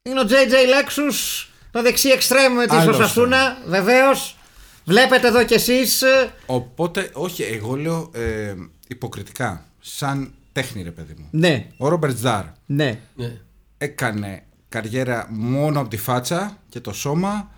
Είναι 0.01 0.19
ο 0.19 0.23
JJ 0.29 0.53
Lexus, 0.53 1.47
το 1.71 1.81
δεξί 1.81 2.09
εξτρέμ 2.09 2.57
τη 2.57 2.75
Άλλος. 2.75 2.95
Οσασούνα, 2.99 3.57
βεβαίως. 3.65 4.37
Βλέπετε 4.85 5.27
εδώ 5.27 5.43
κι 5.45 5.53
εσείς. 5.53 6.03
Οπότε, 6.45 7.09
όχι, 7.13 7.43
εγώ 7.43 7.75
λέω 7.75 8.11
ε, 8.13 8.55
υποκριτικά. 8.87 9.65
Σαν 9.79 10.33
τέχνη, 10.51 10.83
ρε 10.83 10.91
παιδί 10.91 11.13
μου. 11.17 11.27
Ναι, 11.31 11.67
Ο 11.77 11.87
Ρόμπερτ 11.87 12.17
Ζάρ 12.17 12.45
ναι. 12.65 12.99
Ναι. 13.15 13.37
έκανε 13.77 14.43
καριέρα 14.69 15.27
μόνο 15.29 15.79
από 15.79 15.89
τη 15.89 15.97
φάτσα 15.97 16.57
και 16.69 16.79
το 16.79 16.93
σώμα 16.93 17.51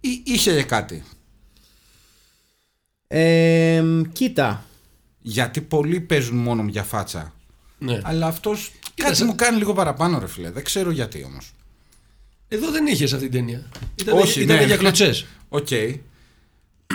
ή 0.00 0.22
είχε 0.24 0.54
και 0.54 0.62
κάτι; 0.62 1.04
Ε, 3.06 3.82
κοίτα. 4.12 4.64
Γιατί 5.22 5.60
πολλοί 5.60 6.00
παίζουν 6.00 6.36
μόνο 6.36 6.64
για 6.68 6.82
φάτσα. 6.82 7.34
ναι. 7.78 8.00
Αλλά 8.04 8.26
αυτός 8.26 8.72
κάτι 8.94 9.16
σαν- 9.16 9.26
μου 9.26 9.34
κάνει 9.34 9.56
λίγο 9.58 9.72
παραπάνω, 9.72 10.18
ρε 10.18 10.26
φίλε. 10.26 10.50
Δεν 10.50 10.64
ξέρω 10.64 10.90
γιατί 10.90 11.24
όμως. 11.24 11.52
Εδώ 12.48 12.70
δεν 12.70 12.86
είχες 12.86 13.12
αυτή 13.12 13.28
την 13.28 13.38
ταινία. 13.40 13.68
Ήταν, 13.94 14.18
Όχι, 14.18 14.40
ήταν 14.42 14.56
ναι. 14.56 14.64
για 14.64 14.76
κλωτσές. 14.76 15.26
Οκ. 15.48 15.68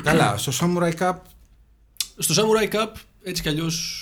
Καλά, 0.04 0.38
στο 0.38 0.52
Samurai 0.60 0.94
Cop 1.00 1.16
Στο 2.18 2.34
Samurai 2.44 2.74
Cop 2.74 2.88
έτσι 3.24 3.42
κι 3.42 3.50
αλλιώς. 3.50 4.02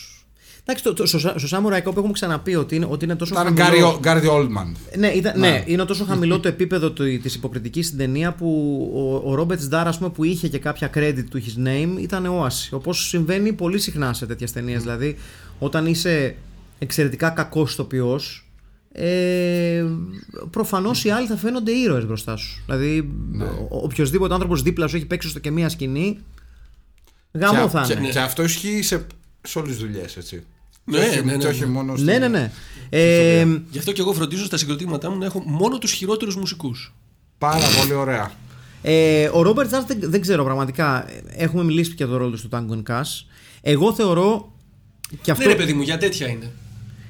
Εντάξει, 0.67 0.83
το, 0.83 0.93
το, 0.93 1.05
στο, 1.05 1.19
στο 1.19 1.57
Samurai 1.57 1.83
Cop 1.83 1.97
έχουμε 1.97 2.11
ξαναπεί 2.11 2.55
ότι 2.55 2.75
είναι, 2.75 2.87
ότι 2.89 3.05
είναι 3.05 3.15
τόσο 3.15 3.33
ήταν 3.33 3.57
χαμηλό. 3.57 3.99
Gary, 4.03 4.07
Gary 4.07 4.29
Oldman. 4.29 4.71
Ναι, 4.97 5.07
ήταν, 5.07 5.39
ναι. 5.39 5.63
είναι 5.65 5.85
τόσο 5.85 6.05
χαμηλό 6.05 6.39
το 6.39 6.47
επίπεδο 6.47 6.91
της 6.91 7.35
υποκριτικής 7.35 7.85
στην 7.85 7.97
ταινία 7.97 8.33
που 8.33 8.79
ο, 8.93 9.29
ο 9.31 9.35
Robert 9.35 9.63
Z'Dar, 9.63 9.87
ας 9.87 9.97
πούμε, 9.97 10.09
που 10.09 10.23
είχε 10.23 10.47
και 10.47 10.59
κάποια 10.59 10.89
credit 10.93 11.23
to 11.29 11.41
his 11.41 11.67
name, 11.67 12.01
ήταν 12.01 12.25
όαση. 12.25 12.73
Όπως 12.73 13.07
συμβαίνει 13.07 13.53
πολύ 13.53 13.79
συχνά 13.79 14.13
σε 14.13 14.25
τέτοιες 14.25 14.51
ταινίες. 14.51 14.81
Δηλαδή, 14.81 15.17
όταν 15.59 15.85
είσαι 15.85 16.35
εξαιρετικά 16.79 17.29
κακός 17.29 17.71
ηθοποιός, 17.71 18.49
ε, 18.91 19.85
προφανώς 20.49 21.03
οι 21.03 21.09
άλλοι 21.09 21.27
θα 21.27 21.37
φαίνονται 21.37 21.71
ήρωες 21.71 22.05
μπροστά 22.05 22.35
σου. 22.35 22.61
Δηλαδή, 22.65 23.11
ο, 23.69 23.77
οποιοδήποτε 23.77 24.33
άνθρωπος 24.33 24.61
δίπλα 24.61 24.87
σου 24.87 24.95
έχει 24.95 25.05
παίξει 25.05 25.29
στο 25.29 25.39
και 25.39 25.51
μία 25.51 25.69
σκηνή, 25.69 26.19
γαμό 27.31 27.63
και, 27.63 27.69
θα 27.69 27.83
και, 27.87 27.93
είναι. 27.93 28.09
και 28.09 28.19
αυτό 28.19 28.43
ισχύει 28.43 28.81
σε, 28.81 29.07
σε 29.41 29.59
όλες 29.59 29.71
τις 29.71 29.79
δουλειές, 29.79 30.17
έτσι. 30.17 30.43
Ναι, 30.85 30.97
και 30.99 31.05
όχι, 31.05 31.23
ναι, 31.25 31.31
ναι, 31.31 31.37
και 31.37 31.47
όχι 31.47 31.59
ναι. 31.59 31.65
μόνο 31.65 31.93
Ναι, 31.97 32.17
ναι, 32.17 32.27
ναι. 32.27 32.51
Ε, 32.89 33.45
Γι' 33.69 33.77
αυτό 33.77 33.91
και 33.91 34.01
εγώ 34.01 34.13
φροντίζω 34.13 34.45
στα 34.45 34.57
συγκροτήματά 34.57 35.09
μου 35.09 35.17
να 35.17 35.25
έχω 35.25 35.43
μόνο 35.45 35.77
τους 35.77 35.91
χειρότερους 35.91 36.35
μουσικούς. 36.35 36.93
Πάρα 37.37 37.65
πολύ 37.79 37.93
ωραία. 37.93 38.31
Ε, 38.81 39.29
ο 39.33 39.41
Ρόμπερτ 39.41 39.69
Ζάρ 39.69 39.83
δεν, 39.85 39.97
δεν 40.01 40.21
ξέρω 40.21 40.43
πραγματικά. 40.43 41.05
Έχουμε 41.27 41.63
μιλήσει 41.63 41.89
και 41.89 41.95
για 41.97 42.07
το 42.07 42.17
ρόλο 42.17 42.29
του 42.31 42.37
στο 42.37 42.49
Tango 42.51 42.91
Cash. 42.91 43.25
Εγώ 43.61 43.93
θεωρώ. 43.93 44.53
Και 45.21 45.31
αυτό, 45.31 45.43
Ναι, 45.47 45.51
ρε 45.51 45.57
παιδί 45.57 45.73
μου, 45.73 45.81
για 45.81 45.97
τέτοια 45.97 46.27
είναι. 46.27 46.51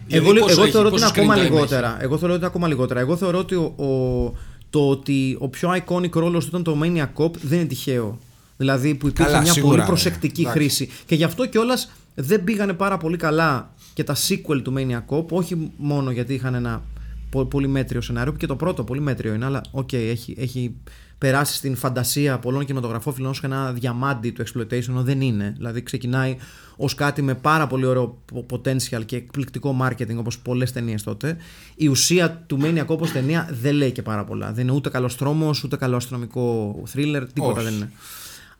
εγώ, 0.10 0.24
Δηλαδή, 0.24 0.40
πόσο 0.40 0.52
εγώ 0.54 0.62
έχει, 0.64 0.72
θεωρώ 0.72 0.88
ότι 0.88 1.00
πόσο 1.02 1.12
είναι 1.14 1.22
ακόμα 1.22 1.34
screen 1.34 1.38
time 1.38 1.42
έχει. 1.42 1.54
λιγότερα. 1.54 1.98
Εγώ 2.02 2.18
θεωρώ 2.18 2.34
ότι 2.34 2.38
είναι 2.38 2.46
ακόμα 2.46 2.68
λιγότερα. 2.68 3.00
Εγώ 3.00 3.16
θεωρώ 3.18 3.38
ότι 3.38 3.56
ο, 3.56 3.64
ο- 3.64 4.38
το 4.70 4.90
ότι 4.90 5.38
ο 5.40 5.48
πιο 5.50 5.76
iconic 5.86 6.12
ρόλος 6.14 6.44
του 6.46 6.50
ήταν 6.60 6.64
το 6.64 6.80
Maniac 6.84 7.24
Cop 7.24 7.32
δεν 7.42 7.60
είναι 7.60 7.68
τυχαίο. 7.68 8.20
Δηλαδή 8.58 8.96
που 8.96 9.08
υπήρχε 9.08 9.32
Καλά, 9.32 9.42
μια 9.44 9.52
σίγουρα, 9.52 9.70
πολύ 9.72 9.82
ναι. 9.82 9.88
προσεκτική 9.88 10.42
Εντάξει. 10.42 10.60
χρήση. 10.60 10.90
Και 11.06 11.16
γι' 11.16 11.24
αυτό 11.24 11.46
κιόλας 11.46 11.92
δεν 12.16 12.44
πήγανε 12.44 12.74
πάρα 12.74 12.98
πολύ 12.98 13.18
καλά 13.18 13.74
και 13.94 14.04
τα 14.04 14.16
sequel 14.16 14.62
του 14.64 14.74
Maniac 14.78 15.16
Cop. 15.16 15.28
Όχι 15.28 15.72
μόνο 15.78 16.12
γιατί 16.12 16.34
είχαν 16.34 16.54
ένα 16.54 16.84
πο- 17.30 17.46
πολύ 17.46 17.68
μέτριο 17.68 18.02
σενάριο, 18.02 18.32
που 18.32 18.38
και 18.38 18.48
το 18.48 18.56
πρώτο 18.56 18.84
πολύ 18.84 19.02
μέτριο 19.02 19.34
είναι, 19.34 19.46
αλλά 19.46 19.62
οκ, 19.72 19.94
έχει, 19.94 20.36
έχει 20.38 20.76
περάσει 21.18 21.56
στην 21.56 21.76
φαντασία 21.76 22.40
πολλών 22.40 22.66
κινηματογραφόφιλων 22.66 23.30
ως 23.30 23.40
και 23.40 23.46
ένα 23.46 23.72
διαμάντι 23.74 24.32
του 24.32 24.44
exploitation, 24.48 24.88
ενώ 24.90 25.04
δεν 25.04 25.22
είναι. 25.22 25.54
Δηλαδή 25.56 25.84
ξεκινάει 25.84 26.38
ως 26.76 26.96
κάτι 26.96 27.22
με 27.22 27.34
πάρα 27.34 27.68
πολύ 27.68 27.86
ωραίο 27.86 28.22
potential 28.50 29.06
και 29.06 29.16
εκπληκτικό 29.16 29.78
marketing 29.82 30.16
όπως 30.18 30.40
πολλές 30.40 30.72
ταινίες 30.72 31.04
τότε. 31.04 31.38
Η 31.76 31.88
ουσία 31.88 32.44
του 32.48 32.60
Maniac 32.62 32.86
όπως 32.88 33.12
ταινία 33.12 33.50
δεν 33.62 33.76
λέει 33.76 33.92
και 33.92 34.02
πάρα 34.02 34.24
πολλά. 34.24 34.52
Δεν 34.52 34.68
είναι 34.68 34.76
ούτε 34.76 34.90
καλός 34.90 35.16
τρόμος, 35.18 35.64
ούτε 35.64 35.76
καλό 35.76 35.96
αστυνομικό 35.96 36.76
thriller, 36.94 37.24
τίποτα 37.34 37.54
Όχι. 37.60 37.64
δεν 37.64 37.74
είναι. 37.74 37.92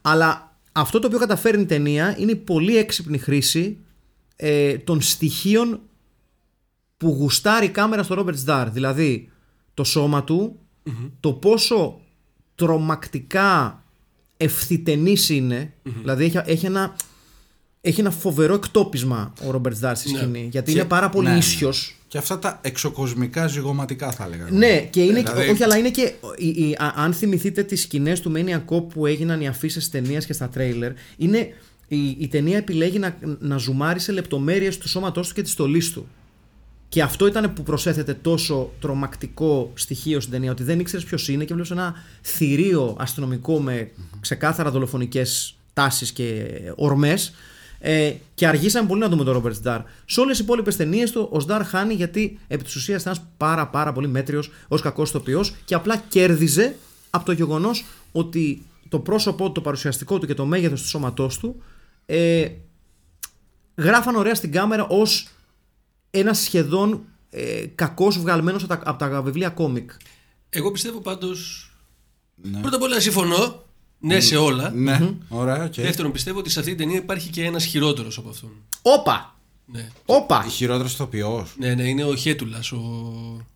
Αλλά 0.02 0.55
αυτό 0.76 0.98
το 0.98 1.06
οποίο 1.06 1.18
καταφέρνει 1.18 1.62
η 1.62 1.66
ταινία 1.66 2.16
είναι 2.18 2.30
η 2.30 2.36
πολύ 2.36 2.76
έξυπνη 2.76 3.18
χρήση 3.18 3.78
ε, 4.36 4.78
των 4.78 5.00
στοιχείων 5.00 5.80
που 6.96 7.08
γουστάρει 7.08 7.66
η 7.66 7.68
κάμερα 7.68 8.02
στο 8.02 8.16
Robert 8.18 8.46
Star. 8.46 8.66
Δηλαδή 8.72 9.30
το 9.74 9.84
σώμα 9.84 10.24
του, 10.24 10.58
το 11.20 11.32
πόσο 11.32 12.00
τρομακτικά 12.54 13.82
ευθυτενής 14.36 15.28
είναι. 15.28 15.74
Δηλαδή 15.82 16.24
έχει, 16.24 16.40
έχει, 16.44 16.66
ένα, 16.66 16.96
έχει 17.88 18.00
ένα 18.00 18.10
φοβερό 18.10 18.54
εκτόπισμα 18.54 19.32
ο 19.42 19.50
Robert 19.54 19.84
Star 19.88 19.92
στη 19.94 20.12
Ναι. 20.12 20.18
σκηνή. 20.18 20.48
Γιατί 20.50 20.72
Και- 20.72 20.78
είναι 20.78 20.88
πάρα 20.88 21.08
πολύ 21.08 21.26
ναι, 21.26 21.32
ναι. 21.32 21.38
ίσιος. 21.38 21.96
Και 22.08 22.18
αυτά 22.18 22.38
τα 22.38 22.58
εξοκοσμικά 22.62 23.46
ζυγωματικά 23.46 24.10
θα 24.10 24.24
έλεγα. 24.24 24.46
Ναι, 24.50 24.80
και 24.80 25.02
είναι. 25.02 25.22
Δηλαδή- 25.22 25.50
Όχι, 25.50 25.62
αλλά 25.62 25.76
είναι 25.76 25.90
και. 25.90 26.12
η- 26.36 26.46
η- 26.48 26.76
α- 26.78 26.92
αν 26.96 27.12
θυμηθείτε 27.12 27.62
τις 27.62 27.80
σκηνές 27.82 28.20
του 28.20 28.32
Maniac 28.36 28.74
Cop 28.74 28.88
που 28.88 29.06
έγιναν 29.06 29.40
οι 29.40 29.48
αφήσει 29.48 29.90
ταινία 29.90 30.18
και 30.18 30.32
στα 30.32 30.48
τρέιλερ, 30.48 30.92
είναι. 31.16 31.48
Η, 31.88 32.08
η 32.18 32.28
ταινία 32.28 32.56
επιλέγει 32.56 32.98
να, 32.98 33.16
να 33.38 33.56
ζουμάρει 33.56 33.98
σε 34.00 34.12
λεπτομέρειες 34.12 34.78
του 34.78 34.88
σώματός 34.88 35.28
του 35.28 35.34
και 35.34 35.42
της 35.42 35.52
στολής 35.52 35.92
του. 35.92 36.06
Και 36.88 37.02
αυτό 37.02 37.26
ήταν 37.26 37.52
που 37.52 37.62
προσέθεται 37.62 38.14
τόσο 38.14 38.72
τρομακτικό 38.80 39.70
στοιχείο 39.74 40.20
στην 40.20 40.32
ταινία, 40.32 40.50
ότι 40.50 40.62
δεν 40.62 40.80
ήξερες 40.80 41.04
ποιος 41.04 41.28
είναι 41.28 41.44
και 41.44 41.52
βλέπεις 41.52 41.70
ένα 41.70 41.94
θηρίο 42.22 42.96
αστυνομικό 42.98 43.60
με 43.60 43.90
ξεκάθαρα 44.20 44.70
δολοφονικές 44.70 45.56
τάσεις 45.72 46.12
και 46.12 46.46
ορμές. 46.76 47.34
Ε, 47.88 48.16
και 48.34 48.46
αργήσαμε 48.46 48.88
πολύ 48.88 49.00
να 49.00 49.08
δούμε 49.08 49.24
τον 49.24 49.32
Ρόμπερτ 49.32 49.56
Σταρ. 49.56 49.80
Σε 50.04 50.20
όλες 50.20 50.36
τι 50.36 50.42
υπόλοιπες 50.42 50.76
ταινίες 50.76 51.10
του, 51.10 51.28
ο 51.32 51.40
Σταρ 51.40 51.64
χάνει 51.64 51.94
γιατί 51.94 52.38
επί 52.48 52.64
της 52.64 52.76
ουσίας 52.76 53.02
ήταν 53.02 53.12
ένας 53.16 53.28
πάρα, 53.36 53.68
πάρα 53.68 53.92
πολύ 53.92 54.08
μέτριος 54.08 54.50
ως 54.68 54.80
κακός 54.80 55.08
ηθοποιός 55.08 55.54
και 55.64 55.74
απλά 55.74 55.96
κέρδιζε 55.96 56.76
από 57.10 57.24
το 57.24 57.32
γεγονός 57.32 57.84
ότι 58.12 58.66
το 58.88 58.98
πρόσωπό 58.98 59.46
του, 59.46 59.52
το 59.52 59.60
παρουσιαστικό 59.60 60.18
του 60.18 60.26
και 60.26 60.34
το 60.34 60.46
μέγεθος 60.46 60.82
του 60.82 60.88
σώματός 60.88 61.38
του 61.38 61.62
ε, 62.06 62.48
γράφαν 63.74 64.16
ωραία 64.16 64.34
στην 64.34 64.52
κάμερα 64.52 64.86
ως 64.86 65.28
ένας 66.10 66.38
σχεδόν 66.38 67.04
ε, 67.30 67.66
κακός 67.74 68.18
βγαλμένος 68.18 68.62
από 68.62 68.76
τα, 68.76 68.90
από 68.90 68.98
τα 68.98 69.22
βιβλία 69.22 69.48
κόμικ. 69.48 69.90
Εγώ 70.48 70.70
πιστεύω 70.70 71.00
πάντως. 71.00 71.70
Πρώτα 72.60 72.76
απ' 72.76 72.82
όλα 72.82 73.00
συμφωνώ. 73.00 73.65
Ναι, 73.98 74.20
σε 74.20 74.36
όλα. 74.36 74.70
Ναι, 74.70 75.10
ωραία, 75.28 75.64
οκ. 75.64 75.74
Δεύτερον, 75.74 76.12
πιστεύω 76.12 76.38
ότι 76.38 76.50
σε 76.50 76.58
αυτή 76.58 76.70
την 76.74 76.80
ταινία 76.84 76.98
υπάρχει 76.98 77.28
και 77.30 77.44
ένας 77.44 77.64
χειρότερος 77.64 78.18
από 78.18 78.28
αυτόν. 78.28 78.50
Όπα! 78.82 79.30
Ναι. 79.72 79.88
Όπα! 80.06 80.46
Χειρότερος 80.50 80.92
ηθοποιός. 80.92 81.54
Ναι, 81.58 81.74
ναι, 81.74 81.82
είναι 81.88 82.04
ο 82.04 82.14
Χέτουλας. 82.16 82.72
Ο, 82.72 82.80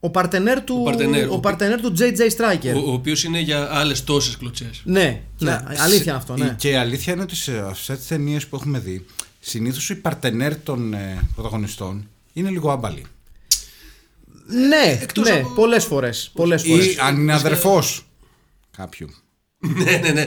Ο 0.01 0.11
παρτενέρ 0.11 0.63
του, 0.65 0.77
Ο 0.81 0.83
παρτενέρ, 0.83 1.29
ο 1.29 1.35
ο- 1.35 1.41
παρτενέρ 1.41 1.81
του 1.81 1.93
JJ 1.99 2.21
Striker. 2.37 2.75
ο, 2.75 2.79
ο 2.91 2.93
οποίος 2.93 3.25
είναι 3.25 3.41
για 3.41 3.69
άλλες 3.75 4.05
τόσες 4.05 4.37
κλωτσές. 4.37 4.81
Ναι, 4.85 5.23
ναι, 5.39 5.65
αλήθεια 5.79 6.03
είναι 6.03 6.13
αυτό, 6.13 6.37
ναι. 6.37 6.55
Και 6.59 6.69
η 6.71 6.75
αλήθεια 6.75 7.13
είναι 7.13 7.23
ότι 7.23 7.37
σε 7.37 7.59
αυτές 7.59 7.99
τις 7.99 8.07
ταινίες 8.07 8.47
που 8.47 8.57
έχουμε 8.57 8.79
δει, 8.79 9.07
συνήθως 9.41 9.91
οι 9.91 9.95
παρτενέρ 9.95 10.57
των 10.63 10.95
ε, 10.95 11.29
πρωταγωνιστών 11.35 12.09
είναι 12.33 12.51
λίγο 12.51 12.71
άμπαλοι. 12.71 13.05
Ναι, 14.47 14.99
Εκτός 15.03 15.29
ναι, 15.29 15.39
από- 15.39 15.49
πολλές 15.49 15.85
φορές. 15.85 16.31
Πολλές 16.35 16.63
φορές. 16.63 16.87
Ή 16.87 16.97
αν 17.01 17.17
είναι 17.17 17.35
αδερφός 17.35 18.03
κάποιου. 18.77 19.09
ναι, 19.85 20.01
ναι, 20.03 20.11
ναι. 20.11 20.27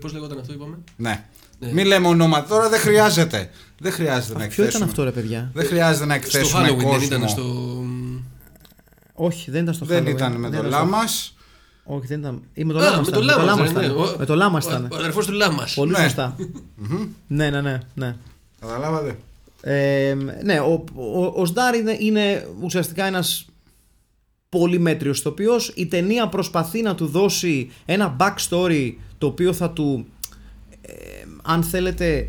Πώς 0.00 0.12
λεγόταν 0.12 0.38
αυτό, 0.38 0.52
είπαμε; 0.52 0.78
Ναι. 0.96 1.24
Μην 1.72 1.86
λέμε 1.86 2.08
ονόματα 2.08 2.48
τώρα, 2.48 2.68
δεν 2.68 2.80
χρειάζεται. 2.80 3.50
Δεν 3.78 3.92
χρειάζεται 3.92 4.32
να 4.32 4.38
Ποιο 4.38 4.44
εκθέσουμε. 4.46 4.68
ήταν 4.76 4.82
αυτό 4.88 5.04
ρε 5.04 5.10
παιδιά; 5.10 5.50
Δεν 5.54 5.66
χρειάζεται 5.66 6.04
να 6.06 6.14
Στο 6.14 6.24
εκθέσουμε 6.38 6.68
Halloween 6.68 6.82
κόσμο. 6.82 6.90
δεν 6.98 7.02
ήταν 7.02 7.28
στο. 7.28 7.44
Όχι, 9.14 9.50
δεν 9.50 9.62
ήταν 9.62 9.74
στο 9.74 9.84
Δεν 9.84 10.02
Halloween. 10.04 10.10
ήταν 10.10 10.32
με 10.32 10.48
Δεν 10.48 10.60
το 10.60 10.66
ήταν 10.66 10.70
στο- 10.70 10.84
Λάμας. 10.90 11.34
Όχι, 11.84 12.06
δεν 12.06 12.18
ήταν. 12.18 12.42
Ή 12.54 12.64
με 12.64 12.72
το 12.72 12.78
Α, 12.78 12.82
Λάμας 12.82 12.96
με 12.96 13.02
ήταν. 13.08 13.12
το 13.20 13.44
Λάμας. 13.44 13.70
ήταν. 13.70 13.82
ναι. 13.82 14.16
Με 14.18 14.24
το 14.26 14.34
Λάμας 14.34 14.64
Ο- 14.66 14.68
ήταν. 14.68 14.88
Ο 14.92 14.96
αδερφός 14.96 15.26
του 15.26 15.32
Λάμας. 15.32 15.74
Πολύ 15.74 15.90
Ναι. 15.90 15.98
σωστά. 16.02 16.36
Ναι, 17.26 17.50
ναι, 17.50 17.60
ναι. 17.60 17.78
ναι. 17.94 18.16
Καταλάβατε. 18.60 19.18
Ε, 19.62 20.16
ναι, 20.44 20.60
ο, 20.60 20.84
ο, 20.94 21.24
ο 21.40 21.44
Σντάρ 21.46 21.74
είναι, 21.74 21.96
είναι 22.00 22.46
ουσιαστικά 22.62 23.04
ένας 23.04 23.46
πολύ 24.56 24.78
μέτριος 24.78 25.18
ηθοποιός. 25.18 25.72
Η 25.76 25.86
ταινία 25.86 26.28
προσπαθεί 26.28 26.82
να 26.82 26.94
του 26.94 27.06
δώσει 27.06 27.70
ένα 27.84 28.16
backstory 28.20 28.94
το 29.18 29.26
οποίο 29.26 29.52
θα 29.52 29.70
του, 29.70 30.06
ε, 30.80 30.92
αν 31.42 31.62
θέλετε, 31.62 32.28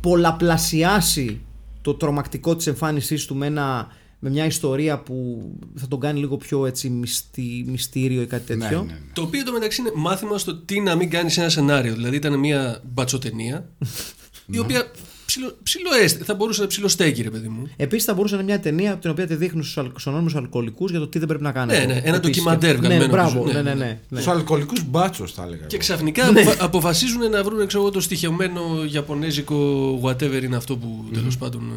πολλαπλασιάσει 0.00 1.40
το 1.82 1.94
τρομακτικό 1.94 2.56
της 2.56 2.66
εμφάνισής 2.66 3.24
του 3.24 3.34
με, 3.36 3.46
ένα, 3.46 3.88
με 4.18 4.30
μια 4.30 4.44
ιστορία 4.46 4.98
που 4.98 5.48
θα 5.74 5.88
τον 5.88 6.00
κάνει 6.00 6.18
λίγο 6.18 6.36
πιο 6.36 6.66
έτσι 6.66 6.88
μυστι, 6.90 7.64
μυστήριο 7.66 8.22
ή 8.22 8.26
κάτι 8.26 8.54
Ναι, 8.56 8.62
τέτοιο. 8.64 8.82
ναι, 8.82 8.92
ναι. 8.92 8.98
Το 9.12 9.22
οποίο 9.22 9.44
το 9.44 9.52
μεταξύ 9.52 9.80
είναι 9.80 9.92
μάθημα 9.94 10.38
στο 10.38 10.54
τι 10.56 10.80
να 10.80 10.94
μην 10.94 11.10
κάνει 11.10 11.32
ένα 11.36 11.48
σενάριο. 11.48 11.94
Δηλαδή 11.94 12.16
ήταν 12.16 12.38
μια 12.38 12.80
μπατσοτενία 12.92 13.68
η 14.50 14.58
οποία 14.58 14.90
ψιλο, 15.26 15.56
ψιλοέστη, 15.62 16.24
θα 16.24 16.34
μπορούσε 16.34 16.60
να 16.60 16.66
ψιλοστέκει, 16.66 17.22
ρε 17.22 17.30
παιδί 17.30 17.48
μου. 17.48 17.68
Επίσης, 17.76 18.04
θα 18.04 18.14
μπορούσε 18.14 18.34
να 18.34 18.40
είναι 18.42 18.50
μια 18.50 18.60
ταινία 18.60 18.96
την 18.96 19.10
οποία 19.10 19.26
τη 19.26 19.34
δείχνουν 19.34 19.64
στους 19.64 20.06
ανώνυμους 20.06 20.34
αλκοολικούς 20.34 20.90
για 20.90 20.98
το 21.00 21.06
τι 21.06 21.18
δεν 21.18 21.28
πρέπει 21.28 21.42
να 21.42 21.52
κάνετε. 21.52 21.78
Ναι, 21.78 21.84
ναι, 21.84 21.92
ένα 21.92 22.00
Επίσης. 22.16 22.20
ντοκιμαντέρ 22.20 22.72
Ναι, 22.72 22.78
βγαλμένο 22.86 23.12
μπράβο, 23.12 23.40
πίσω. 23.42 23.54
ναι, 23.54 23.62
Ναι, 23.62 23.68
ναι, 23.70 23.74
ναι. 23.78 23.84
ναι. 23.84 23.98
ναι. 24.08 24.18
Τους 24.18 24.28
αλκοολικούς 24.28 24.84
μπάτσου, 24.88 25.28
θα 25.28 25.42
έλεγα. 25.42 25.60
Και 25.66 25.66
εγώ. 25.76 25.78
ξαφνικά 25.78 26.30
Ναι. 26.30 26.40
αποφα- 26.40 26.62
αποφασίζουν 26.64 27.30
να 27.30 27.42
βρουν 27.44 27.66
ξέρω, 27.66 27.82
εγώ, 27.82 27.92
το 27.92 28.00
στοιχειωμένο 28.00 28.60
ιαπωνέζικο 28.92 30.00
whatever 30.04 30.42
είναι 30.42 30.56
αυτό 30.56 30.76
που 30.76 31.04
τέλος 31.12 31.36
πάντων 31.38 31.72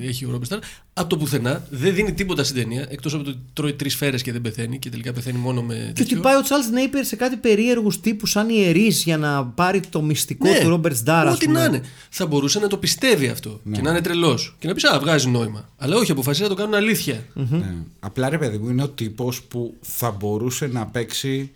ε, 0.00 0.06
έχει 0.08 0.24
ο 0.24 0.30
Ρόμπερ 0.30 0.58
Από 0.94 1.08
το 1.08 1.16
πουθενά 1.16 1.66
δεν 1.70 1.94
δίνει 1.94 2.12
τίποτα 2.12 2.44
στην 2.44 2.56
ταινία 2.56 2.86
εκτός 2.90 3.14
από 3.14 3.22
το 3.24 3.30
ότι 3.30 3.38
τρώει 3.52 3.72
τρεις 3.72 3.92
σφαίρες 3.92 4.22
και 4.22 4.32
δεν 4.32 4.40
πεθαίνει 4.40 4.78
και 4.78 4.88
τελικά 4.90 5.12
πεθαίνει 5.12 5.38
μόνο 5.38 5.62
με. 5.62 5.74
Και 5.74 5.80
ότι 5.82 5.92
τέτοιο. 5.92 6.20
πάει 6.20 6.36
ο 6.36 6.40
Τσάρλ 6.42 6.62
Νέιπερ 6.72 7.04
σε 7.04 7.16
κάτι 7.16 7.36
περίεργους 7.36 8.00
τύπους 8.00 8.30
σαν 8.30 8.48
ιερείς 8.48 9.02
για 9.02 9.16
να 9.16 9.44
πάρει 9.44 9.80
το 9.80 10.02
μυστικό 10.02 10.48
του 10.62 10.68
Ρόμπερτ 10.68 10.96
Ντάρα. 11.02 11.24
Ναι, 11.24 11.30
Ό,τι 11.34 11.48
να 11.48 11.64
είναι. 11.64 11.80
Θα 12.10 12.26
μπορούσε 12.26 12.58
να 12.58 12.68
το 12.72 12.78
πιστεύει 12.78 13.28
αυτό 13.28 13.60
Ναι. 13.62 13.76
και 13.76 13.82
να 13.82 13.90
είναι 13.90 14.00
τρελός. 14.00 14.56
Και 14.58 14.66
να 14.68 14.74
πεις 14.74 14.84
Α, 14.84 14.98
βγάζει 15.00 15.28
νόημα. 15.28 15.68
Αλλά 15.78 15.96
όχι, 15.96 16.10
αποφασίζει 16.10 16.42
να 16.42 16.48
το 16.48 16.54
κάνουν 16.54 16.74
αλήθεια. 16.74 17.26
Ναι. 17.34 17.74
Απλά 18.00 18.28
ρε 18.28 18.38
παιδί 18.38 18.58
μου 18.58 18.68
είναι 18.70 18.82
ο 18.82 18.88
τύπος 18.88 19.42
που 19.42 19.74
θα 19.80 20.10
μπορούσε 20.10 20.66
να 20.66 20.86
παίξει 20.86 21.50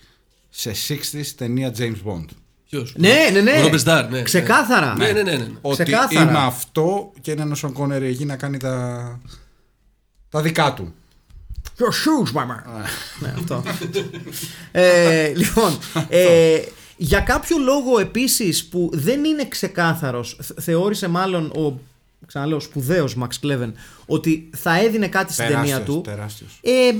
σε 0.48 0.72
60s 0.88 1.26
ταινία 1.36 1.74
James 1.78 1.96
Bond. 2.10 2.24
Ποιος; 2.68 2.94
Ναι, 2.96 3.14
ναι, 3.32 3.40
ναι. 3.40 3.58
Ο 3.58 3.62
Ρόμπερτ 3.62 3.84
Ντάρ, 3.84 4.10
ναι. 4.10 4.22
Ξεκάθαρα. 4.22 4.94
Ναι, 4.96 5.12
ναι, 5.12 5.22
ναι. 5.22 5.32
ναι. 5.36 5.48
Ότι 5.60 5.82
Ξεκάθαρα. 5.82 6.30
είμαι 6.30 6.38
αυτό 6.38 7.12
και 7.20 7.30
είναι 7.30 7.42
ένας 7.42 7.64
Κόνερ 7.72 8.02
εκεί 8.02 8.24
να 8.24 8.36
κάνει 8.36 8.56
τα, 8.56 9.20
τα 10.28 10.40
δικά 10.42 10.74
του. 10.74 10.94
Your 11.78 11.82
shoes, 11.82 12.32
mama. 12.40 12.82
ναι, 13.20 13.34
αυτό. 13.36 13.62
ε, 14.72 15.32
λοιπόν, 15.34 15.78
ε, 16.08 16.58
για 16.96 17.20
κάποιο 17.20 17.58
λόγο 17.58 17.98
επίσης 17.98 18.64
που 18.66 18.90
δεν 18.92 19.24
είναι 19.24 19.48
ξεκάθαρος, 19.48 20.36
θ- 20.42 20.60
θεώρησε 20.60 21.08
μάλλον 21.08 21.44
ο 21.44 21.80
ξαναλέω 22.26 22.60
σπουδαίος 22.60 23.14
Μαξ 23.14 23.38
Κλέβεν 23.38 23.74
ότι 24.06 24.50
θα 24.56 24.78
έδινε 24.80 25.08
κάτι 25.08 25.32
στην 25.32 25.44
ταινία 25.44 25.62
Τεράστιος, 25.64 25.84
του. 25.96 26.00
τεράστιος. 26.00 26.58
Ε, 26.62 26.92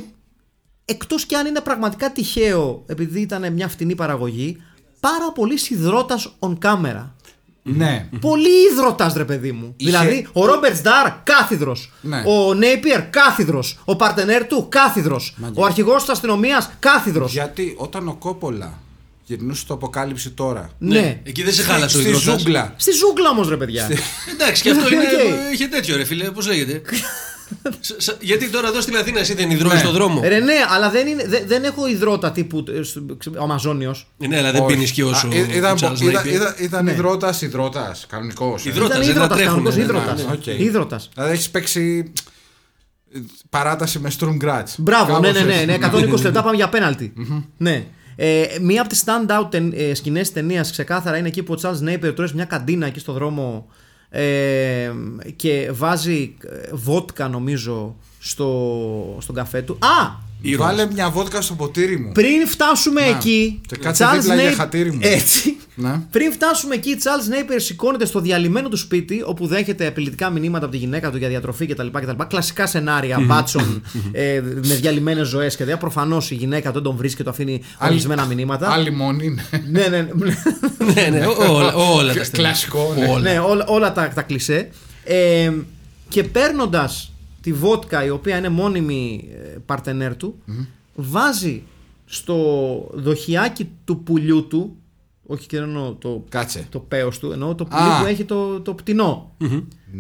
εκτός 0.85 1.25
και 1.27 1.37
αν 1.37 1.47
είναι 1.47 1.61
πραγματικά 1.61 2.13
τυχαίο 2.13 2.83
επειδή 2.87 3.21
ήταν 3.21 3.53
μια 3.53 3.69
φτηνή 3.69 3.95
παραγωγή 3.95 4.63
πάρα 5.01 5.33
πολύ 5.33 5.59
υδρότας 5.69 6.37
on 6.39 6.53
camera. 6.63 7.07
Ναι. 7.63 8.09
Πολύ 8.21 8.49
υδροτάς 8.73 9.15
ρε 9.15 9.25
παιδί 9.25 9.53
μου. 9.53 9.75
Είχε- 9.77 9.91
Δηλαδή 9.91 10.27
ο 10.33 10.45
Ρόμπερτ 10.47 10.83
Ντάρ 10.83 11.13
κάθιδρος. 11.23 11.93
Ναι. 12.01 12.23
Ο 12.27 12.55
Νέιπιερ 12.55 13.03
κάθιδρος. 13.11 13.79
Ο 13.85 13.97
παρτενέρ 13.97 14.47
του 14.47 14.67
κάθιδρος. 14.69 15.35
Μάγια. 15.39 15.63
Ο 15.63 15.65
αρχηγός 15.65 16.01
της 16.01 16.09
αστυνομίας 16.13 16.71
κάθιδρος. 16.79 17.33
Γιατί 17.33 17.75
όταν 17.79 18.09
ο 18.09 18.15
Κόπολα 18.15 18.79
γυρνούσε 19.27 19.61
στο 19.61 19.75
αποκάλυψη 19.75 20.31
τώρα. 20.31 20.71
Ναι. 20.79 21.21
Εκεί 21.23 21.43
δεν 21.43 21.53
σε 21.53 21.63
χάλασε 21.63 21.97
ο 21.97 22.01
Στη 22.01 22.09
υδρότας. 22.11 22.23
ζούγκλα. 22.41 22.75
Στη 22.77 22.91
ζούγκλα 22.93 23.29
όμως 23.31 23.49
ρε 23.49 23.57
παιδιά. 23.57 23.89
Εντάξει, 24.33 24.63
και 24.63 24.71
αυτό 24.71 24.89
είναι. 24.93 25.03
Οκ. 25.03 25.53
Είχε 25.53 25.67
τέτοιο 25.67 25.97
ρε 25.97 26.05
φίλε, 26.05 26.31
πώς 26.31 26.47
λέγεται; 26.47 26.83
Σ- 27.81 27.95
σ- 28.03 28.17
Γιατί 28.21 28.49
τώρα 28.49 28.69
εδώ 28.69 28.81
στην 28.81 28.97
Αθήνα 28.97 29.21
εσύ 29.21 29.35
δεν 29.35 29.51
υδρώνεις 29.51 29.73
Ναι. 29.75 29.79
στον 29.81 29.93
δρόμο. 29.93 30.21
Ρε 30.25 30.39
ναι, 30.39 30.55
αλλά 30.69 30.91
δεν, 30.91 31.07
είναι, 31.07 31.25
δεν, 31.29 31.43
δεν 31.47 31.65
έχω 31.65 31.87
υδρότα 31.89 32.33
τύπου 32.33 32.65
ε, 32.79 32.83
στο- 32.83 33.01
ξε- 33.19 33.37
ο 33.37 33.43
Αμαζόνιος. 33.43 34.09
Ναι, 34.17 34.39
αλλά 34.39 34.53
δεν 34.53 34.63
Όχι. 34.63 34.75
πίνεις 34.75 34.91
και 34.91 35.05
όσο. 35.05 35.27
Α, 35.29 35.31
ε, 35.35 35.57
Ήταν, 35.57 35.73
ο 35.73 35.79
Charles 35.81 36.01
ήταν, 36.01 36.23
Napier. 36.25 36.35
ήταν, 36.35 36.55
ήταν 36.59 36.87
υδρότας, 36.87 37.43
υδρότας, 37.43 38.07
κανονικός. 38.09 38.67
ε. 38.67 38.69
Υδρότας, 38.69 38.97
Ήταν 38.97 39.07
δεν 39.07 39.15
υδρότας, 39.17 39.37
τρέχουνε, 39.39 39.71
κανονικός 39.71 39.77
ναι, 39.77 39.83
υδρότας. 39.83 40.25
ναι, 40.47 40.53
οκ. 40.55 40.61
Υδρότας. 40.61 41.09
Δηλαδή 41.15 41.33
έχεις 41.33 41.51
παίξει 41.51 42.13
ε, 43.15 43.19
παράταση 43.51 43.99
με 43.99 44.11
Strum 44.19 44.37
Gratz. 44.45 44.63
Μπράβο, 44.79 45.19
ναι, 45.19 45.27
Κάπως 45.29 45.41
ναι, 45.43 45.47
ναι, 45.47 45.55
έτσι. 45.55 45.67
ναι, 45.67 45.75
120 46.15 46.23
λεπτά 46.23 46.43
πάμε 46.43 46.57
για 46.57 46.69
πέναλτι. 46.69 47.13
ναι. 47.57 47.87
Ε, 48.17 48.45
μία 48.61 48.81
από 48.81 48.89
τις 48.91 49.05
stand-out 49.07 49.51
τεν, 49.51 49.73
ε, 49.75 49.95
σκηνές 49.95 50.33
ταινίας 50.33 50.71
ξεκάθαρα 50.71 51.17
είναι 51.17 51.29
εκεί 51.29 51.43
που 51.43 51.53
ο 51.53 51.61
Charles 51.63 51.89
Napier 51.89 52.13
τρώει 52.15 52.27
σε 52.27 52.35
μια 52.35 52.45
καντίνα 52.45 52.87
εκεί 52.87 52.99
στο 52.99 53.13
δρόμο 53.13 53.67
ε, 54.09 54.91
και 55.37 55.71
βάζει 55.73 56.37
ε, 56.45 56.69
βότκα 56.73 57.29
νομίζω 57.29 57.97
στο, 58.19 59.19
στον 59.21 59.35
καφέ 59.35 59.63
του. 59.63 59.79
Α! 59.81 60.26
Ήρωας. 60.51 60.71
Βάλε 60.77 60.93
μια 60.93 61.11
βότκα 61.11 61.41
στο 61.41 61.55
ποτήρι 61.55 61.99
μου. 61.99 62.13
Πριν 62.13 62.47
φτάσουμε 62.47 63.03
εκεί. 63.03 63.61
και 63.67 63.77
κάτσε 63.77 64.05
Charles 64.05 64.19
δίπλα 64.21 64.35
για 64.35 64.51
Napier- 64.53 64.57
χατήρι 64.57 64.93
μου. 64.93 64.99
Έτσι. 65.03 65.57
Ναι. 65.75 66.01
Πριν 66.11 66.33
φτάσουμε 66.33 66.75
εκεί, 66.75 66.97
Charles 67.03 67.33
Napier 67.33 67.57
σηκώνεται 67.57 68.07
στο 68.07 68.21
διαλυμένο 68.21 68.69
του 68.69 68.77
σπίτι, 68.77 69.23
όπου 69.27 69.47
δέχεται 69.47 69.87
απειλητικά 69.87 70.31
μηνύματα 70.31 70.65
από 70.65 70.75
τη 70.75 70.81
γυναίκα 70.81 71.11
του 71.11 71.17
για 71.17 71.29
διατροφή 71.29 71.67
κτλ. 71.67 71.87
κτλ. 71.93 72.23
Κλασικά 72.29 72.67
σενάρια 72.67 73.19
μπάτσων 73.21 73.83
ε, 74.13 74.41
με 74.43 74.75
διαλυμένες 74.75 75.29
ζωές 75.29 75.57
και 75.57 75.63
τέτοια. 75.63 75.77
Προφανώς 75.79 76.31
η 76.31 76.35
γυναίκα 76.35 76.69
του 76.69 76.75
δεν 76.75 76.83
τον 76.83 76.97
βρίσκει 76.97 77.17
και 77.17 77.23
του 77.23 77.31
αφήνει 77.31 77.63
ορισμένα 77.83 78.25
μηνύματα. 78.25 78.71
Άλλη 78.71 78.91
μόνη 78.93 79.25
είναι. 79.27 79.45
ναι, 79.71 79.87
ναι, 79.89 80.09
ναι. 80.15 80.35
Ναι, 80.95 81.09
ναι, 81.19 81.27
ό- 81.27 81.55
όλα, 81.55 81.75
όλα 81.75 82.15
τα 82.15 82.25
στέλνει. 82.25 82.47
Κλασικό, 82.49 82.95
ναι. 82.99 83.07
Όλα. 83.09 83.21
ναι, 83.21 83.39
όλα, 83.39 83.65
όλα 83.67 83.93
τα, 83.93 84.09
τα 84.15 84.23
κλισέ. 84.23 84.69
Ε, 85.05 85.51
και 86.09 86.23
παίρνοντας 86.23 87.13
τη 87.47 87.53
βότκα 87.53 88.05
η 88.05 88.11
οποία 88.11 88.37
είναι 88.39 88.49
μόνιμη 88.49 89.29
ε, 89.33 89.59
παρτενέρ 89.67 90.17
του, 90.17 90.35
βάζει 90.95 91.63
στο 92.07 92.37
δοχιάκι 92.93 93.69
του 93.85 94.03
πουλιού 94.03 94.47
του, 94.47 94.77
όχι 95.27 95.47
και 95.47 95.57
εννοώ 95.57 95.93
το, 95.93 96.25
Κάτσε. 96.29 96.67
το 96.71 96.79
πέος 96.79 97.19
του, 97.19 97.31
εννοώ 97.33 97.55
το 97.55 97.65
πουλί 97.65 97.83
Α. 97.83 98.01
που 98.01 98.07
έχει 98.07 98.25
το, 98.25 98.61
το 98.61 98.75
πτηνό. 98.75 99.37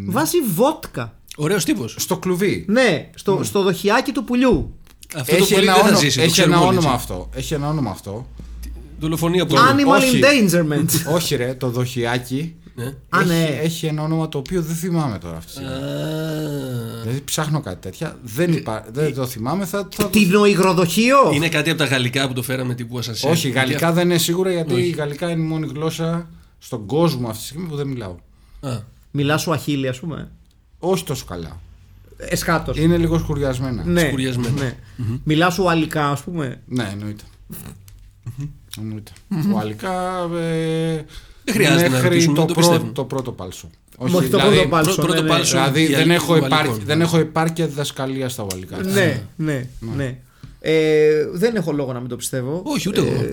Βάζει 0.07 0.36
βότκα. 0.55 1.18
Ωραίος 1.36 1.64
τύπος. 1.64 1.94
Στο 1.99 2.16
κλουβί. 2.18 2.64
Ναι, 2.68 3.11
στο, 3.14 3.40
στο 3.42 3.62
δοχιάκι 3.62 4.12
του 4.12 4.24
πουλιού. 4.24 4.74
Αυτό 5.16 5.36
το 5.36 5.42
Έχει 5.42 5.55
πολύ 5.55 5.66
ένα, 5.66 5.72
δεν 5.74 5.82
θα 5.82 5.88
όνομα, 5.88 6.01
ζήσει. 6.03 6.16
το 6.16 6.22
έχει 6.22 6.32
ξέρουμε 6.32 6.55
ένα 6.57 6.64
όλοι, 6.66 6.76
όνομα 6.76 6.92
έτσι. 6.94 7.03
αυτό. 7.11 7.28
Έχει 7.34 7.55
ένα 7.55 7.68
όνομα 7.68 7.90
αυτό. 7.90 8.26
Δολοφονία 9.01 9.47
που. 9.47 9.55
Animal 9.55 9.97
όχι. 9.97 10.20
endangerment. 10.22 11.14
Όχι 11.14 11.36
ρε, 11.36 11.55
το 11.55 11.68
δοχιάκι 11.70 12.55
Ναι. 12.76 12.84
Α, 13.08 13.20
έχει, 13.20 13.28
ναι. 13.28 13.44
έχει 13.44 13.86
ένα 13.86 14.02
όνομα 14.02 14.28
το 14.28 14.38
οποίο 14.38 14.62
δεν 14.62 14.74
θυμάμαι 14.74 15.18
τώρα 15.18 15.36
αυτή 15.36 15.46
τη 15.46 15.52
στιγμή. 15.52 15.72
Α, 15.72 17.00
Δηλαδή 17.02 17.20
ψάχνω 17.24 17.60
κάτι 17.60 17.80
τέτοια. 17.80 18.18
Δεν, 18.22 18.52
υπά... 18.52 18.84
δεν 18.92 19.14
το 19.14 19.26
θυμάμαι. 19.26 19.64
Θα, 19.64 19.88
θα 19.90 20.02
το... 20.02 20.08
Τινο 20.08 20.44
υγροδοχείο; 20.46 21.16
Είναι 21.32 21.48
κάτι 21.48 21.70
από 21.70 21.78
τα 21.78 21.84
γαλλικά 21.84 22.26
που 22.28 22.32
το 22.32 22.42
φέραμε 22.42 22.74
τύπου 22.74 22.98
ασανσέρ. 22.98 23.30
Όχι, 23.30 23.48
γαλλικά 23.48 23.92
δεν 23.92 24.04
είναι 24.08 24.18
σίγουρα 24.18 24.50
γιατί 24.52 24.74
Όχι. 24.74 24.82
η 24.86 24.90
γαλλικά 24.90 25.30
είναι 25.30 25.42
η 25.42 25.44
μόνη 25.46 25.66
γλώσσα 25.66 26.28
στον 26.58 26.86
κόσμο 26.86 27.28
αυτή 27.28 27.40
τη 27.40 27.46
στιγμή 27.48 27.68
που 27.68 27.76
δεν 27.76 27.86
μιλάω. 27.86 28.16
Α, 28.60 28.78
Μιλάς 29.10 29.40
σου 29.42 29.52
αχίλη, 29.52 29.88
ας 29.88 30.00
πούμε; 30.00 30.30
Όχι 30.78 31.04
τόσο 31.04 31.24
καλά. 31.24 31.60
Εσχάτω. 32.16 32.72
Είναι 32.76 32.96
λίγο 32.96 33.18
σκουριασμένα. 33.18 33.84
Ναι, 33.84 34.00
σκουριασμένο. 34.00 34.58
ναι. 34.58 34.76
Μιλάς 35.24 35.54
σου 35.54 35.70
αλικά, 35.70 36.08
ας 36.10 36.20
πούμε; 36.22 36.62
Ναι, 36.66 36.88
εννοείται. 36.92 37.24
εννοείται. 38.78 39.12
Ουαλικά. 39.52 40.28
Ε, 40.40 41.04
Δεν 41.47 41.55
χρειάζεται 41.55 41.82
να 41.88 41.94
μέχρι 41.94 42.09
ρωτήσουμε, 42.09 42.34
το, 42.34 42.44
το 42.44 42.53
πρώτο, 42.55 42.68
πιστεύουν. 42.68 42.92
το 42.92 43.05
πρώτο 43.05 43.32
πάλσο. 43.32 43.70
Όχι, 43.97 44.12
το 44.12 44.20
δηλαδή, 44.20 44.55
πρώτο 44.55 44.68
πάλσο. 44.68 44.94
Πρω- 44.94 45.07
πρώτο 45.07 45.22
ναι, 45.22 45.28
ναι. 45.28 45.34
πάλσο. 45.34 45.51
Δηλαδή 45.57 45.82
Η 45.82 45.86
δεν 45.86 45.94
αλήθεια 45.97 46.14
έχω, 46.14 46.32
του 46.32 46.36
υπάρκει, 46.38 46.57
Βαλικών. 46.66 46.86
δεν 46.86 47.01
έχω 47.01 47.18
υπάρκεια 47.18 47.66
διδασκαλία 47.66 48.28
στα 48.28 48.42
ουαλικά. 48.51 48.76
Ναι, 48.82 49.22
ναι, 49.36 49.66
ναι. 49.97 50.18
Ε, 50.61 51.26
δεν 51.32 51.57
έχω 51.57 51.72
λόγο 51.72 51.92
να 51.92 52.01
μην 52.01 52.09
το 52.09 52.16
πιστεύω. 52.16 52.62
Όχι, 52.64 52.88
ούτε 52.88 53.01
εγώ. 53.01 53.24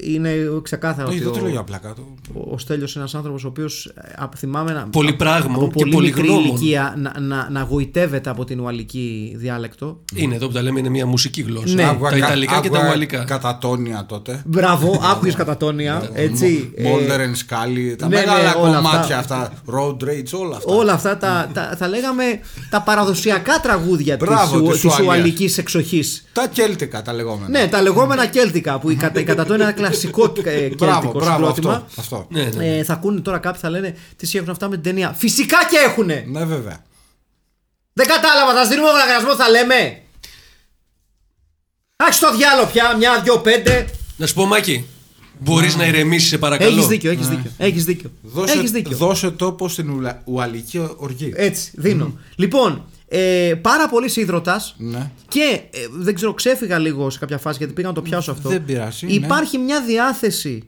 Ε, 0.00 0.12
είναι 0.12 0.34
ξεκάθαρο 0.62 1.08
Όχι, 1.08 1.16
ότι 1.16 1.24
δεν 1.24 1.32
το 1.32 1.38
ο- 1.38 1.42
λέω 1.42 1.50
για 1.52 1.62
πλάκα. 1.62 1.94
Το... 1.94 2.02
ο, 2.34 2.52
ο 2.54 2.58
Στέλιος 2.58 2.90
είναι 2.94 3.00
ένας 3.00 3.14
άνθρωπος 3.14 3.44
ο 3.44 3.48
οποίος 3.48 3.86
ε, 3.86 4.22
α, 4.22 4.28
θυμάμαι 4.36 4.72
να, 4.72 4.88
Πολυπράγμο 4.88 5.56
από 5.56 5.66
και 5.66 5.84
πολύ 5.90 6.06
μικρή 6.06 6.12
πολυγνώμων. 6.26 6.44
ηλικία 6.56 6.94
να, 6.96 7.20
να, 7.20 7.48
να 7.50 7.62
γοητεύεται 7.62 8.30
από 8.30 8.44
την 8.44 8.60
ουαλική 8.60 9.32
διάλεκτο. 9.36 10.00
Είναι 10.14 10.34
εδώ 10.34 10.46
που 10.46 10.52
τα 10.52 10.62
λέμε 10.62 10.78
είναι 10.78 10.88
μια 10.88 11.06
μουσική 11.06 11.42
γλώσσα. 11.42 11.74
Ναι. 11.74 11.96
Τα 12.10 12.16
Ιταλικά 12.16 12.60
και 12.60 12.70
τα 12.70 12.78
Ουαλικά. 12.86 13.24
Κατατόνια 13.24 14.04
τότε. 14.08 14.42
Μπράβο, 14.46 15.00
άκουγες 15.10 15.34
κατατόνια, 15.34 16.10
έτσι. 16.12 16.72
ε, 16.76 16.82
Molder 16.92 17.18
and 17.20 17.22
Scully. 17.22 17.94
Τα 17.98 18.08
ναι, 18.08 18.16
ναι, 18.16 18.26
μεγάλα 18.26 18.54
όλα 18.54 18.74
κομμάτια 18.76 19.18
αυτά. 19.18 19.36
αυτά. 19.40 19.52
Road 19.66 20.02
Rage, 20.04 20.38
όλα 20.40 20.56
αυτά. 20.56 20.74
όλα 20.74 20.92
αυτά 20.92 21.16
τα, 21.16 21.50
τα, 21.54 21.74
θα 21.78 21.88
λέγαμε 21.88 22.24
τα 22.70 22.82
παραδοσιακά 22.82 23.60
τραγούδια 23.60 24.16
Μπράβο, 24.18 24.60
της, 24.60 24.70
της 24.70 24.80
της 24.80 24.90
Ουαλίας. 24.90 25.06
ουαλικής 25.16 25.58
εξοχής. 25.58 26.24
Τα 26.32 26.46
κέλτικα 26.52 27.02
τα 27.02 27.12
λεγόμενα. 27.12 27.48
Ναι, 27.48 27.66
τα 27.68 27.82
λεγόμενα 27.82 28.26
κέλτικα 28.26 28.78
που 28.78 28.90
η, 28.90 28.94
κατα, 28.94 29.20
η 29.20 29.24
κατατόνια 29.24 29.64
είναι 29.64 29.74
ένα 29.78 29.87
κλασικό 29.88 30.24
ε, 30.24 30.42
κέλτικο 30.42 30.84
Μπράβο, 30.84 31.10
μπράβο, 31.12 31.30
συγκρότημα. 31.54 31.72
αυτό. 31.86 32.00
αυτό. 32.00 32.26
Ναι, 32.30 32.42
ναι. 32.44 32.76
Ε, 32.78 32.84
θα 32.84 32.92
ακούνε 32.92 33.20
τώρα 33.20 33.38
κάποιοι 33.38 33.60
θα 33.60 33.70
λένε 33.70 33.90
τι 34.16 34.26
σχέση 34.26 34.36
έχουν 34.38 34.50
αυτά 34.50 34.68
με 34.68 34.74
την 34.74 34.84
ταινία. 34.84 35.12
Φυσικά 35.12 35.56
και 35.70 35.76
έχουνε! 35.76 36.24
Ναι, 36.28 36.44
βέβαια. 36.44 36.84
Δεν 37.92 38.06
κατάλαβα, 38.06 38.52
θα 38.54 38.64
στείλουμε 38.64 38.88
λογαριασμό, 38.90 39.34
θα 39.36 39.48
λέμε. 39.50 40.02
Άχι 41.96 42.20
το 42.20 42.36
διάλο 42.36 42.66
πια, 42.72 42.96
μια, 42.96 43.20
δυο, 43.22 43.38
πέντε. 43.38 43.88
Να 44.16 44.26
σου 44.26 44.34
πω, 44.34 44.44
Μάκη, 44.46 44.84
μπορείς 45.38 45.76
να 45.76 45.86
ηρεμήσεις, 45.86 46.28
σε 46.28 46.38
παρακαλώ. 46.38 46.70
Έχεις 46.70 46.86
δίκιο, 46.86 47.10
έχεις 47.10 47.28
δίκιο. 47.28 47.50
Έχεις 47.56 47.84
δίκιο. 47.84 48.10
Δώσε, 48.22 48.52
Έχεις 48.58 48.70
δίκιο. 48.70 48.96
δώσε 48.96 49.30
τόπο 49.30 49.68
στην 49.68 49.90
ουλα- 49.90 50.22
ουαλική 50.24 50.88
οργή. 50.96 51.32
Έτσι, 51.36 51.70
δίνω. 51.74 52.18
Λοιπόν, 52.36 52.84
ε, 53.08 53.54
πάρα 53.62 53.88
πολύ 53.88 54.10
ίδρωτα. 54.14 54.60
Ναι. 54.76 55.10
Και 55.28 55.60
ε, 55.70 55.78
δεν 55.92 56.14
ξέρω, 56.14 56.34
ξέφυγα 56.34 56.78
λίγο 56.78 57.10
σε 57.10 57.18
κάποια 57.18 57.38
φάση 57.38 57.58
γιατί 57.58 57.72
πήγα 57.72 57.88
να 57.88 57.94
το 57.94 58.02
πιάσω 58.02 58.30
αυτό. 58.30 58.48
Δεν 58.48 58.64
πειράζει, 58.64 59.06
ναι. 59.06 59.12
Υπάρχει 59.12 59.58
μια 59.58 59.82
διάθεση 59.84 60.62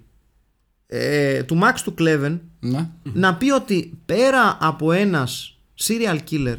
ε, 0.86 1.43
του 1.43 1.59
Max 1.62 1.74
του 1.84 1.95
Κλέβεν 1.95 2.41
Ναι. 2.61 2.88
να 3.03 3.34
πει 3.34 3.51
ότι 3.51 3.99
πέρα 4.07 4.59
από 4.61 4.93
ένας 4.93 5.59
serial 5.82 6.18
killer 6.30 6.57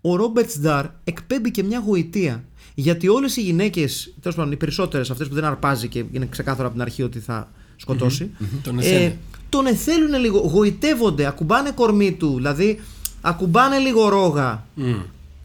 ο 0.00 0.16
Ρόμπερτ 0.16 0.50
Ντάρ 0.60 0.86
εκπέμπει 1.04 1.50
και 1.50 1.62
μια 1.62 1.82
γοητεία 1.86 2.44
γιατί 2.74 3.08
όλες 3.08 3.36
οι 3.36 3.40
γυναίκες 3.42 4.14
τέλος 4.20 4.36
πάντων 4.36 4.52
οι 4.52 4.56
περισσότερες 4.56 5.10
αυτές 5.10 5.28
που 5.28 5.34
δεν 5.34 5.44
αρπάζει 5.44 5.88
και 5.88 6.04
είναι 6.12 6.26
ξεκάθαρο 6.26 6.64
από 6.64 6.72
την 6.72 6.82
αρχή 6.82 7.02
ότι 7.02 7.18
θα 7.18 7.50
σκοτωσει 7.76 8.30
Τον 8.62 8.78
ε, 8.78 8.84
εθέλει. 8.86 9.18
τον 9.48 9.66
εθέλουν 9.66 10.20
λίγο 10.20 10.38
γοητεύονται, 10.38 11.26
ακουμπάνε 11.26 11.70
κορμί 11.70 12.12
του 12.12 12.34
δηλαδή 12.36 12.80
ακουμπάνε 13.22 13.78
λίγο 13.78 14.08
ρόγα 14.08 14.64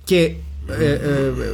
και 0.03 0.19
ε, 0.79 0.91
ε, 0.91 0.99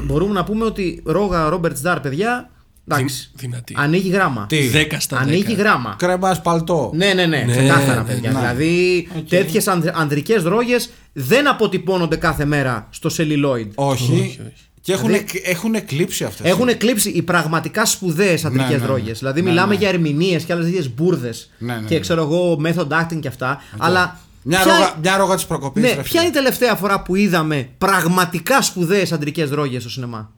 μπορούμε 0.05 0.34
να 0.34 0.43
πούμε 0.43 0.65
ότι 0.65 1.01
ρόγα 1.05 1.49
Ρόμπερτ 1.49 1.78
Ντάρ 1.82 1.99
παιδιά 1.99 2.49
εντάξει, 2.88 3.30
Δυ- 3.36 3.49
δυνατή. 3.49 3.74
ανοίγει 3.78 4.09
γράμμα 4.09 4.45
Τι; 4.49 4.69
10 4.74 4.95
στα 4.99 5.17
10. 5.17 5.21
ανοίγει 5.21 5.53
γράμμα 5.53 5.95
Κρεμά 5.97 6.39
παλτό. 6.43 6.91
ναι, 6.93 7.13
ναι, 7.13 7.26
ναι, 7.26 7.38
Ναι, 7.47 7.51
ξεκάθαρα 7.57 8.01
ναι, 8.01 8.07
παιδιά. 8.13 8.32
ναι. 8.32 8.39
Δηλαδή 8.39 9.07
Οκ. 9.17 9.28
τέτοιες 9.28 9.67
ανδρικές 9.93 10.43
ρόγες 10.43 10.89
δεν 11.13 11.47
αποτυπώνονται 11.47 12.15
κάθε 12.15 12.45
μέρα 12.45 12.88
στο 12.89 13.09
celluloid. 13.17 13.67
Όχι. 13.76 14.11
όχι. 14.13 14.39
Και 14.82 14.93
έχουν, 14.93 15.07
Δηλαδή- 15.07 15.41
έχουν 15.45 15.74
εκλείψει 15.76 16.24
αυτές. 16.24 16.49
Έχουν 16.51 16.67
εκλείψει 16.67 17.09
οι 17.09 17.21
πραγματικά 17.21 17.86
σπουδαίες 17.86 18.45
αντρικές 18.45 18.64
Ναι, 18.65 18.71
ναι, 18.71 18.78
ναι. 18.78 18.86
ρόγες. 18.86 19.19
Δηλαδή 19.19 19.41
Ναι, 19.41 19.49
μιλάμε 19.49 19.74
ναι. 19.74 19.80
για 19.80 19.89
ερμηνείες 19.89 20.43
και 20.43 20.53
άλλες 20.53 20.65
τέτοιες 20.65 20.93
μπούρδες. 20.93 21.49
Ναι, 21.57 21.74
ναι, 21.74 21.88
και 21.88 21.93
ναι. 21.93 21.99
ξέρω 21.99 22.21
εγώ, 22.21 22.61
method 22.65 22.88
acting 22.88 23.19
και 23.19 23.28
αυτά. 23.28 23.61
Αλλά. 23.78 24.19
Μια, 24.44 24.60
ποια- 24.64 24.74
ρόγα, 24.74 24.96
μια 25.02 25.18
ρόγα 25.18 25.36
της 25.36 25.46
προκοπής. 25.46 25.84
ναι, 25.84 25.96
ποια 26.04 26.22
είναι 26.22 26.30
η 26.30 26.34
τελευταία 26.34 26.76
φορά 26.76 27.02
που 27.02 27.16
είδαμε 27.16 27.70
πραγματικά 27.78 28.62
σπουδαίες 28.62 29.12
αντρικές 29.12 29.50
ρόγες 29.50 29.82
στο 29.82 29.89
σινεμά; 29.91 30.32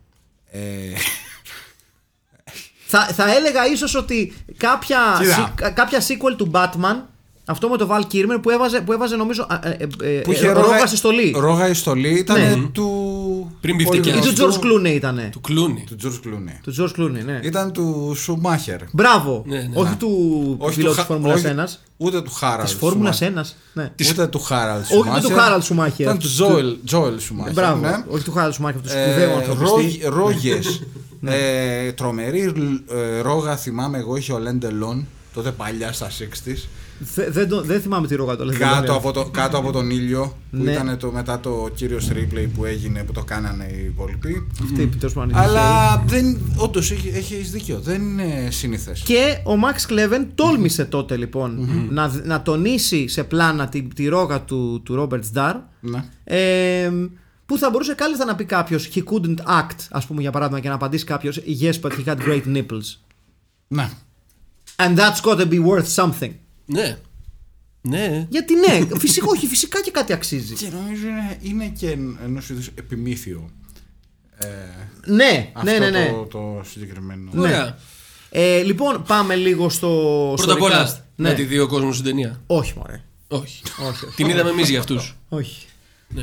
Ε, 0.52 0.60
Θα, 2.88 3.00
θα 3.06 3.36
έλεγα 3.36 3.66
ίσως 3.68 3.96
ότι 3.96 4.34
κάποια, 4.58 4.98
Κοίτα. 5.20 5.54
σι- 5.58 5.74
κάποια 5.74 6.00
sequel 6.02 6.36
του 6.38 6.52
Batman, 6.54 6.96
αυτό 7.46 7.70
με 7.70 7.78
το 7.78 7.88
Val 7.92 8.02
Kilmer 8.14 8.42
που 8.42 8.50
έβαζε, 8.50 8.82
που 8.82 8.94
έβαζε 8.94 9.16
νομίζω 9.16 9.48
ε, 9.64 9.70
ε, 9.70 9.78
ε, 9.84 9.86
που 10.22 10.32
ε, 10.32 10.36
είχε 10.36 10.52
ρόγα 10.52 10.86
στη 10.88 10.98
στολή. 10.98 11.34
Ρόγα 11.38 11.68
η 11.70 11.74
στολή 11.74 12.10
ήταν 12.20 12.40
Ναι. 12.42 12.56
του. 12.72 13.05
Πριν 13.66 13.84
πολύ 13.86 14.00
μπιφτεκιάς. 14.00 14.26
Ή 14.26 14.34
του 14.34 14.42
γνωστού- 14.44 14.64
George 14.64 14.68
Clooney 14.68 14.94
ήτανε. 14.96 15.30
Του 15.32 15.42
κλούνι. 15.42 15.84
Του 15.88 15.96
George 16.04 16.28
Clooney. 16.28 16.60
Του 16.64 16.74
George 16.80 17.00
Clooney, 17.02 17.24
ναι. 17.26 17.40
Ήταν 17.44 17.72
του 17.72 18.14
Σουμάχερ. 18.16 18.80
Μπράβο. 18.92 19.44
Ναι, 19.48 19.58
ναι. 19.58 19.70
Όχι 19.74 19.96
του 19.96 20.08
πιλότου 20.76 20.94
τη 20.96 21.00
Χα- 21.00 21.06
Φόρμουλας 21.06 21.36
όχι- 21.38 21.46
1. 21.48 21.80
Ούτε 21.98 22.22
του 22.22 22.32
Χάραλ. 22.32 22.66
Της 22.66 22.74
Φόρμουλας 22.74 23.22
1. 23.22 23.42
Ναι. 23.74 23.92
Ούτε 24.12 24.28
του 24.28 24.40
Χάραλ 24.40 24.80
Όχι 24.80 25.22
του 25.22 25.30
Harald 25.38 25.62
Schumacher. 25.62 26.00
Ήταν 26.00 26.20
του 26.20 26.28
Τζόελ, 26.28 26.78
Τζόελ 26.86 27.20
Σουμάχερ. 27.20 27.54
Μπράβο. 27.54 27.80
ναι. 27.88 28.04
Όχι 28.08 28.24
του 28.24 28.32
Χάραλ 28.32 28.52
Σουμάχερ, 28.54 28.82
του 28.82 28.90
σπουδαίου 28.90 29.32
ανθρωπιστή. 29.36 30.02
Ρόγες. 30.06 30.82
Ναι. 31.20 31.36
ε, 31.36 31.92
τρομερή 31.92 32.54
ε, 32.92 33.20
ρόγα 33.22 33.56
θυμάμαι 33.58 33.98
εγώ 33.98 34.16
είχε 34.16 34.34
ο 34.34 34.40
Λέντελον 34.40 35.06
τότε 35.34 35.52
παλιά 35.52 35.92
στα 35.94 36.08
60s. 36.10 36.68
Δε- 37.00 37.30
Δεν, 37.30 37.50
το- 37.50 37.62
δεν 37.62 37.82
θυμάμαι 37.82 38.08
τι 38.08 38.16
ρόγα 38.16 38.36
το 38.36 38.46
λέει. 38.46 38.58
Κάτω 38.58 38.94
από, 38.94 39.12
το, 39.12 39.26
κάτω 39.26 39.58
από 39.58 39.72
τον 39.72 39.90
ήλιο 39.90 40.38
που 40.52 40.58
Ναι. 40.64 40.72
ήταν 40.72 40.98
το, 40.98 41.12
μετά 41.12 41.40
το 41.40 41.70
κύριος 41.76 42.10
replay 42.12 42.48
που 42.56 42.66
έγινε 42.66 43.04
που 43.04 43.12
το 43.12 43.24
κάνανε 43.24 43.66
οι 43.66 43.84
υπόλοιποι. 43.86 44.48
Αυτή 44.64 44.88
τέλος 44.88 45.14
πάντων, 45.14 45.36
Αλλά 45.38 45.98
δεν, 46.08 46.38
όντως 46.58 46.92
έχει, 46.92 47.08
έχεις 47.16 47.52
δίκιο, 47.52 47.80
δεν 47.80 48.02
είναι 48.02 48.48
σύνηθες. 48.52 49.02
Και 49.02 49.38
ο 49.44 49.52
Max 49.64 49.82
Κλέβεν 49.88 50.28
τόλμησε 50.36 50.86
τότε 50.86 51.18
λοιπόν 51.18 51.70
να, 51.90 52.22
να 52.24 52.42
τονίσει 52.42 53.08
σε 53.08 53.24
πλάνα 53.24 53.68
τη, 53.70 53.82
τη 53.82 54.08
ρόγα 54.08 54.42
του, 54.42 54.82
του 54.86 55.08
Robert 55.12 55.22
Starr 55.34 55.56
Ναι. 55.80 56.04
ε, 56.24 56.92
που 57.46 57.58
θα 57.58 57.70
μπορούσε 57.70 57.94
κάλλιστα 57.94 58.26
να 58.26 58.36
πει 58.36 58.46
κάποιος 58.46 58.90
he 58.96 59.00
couldn't 59.00 59.38
act, 59.62 59.78
ας 59.92 60.06
πούμε 60.06 60.22
για 60.22 60.32
παράδειγμα, 60.32 60.60
και 60.60 60.68
να 60.70 60.76
απαντήσει 60.76 61.06
κάποιος 61.06 61.42
yes, 61.62 61.74
but 61.82 61.92
he 61.92 62.06
had 62.06 62.18
great 62.28 62.44
nipples. 62.56 62.98
Ναι. 63.68 63.90
And 64.76 64.98
that's 64.98 65.22
got 65.24 65.38
to 65.40 65.48
be 65.50 65.60
worth 65.66 65.88
something. 66.04 66.32
Ναι. 66.66 66.98
Ναι. 67.82 68.28
Γιατί 68.30 68.54
ναι, 68.56 68.98
φυσικά, 69.00 69.26
όχι, 69.30 69.48
φυσικά 69.48 69.82
και 69.82 69.92
κάτι 69.92 70.14
αξίζει. 70.14 70.54
Και 70.54 70.70
νομίζω 70.70 71.08
είναι, 71.08 71.38
είναι 71.42 71.68
και 71.68 71.90
ενός 72.24 72.50
είδους 72.50 72.68
επιμήθειο. 72.68 73.50
Ε, 74.38 74.48
Ναι, 75.06 75.52
αυτό 75.54 75.72
ναι, 75.72 75.78
ναι, 75.80 75.90
ναι. 75.90 76.06
Το, 76.10 76.26
το 76.26 76.62
συγκεκριμένο. 76.70 77.32
Ωραία. 77.36 77.78
Ε, 78.30 78.62
λοιπόν, 78.62 79.04
πάμε 79.08 79.36
λίγο 79.36 79.70
στο. 79.70 79.88
Πρώτα 80.36 80.52
απ' 80.54 80.58
στο 80.58 80.66
όλα, 80.68 80.88
recast. 80.90 80.98
Ναι. 81.16 81.30
να 81.30 81.36
τη 81.36 81.44
δει 81.44 81.60
ο 81.60 81.68
κόσμος 81.68 81.94
στην 81.96 82.08
ταινία. 82.08 82.42
Όχι, 82.48 82.74
μωρέ. 82.78 83.02
Όχι. 83.28 83.62
Όχι, 83.90 84.06
όχι. 84.06 84.16
Την 84.16 84.30
είδαμε 84.30 84.50
εμείς 84.50 84.70
για 84.70 84.80
αυτούς. 84.80 85.16
όχι. 85.30 85.66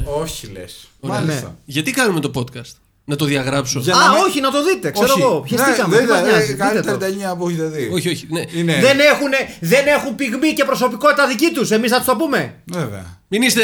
Όχι 0.05 0.47
λες. 0.47 0.89
Ωραία. 1.01 1.21
Μάλιστα. 1.21 1.59
Γιατί 1.65 1.91
κάνουμε 1.91 2.21
το 2.21 2.31
podcast; 2.35 2.73
Να 3.05 3.17
το 3.17 3.25
διαγράψω. 3.25 3.81
Για- 3.81 3.95
Α, 3.97 3.99
να 4.07 4.13
μην- 4.13 4.23
όχι, 4.23 4.41
να 4.41 4.51
το 4.51 4.65
δείτε, 4.65 4.91
ξέρω 4.91 5.13
Όχι. 5.13 5.21
εγώ. 5.21 5.41
Πιεστήκαμε. 5.41 5.97
Ναι, 5.97 6.03
τι 6.03 6.09
μας 6.09 6.21
δεν 6.21 6.29
νοιάζει, 6.29 6.45
είναι 6.45 6.53
δείτε 6.53 6.65
καλύτερη 6.65 6.93
το. 6.99 7.05
ταινία 7.05 7.37
που 7.37 7.49
έχετε 7.49 7.67
δει. 7.67 7.91
Όχι, 7.93 8.09
όχι. 8.09 8.27
Ναι. 8.31 8.43
Είναι. 8.55 8.81
Δεν 8.81 8.99
έχουν, 9.01 9.31
δεν 9.61 9.87
έχουν 9.87 10.15
πυγμή 10.15 10.53
και 10.53 10.65
προσωπικότητα 10.65 11.27
δική 11.27 11.51
τους. 11.55 11.71
Εμείς 11.71 11.91
θα 11.91 11.97
τους 11.97 12.07
το 12.07 12.17
πούμε. 12.17 12.55
Βέβαια. 12.65 13.21
Μην 13.29 13.43
είστε. 13.43 13.63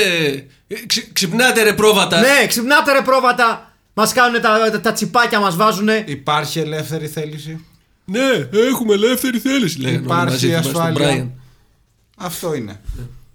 ε, 0.68 0.74
ξυ- 0.86 1.12
Ξυπνάτε 1.12 1.62
ρε 1.62 1.72
πρόβατα. 1.72 2.20
Ναι, 2.20 2.46
ξυπνάτε 2.46 2.92
ρε 2.92 3.00
πρόβατα. 3.02 3.72
Μας 3.94 4.12
κάνουν 4.12 4.40
τα, 4.40 4.70
τα, 4.72 4.80
τα 4.80 4.92
τσιπάκια, 4.92 5.40
μας 5.40 5.56
βάζουν. 5.56 5.88
Υπάρχει 6.06 6.58
ελεύθερη 6.58 7.06
θέληση; 7.06 7.64
Ναι, 8.04 8.48
έχουμε 8.70 8.94
ελεύθερη 8.94 9.38
θέληση. 9.38 9.78
Λέγανε 9.80 9.96
όλοι 9.98 10.04
Υπάρχει 10.06 10.46
μαζί 10.48 10.68
στον 10.68 10.82
ασφάλεια. 10.82 11.24
Brian. 11.24 11.28
Αυτό 12.16 12.54
είναι. 12.54 12.80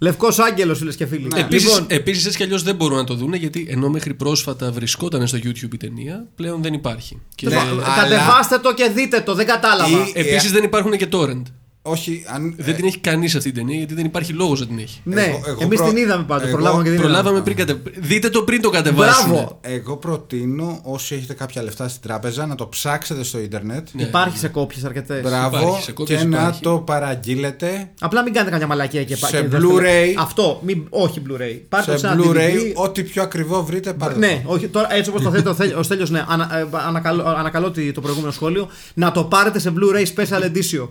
Λευκός 0.04 0.39
άγγελος, 0.39 0.78
φίλες 0.78 0.95
και 0.95 1.06
φίλοι. 1.06 1.28
Επίσης, 1.36 1.70
Λοιπόν, 1.70 1.86
επίσης 1.89 2.26
έτσι 2.26 2.38
κι 2.38 2.43
αλλιώς 2.43 2.64
δεν 2.64 2.76
μπορούν 2.76 2.97
να 2.97 3.04
το 3.04 3.14
δούνε 3.14 3.38
γιατί 3.38 3.68
ενώ 3.70 3.89
μέχρι 3.89 4.14
πρόσφατα 4.14 4.72
βρισκόταν 4.72 5.28
στο 5.28 5.38
YouTube 5.43 5.74
η 5.74 5.78
ταινία, 5.78 6.26
πλέον 6.36 6.62
δεν 6.62 6.74
υπάρχει. 6.74 7.22
Και 7.36 7.47
Ναι, 7.47 7.56
ε, 7.56 7.60
αλλά- 7.60 7.84
κατεβάστε 8.01 8.58
το 8.58 8.74
και 8.74 8.89
δείτε 8.95 9.22
το, 9.22 9.34
δεν 9.36 9.45
κατάλαβα. 9.45 9.97
Ή- 9.97 10.12
επίσης 10.14 10.51
δεν 10.51 10.64
υπάρχουν 10.64 10.91
και 10.97 11.08
torrent. 11.12 11.41
Όχι, 11.86 12.26
αν. 12.28 12.54
Δεν 12.58 12.76
την 12.76 12.86
έχει 12.86 12.98
κανείς 12.98 13.36
αυτή 13.36 13.52
την 13.52 13.60
ταινία 13.62 13.78
γιατί 13.78 13.94
δεν 13.94 14.06
υπάρχει 14.06 14.34
λόγος 14.34 14.60
να 14.60 14.66
την 14.66 14.80
έχει. 14.80 15.00
Ναι, 15.04 15.22
Εγώ- 15.22 15.42
εγώ 15.48 15.58
εμείς 15.64 15.78
προ- 15.78 15.90
την 15.90 15.98
είδαμε 15.98 16.24
πάντω. 16.24 16.44
εγώ 16.44 16.52
Προλάβαμε 16.56 16.84
και 16.84 16.90
την 16.90 16.98
είδαμε. 17.00 17.14
Προλάβαμε 17.14 17.44
πριν 17.44 17.56
κατε... 17.58 17.82
Δείτε 18.00 18.30
το 18.30 18.42
πριν 18.44 18.62
το 18.62 18.70
κατεβάσουν. 18.70 19.30
Μπράβο. 19.32 19.58
Εγώ 19.62 19.98
προτείνω 19.98 20.80
όσοι 20.84 21.16
έχετε 21.16 21.34
κάποια 21.34 21.64
λεφτά 21.64 21.88
στην 21.88 22.02
τράπεζα 22.02 22.46
να 22.46 22.56
το 22.56 22.68
ψάξετε 22.68 23.24
στο 23.24 23.40
ίντερνετ. 23.40 23.88
Ναι. 23.92 24.04
Υπάρχει 24.04 24.38
σε 24.38 24.48
κόπιες 24.48 24.84
αρκετές. 24.84 25.22
Μπράβο. 25.22 25.58
Υπάρχει, 25.58 25.80
σε 25.82 25.86
και 25.86 25.92
κόπιες 25.92 26.24
να 26.26 26.38
υπάρχει. 26.40 26.62
το 26.62 26.78
παραγγείλετε 26.78 27.90
Απλά 28.00 28.22
μην 28.24 28.34
κάνετε 28.34 28.52
καμιά 28.52 28.68
μαλακία 28.68 29.04
και 29.04 29.16
Σε 29.16 29.28
και 29.42 29.48
δεν 29.48 29.62
Blu-ray. 29.62 29.76
θέλετε- 29.82 30.16
Αυτό, 30.20 30.62
μην, 30.66 30.86
όχι 30.90 31.22
Blu-ray. 31.28 31.60
Πάρτε 31.70 31.92
το 31.92 31.98
σε 31.98 32.08
ένα 32.08 32.24
Blu-ray. 32.24 32.36
DVD. 32.36 32.72
Ό,τι 32.74 33.04
πιο 33.04 33.24
ακριβό 33.24 33.64
βρείτε 33.64 33.94
πάρτε. 33.94 34.20
Ναι, 34.20 34.42
το. 34.46 34.54
όχι, 34.54 34.68
τώρα 34.68 34.94
έτσι 34.94 35.10
όπως 35.10 35.22
το 35.22 35.32
θέτει 35.32 35.48
ο 35.48 35.54
Θέλ- 35.54 35.78
ο 35.78 35.84
Στέλιος, 35.84 36.10
ναι, 36.10 36.24
ανα, 36.28 36.58
ε, 36.58 36.68
ανακαλώ, 36.88 37.24
ανακαλώ 37.28 37.72
τη- 37.72 37.92
το 37.92 38.02
προηγούμενο 38.02 38.32
σχόλιο, 38.32 38.68
να 38.94 39.12
το 39.12 39.24
πάρετε 39.24 39.60
σε 39.60 39.74
Blu-ray 39.76 40.06
Special 40.24 40.42
Edition. 40.44 40.88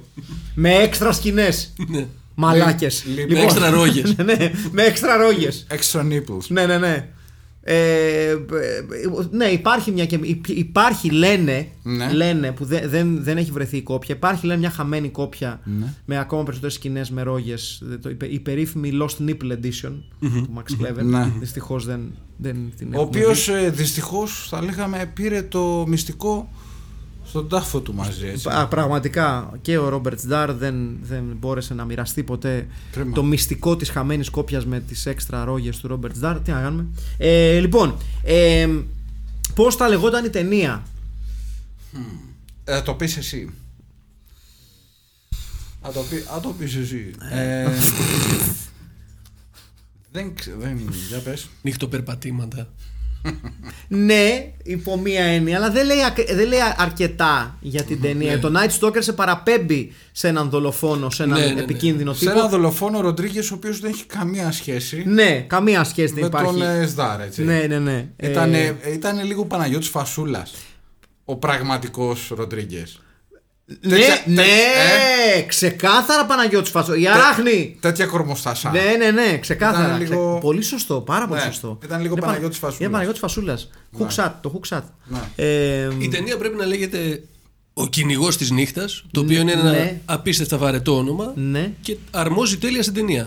με 0.54 0.81
έξτρα 0.82 1.12
σκηνές. 1.12 1.72
Ναι. 1.88 2.06
Μαλάκες. 2.34 3.04
Λοιπόν. 3.06 3.32
Με 3.38 3.40
έξτρα 3.42 3.70
ρόγες. 3.70 4.14
ναι, 4.24 4.50
με 4.72 4.82
έξτρα 4.82 5.16
ρόγες. 5.16 5.66
Extra 5.70 6.00
nipples. 6.00 6.46
Ναι, 6.48 6.66
ναι, 6.66 6.78
ναι. 6.78 7.08
Ε, 7.64 8.30
ε, 8.30 8.36
ναι, 9.30 9.44
υπάρχει 9.44 9.90
μια 9.90 10.06
και. 10.06 10.18
υπ- 10.22 10.48
Υπάρχει, 10.48 11.10
λένε, 11.10 11.68
Ναι. 11.82 12.12
λένε 12.12 12.52
που 12.52 12.64
δεν, 12.64 12.88
δεν, 12.90 13.22
δεν 13.22 13.36
έχει 13.36 13.50
βρεθεί 13.50 13.76
η 13.76 13.82
κόπια. 13.82 14.14
Υπάρχει, 14.14 14.46
λένε, 14.46 14.58
μια 14.58 14.70
χαμένη 14.70 15.08
κόπια 15.08 15.60
Ναι. 15.64 15.86
με 16.04 16.18
ακόμα 16.18 16.42
περισσότερες 16.42 16.74
σκηνές 16.76 17.10
με 17.10 17.22
ρόγες. 17.22 17.82
Η 18.30 18.38
περίφημη 18.40 18.90
Lost 19.02 19.28
Nipple 19.28 19.52
Edition 19.52 19.92
του 20.20 20.48
Max 20.56 20.84
Clever. 20.84 21.02
Ναι. 21.04 21.32
Δυστυχώς 21.40 21.84
δεν, 21.86 22.00
δεν 22.36 22.56
την 22.76 22.86
Ο 22.86 22.90
έχουμε 22.90 23.00
οποίος 23.02 23.50
δει. 23.62 23.70
δυστυχώς 23.70 24.46
θα 24.50 24.62
λέγαμε 24.62 25.10
πήρε 25.14 25.42
το 25.42 25.84
μυστικό 25.88 26.50
Στον 27.32 27.48
τάφο 27.48 27.80
του 27.80 27.94
μαζί, 27.94 28.26
έτσι. 28.26 28.48
Α, 28.50 28.66
πραγματικά 28.68 29.52
και 29.62 29.78
ο 29.78 29.88
Ρόμπερτ 29.88 30.26
Ντάρ 30.26 30.52
δεν, 30.52 30.98
δεν 31.02 31.24
μπόρεσε 31.38 31.74
να 31.74 31.84
μοιραστεί 31.84 32.22
ποτέ 32.22 32.66
Κρίμα. 32.92 33.14
το 33.14 33.22
μυστικό 33.22 33.76
της 33.76 33.90
χαμένης 33.90 34.30
κόπιας 34.30 34.66
με 34.66 34.80
τις 34.80 35.06
έξτρα 35.06 35.44
ρόγες 35.44 35.76
του 35.76 35.86
Ρόμπερτ 35.88 36.18
Ντάρ. 36.18 36.40
Τι 36.40 36.50
να 36.50 36.60
κάνουμε. 36.60 36.86
Ε, 37.18 37.58
λοιπόν, 37.58 37.96
ε, 38.22 38.68
πώς 39.54 39.76
θα 39.76 39.88
λεγόταν 39.88 40.24
η 40.24 40.28
ταινία; 40.30 40.82
Ε, 42.64 42.72
θα 42.74 42.82
το 42.82 42.94
πεις 42.94 43.16
εσύ. 43.16 43.50
Θα 45.82 45.92
το, 45.92 46.00
πει, 46.00 46.16
θα 46.16 46.40
το 46.40 46.48
πεις 46.58 46.74
εσύ. 46.74 47.10
Ε, 47.30 47.68
δεν 50.12 50.34
ξέρω, 50.34 50.56
δεν 50.60 50.92
για 51.08 51.18
πες. 51.18 51.48
Νύχτοπερπατήματα. 51.62 52.68
Ναι, 53.88 54.52
υπό 54.62 54.98
μία 54.98 55.24
έννοια, 55.24 55.56
αλλά 55.56 55.70
δεν 55.70 55.86
λέει, 55.86 56.04
ακ- 56.04 56.32
δεν 56.34 56.48
λέει 56.48 56.58
αρκετά 56.76 57.56
για 57.60 57.82
την 57.82 58.00
ταινία. 58.00 58.38
Το 58.38 58.52
Night 58.56 58.80
Stalker 58.80 58.96
σε 59.02 59.12
παραπέμπει 59.12 59.92
σε 60.12 60.28
έναν 60.28 60.50
δολοφόνο, 60.50 61.10
σε 61.10 61.22
έναν 61.22 61.40
Ναι, 61.40 61.46
ναι, 61.46 61.52
ναι. 61.52 61.60
επικίνδυνο 61.60 62.12
Σε 62.12 62.18
τύπο. 62.18 62.38
ένα 62.38 62.48
δολοφόνο 62.48 63.00
Ροντρίγκες, 63.00 63.50
ο 63.50 63.54
οποίος 63.54 63.80
δεν 63.80 63.90
έχει 63.90 64.04
καμία 64.04 64.52
σχέση 64.52 65.02
Ναι, 65.06 65.40
καμία 65.40 65.84
σχέση 65.84 66.12
δεν 66.12 66.20
με 66.22 66.26
υπάρχει. 66.26 66.58
τον 66.58 66.62
ε, 66.62 66.86
Σδάρ, 66.86 67.20
έτσι. 67.20 67.42
Ναι, 67.44 67.64
ναι, 67.68 67.78
ναι. 67.78 68.06
Ήταν, 68.22 68.54
Ε, 68.54 68.76
ήταν 68.92 69.24
λίγο 69.24 69.44
Παναγιώτης 69.44 69.88
Φασούλας 69.88 70.52
Ο 71.24 71.36
πραγματικός 71.36 72.32
Ροντρίγκες. 72.36 73.00
Ναι, 73.80 73.96
τέτοια- 73.96 74.22
ναι, 74.26 74.34
τε- 74.42 75.46
ξεκάθαρα 75.46 76.26
Παναγιώτης 76.26 76.70
Φασό. 76.70 76.94
Η 76.94 77.08
Αράχνη. 77.08 77.76
Τέτοια 77.80 78.06
κορμοστασά. 78.06 78.70
Ναι, 78.70 78.80
ναι, 78.98 79.10
ναι, 79.10 79.38
ξεκάθαρα. 79.38 79.86
Ήταν 79.86 80.00
λίγο- 80.00 80.28
Ξε- 80.30 80.40
Πολύ 80.42 80.62
σωστό, 80.62 81.00
πάρα 81.00 81.26
πολύ 81.28 81.40
Ναι, 81.40 81.46
σωστό. 81.46 81.78
ήταν 81.84 82.00
λίγο 82.00 82.12
Είναι 82.16 82.20
Παναγιώτης 82.26 82.58
Πα- 82.58 82.66
Φασούλας. 82.66 82.80
Είναι 82.80 82.90
Παναγιώτης 82.90 83.20
Φασούλας. 83.20 83.70
Hook 83.98 84.24
shot, 84.24 84.32
το 84.40 84.60
hook 84.60 84.76
shot. 84.76 84.82
Ναι. 85.04 85.18
Ε, 85.36 85.88
Η 85.98 86.08
ταινία 86.08 86.36
πρέπει 86.36 86.56
να 86.56 86.66
λέγεται 86.66 87.22
Ο 87.74 87.86
κυνηγός 87.88 88.36
της 88.36 88.50
νύχτας, 88.50 89.04
το 89.10 89.20
οποίο 89.20 89.40
είναι 89.40 89.52
ένα 89.52 89.70
ναι. 89.70 90.00
απίστευτα 90.04 90.56
βαρετό 90.58 90.96
όνομα 90.96 91.32
ναι. 91.34 91.72
και 91.80 91.96
αρμόζει 92.10 92.58
τέλεια 92.58 92.82
στην 92.82 92.94
ταινία. 92.94 93.26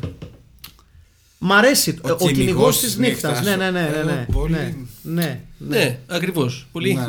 Μ' 1.38 1.54
αρέσει. 1.54 1.98
Ο, 2.02 2.10
ο 2.10 2.16
κυνηγός 2.16 2.38
κυνηγός 2.38 2.80
της 2.80 2.88
της 2.90 2.98
νύχτας. 2.98 3.40
νύχτας. 3.40 3.58
Ναι, 3.58 3.64
ναι, 3.64 3.72
ναι. 3.72 3.90
ναι, 3.90 4.00
Ε, 4.00 4.04
ναι, 4.04 4.26
πολύ- 4.32 4.52
ναι, 4.54 4.74
ναι, 5.02 5.40
ναι. 5.58 5.78
Ναι, 5.78 6.00
ακριβώς. 6.08 6.68
Πολύ. 6.72 6.94
Ναι. 6.94 7.06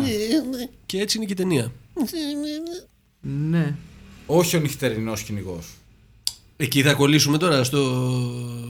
Και 0.87 1.01
έτσι 1.01 1.17
είναι 1.17 1.27
και 1.27 1.33
η 1.33 1.37
ταινία. 1.37 1.73
Ναι. 3.51 3.75
Όχι 4.27 4.57
ο 4.57 4.61
νυχτερινός 4.61 5.23
κυνηγός. 5.23 5.75
Εκεί 6.57 6.83
θα 6.83 6.95
κολλήσουμε 6.95 7.39
τώρα 7.39 7.65
στο. 7.65 7.79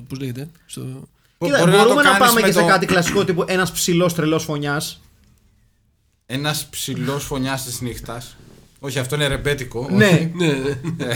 Πώς 0.08 0.18
λέγεται. 0.18 0.48
Στο... 0.66 1.08
Κοίτα, 1.38 1.66
μπορούμε 1.66 2.02
να, 2.02 2.16
πάμε 2.16 2.40
και 2.40 2.52
σε 2.52 2.62
κάτι 2.62 2.86
κλασικό 2.86 3.24
τύπου 3.24 3.44
ένας 3.48 3.72
ψηλός 3.72 4.14
τρελός 4.14 4.44
φωνιάς. 4.44 5.00
Ένας 6.26 6.66
ψηλός 6.68 7.24
φωνιάς 7.24 7.64
της 7.64 7.80
νύχτας. 7.80 8.36
Όχι, 8.80 8.98
αυτό 8.98 9.14
είναι 9.14 9.26
ρεμπέτικο. 9.26 9.88
Ναι. 9.90 10.06
όχι. 10.06 10.32
ναι, 10.36 10.46
ναι. 10.46 11.14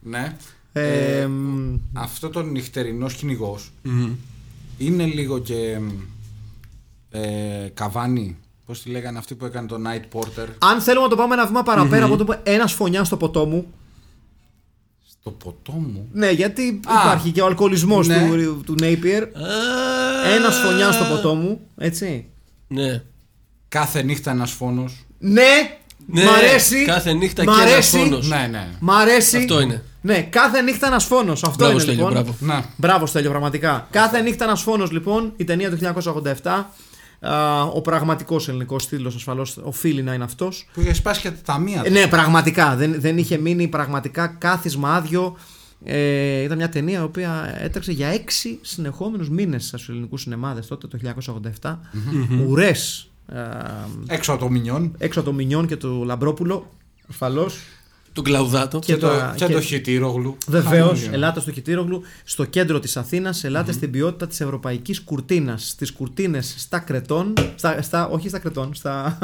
ναι. 0.18 0.36
Ε, 0.72 1.20
Ε, 1.20 1.26
μ, 1.26 1.76
αυτό 1.92 2.28
το 2.28 2.42
νυχτερινός 2.42 3.14
κυνηγός 3.14 3.70
είναι 4.78 5.04
λίγο 5.04 5.38
και 5.38 5.78
ε, 7.10 7.68
καβάνι. 7.74 8.36
Πώς 8.70 8.82
τη 8.82 8.90
λέγανε 8.90 9.18
αυτή 9.18 9.34
που 9.34 9.44
έκανε 9.44 9.66
το 9.66 9.76
Night 9.86 10.18
Porter; 10.18 10.46
Αν 10.58 10.80
θέλουμε 10.80 11.04
να 11.04 11.10
το 11.10 11.16
πάμε 11.16 11.34
ένα 11.34 11.46
βήμα 11.46 11.62
παραπέρα 11.62 12.04
από 12.04 12.16
το 12.16 12.24
που 12.24 12.34
ένας 12.42 12.72
φωνιάς 12.72 13.06
στο 13.06 13.16
ποτό 13.16 13.44
μου. 13.46 13.66
στο 15.10 15.30
ποτό 15.30 15.72
μου; 15.72 16.08
Ναι, 16.12 16.30
γιατί 16.30 16.80
Α, 16.86 17.00
υπάρχει 17.00 17.30
και 17.30 17.40
ο 17.42 17.46
αλκοολισμός 17.46 18.08
ναι. 18.08 18.28
του, 18.28 18.62
του 18.66 18.74
Napier. 18.80 19.22
Α, 19.32 20.34
Ένας 20.34 20.56
φωνιάς 20.56 20.94
στο 20.94 21.04
ποτό 21.04 21.34
μου, 21.34 21.60
έτσι. 21.76 22.26
Ναι. 22.68 23.02
Κάθε 23.68 24.02
νύχτα 24.02 24.30
ένας 24.30 24.50
φόνος. 24.50 25.06
Ναι, 25.18 25.42
Ναι, 26.06 26.24
μ' 26.24 26.28
αρέσει. 26.28 26.84
κάθε 26.84 27.12
νύχτα 27.12 27.42
μ' 27.42 27.46
και 27.46 27.52
ένας 27.52 27.72
αρέσει, 27.72 27.98
φόνος. 27.98 28.28
Ναι, 28.28 28.48
ναι. 28.50 28.68
Μ' 28.80 28.90
αρέσει. 28.90 29.36
Αυτό 29.36 29.60
είναι. 29.60 29.84
Ναι, 30.00 30.22
κάθε 30.22 30.60
νύχτα 30.62 30.86
ένας 30.86 31.04
φόνος. 31.04 31.42
Αυτό 31.42 31.56
Μπράβο, 31.56 31.72
είναι 31.72 31.82
Στέλιο, 31.82 32.08
λοιπόν. 32.08 32.22
μπράβο. 32.22 32.36
Να. 32.40 32.64
Μπράβο, 32.76 33.06
Στέλιο, 33.06 33.30
πραγματικά. 33.30 33.88
Κάθε 33.90 34.20
νύχτα 34.20 34.44
ένας 34.44 34.62
φόνος, 34.62 34.90
λοιπόν, 34.90 35.32
η 35.36 35.44
ταινία 35.44 35.70
του 35.70 35.76
1987. 36.42 36.64
Α, 37.20 37.62
ο 37.62 37.80
πραγματικός 37.80 38.48
ελληνικός 38.48 38.88
τίτλο 38.88 39.12
ασφαλώς 39.16 39.56
οφείλει 39.62 40.02
να 40.02 40.14
είναι 40.14 40.24
αυτός. 40.24 40.68
Που 40.72 40.80
είχε 40.80 40.94
σπάσει 40.94 41.20
και 41.20 41.30
τα 41.30 41.38
ταμεία. 41.44 41.82
του. 41.82 41.90
Ναι, 41.90 42.06
πραγματικά. 42.06 42.76
Δεν, 42.76 43.00
δεν 43.00 43.18
είχε 43.18 43.38
μείνει 43.38 43.68
πραγματικά 43.68 44.26
κάθισμα 44.26 44.94
άδειο. 44.94 45.36
Ε, 45.84 46.42
ήταν 46.42 46.56
μια 46.56 46.68
ταινία 46.68 47.00
η 47.00 47.02
οποία 47.02 47.56
έτρεξε 47.60 47.92
για 47.92 48.08
έξι 48.08 48.58
συνεχόμενους 48.62 49.30
μήνες 49.30 49.66
στους 49.66 49.88
ελληνικούς 49.88 50.20
σινεμάδες 50.20 50.66
τότε 50.66 50.86
το 50.86 50.98
1987. 51.60 51.76
Ουρές. 52.48 53.10
Έξω 54.06 54.32
από 54.32 54.40
το 54.40 54.48
μηνιόν. 54.50 54.94
έξω 54.98 55.20
από 55.20 55.28
το 55.28 55.34
Μινιόν 55.34 55.66
και 55.66 55.76
το 55.76 56.04
Λαμπρόπουλο. 56.04 56.70
Ασφαλώς. 57.10 57.58
Τον 58.12 58.24
Κλαουδάτο. 58.24 58.78
Και 58.78 58.92
Και, 58.92 58.98
το, 58.98 59.06
τα- 59.08 59.32
και 59.36 59.44
και- 59.46 59.52
το 59.52 59.60
χιτήρογλου. 59.60 60.36
Βεβαίως, 60.46 60.88
Χαμόγελο. 60.88 61.14
ελάτε 61.14 61.40
στο 61.40 61.52
Χιτήρογλου, 61.52 62.02
στο 62.24 62.44
κέντρο 62.44 62.80
της 62.80 62.96
Αθήνας, 62.96 63.44
ελάτε 63.44 63.72
στην 63.72 63.90
ποιότητα 63.90 64.26
της 64.26 64.40
ευρωπαϊκής 64.40 65.00
κουρτίνας. 65.00 65.68
Στις 65.68 65.92
κουρτίνες 65.92 66.54
στα 66.58 66.78
κρετών, 66.78 67.32
στα, 67.54 67.82
στα, 67.82 68.08
όχι 68.08 68.28
στα 68.28 68.38
κρετών, 68.38 68.74
στα, 68.74 69.18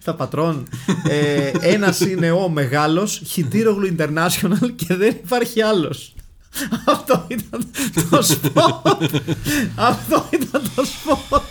στα 0.00 0.14
πατρών. 0.14 0.66
ε, 1.08 1.50
Ένας 1.74 2.00
είναι 2.00 2.30
ο 2.30 2.48
μεγάλος, 2.48 3.22
Χιτήρογλου 3.26 3.94
International 3.98 4.70
και 4.76 4.94
δεν 4.94 5.08
υπάρχει 5.24 5.60
άλλος. 5.62 6.14
Αυτό 6.86 7.26
ήταν 7.28 7.66
το 8.10 8.22
σποτ. 8.22 9.10
Αυτό 9.90 10.26
ήταν 10.30 10.62
το 10.76 10.84
σποτ. 10.84 11.42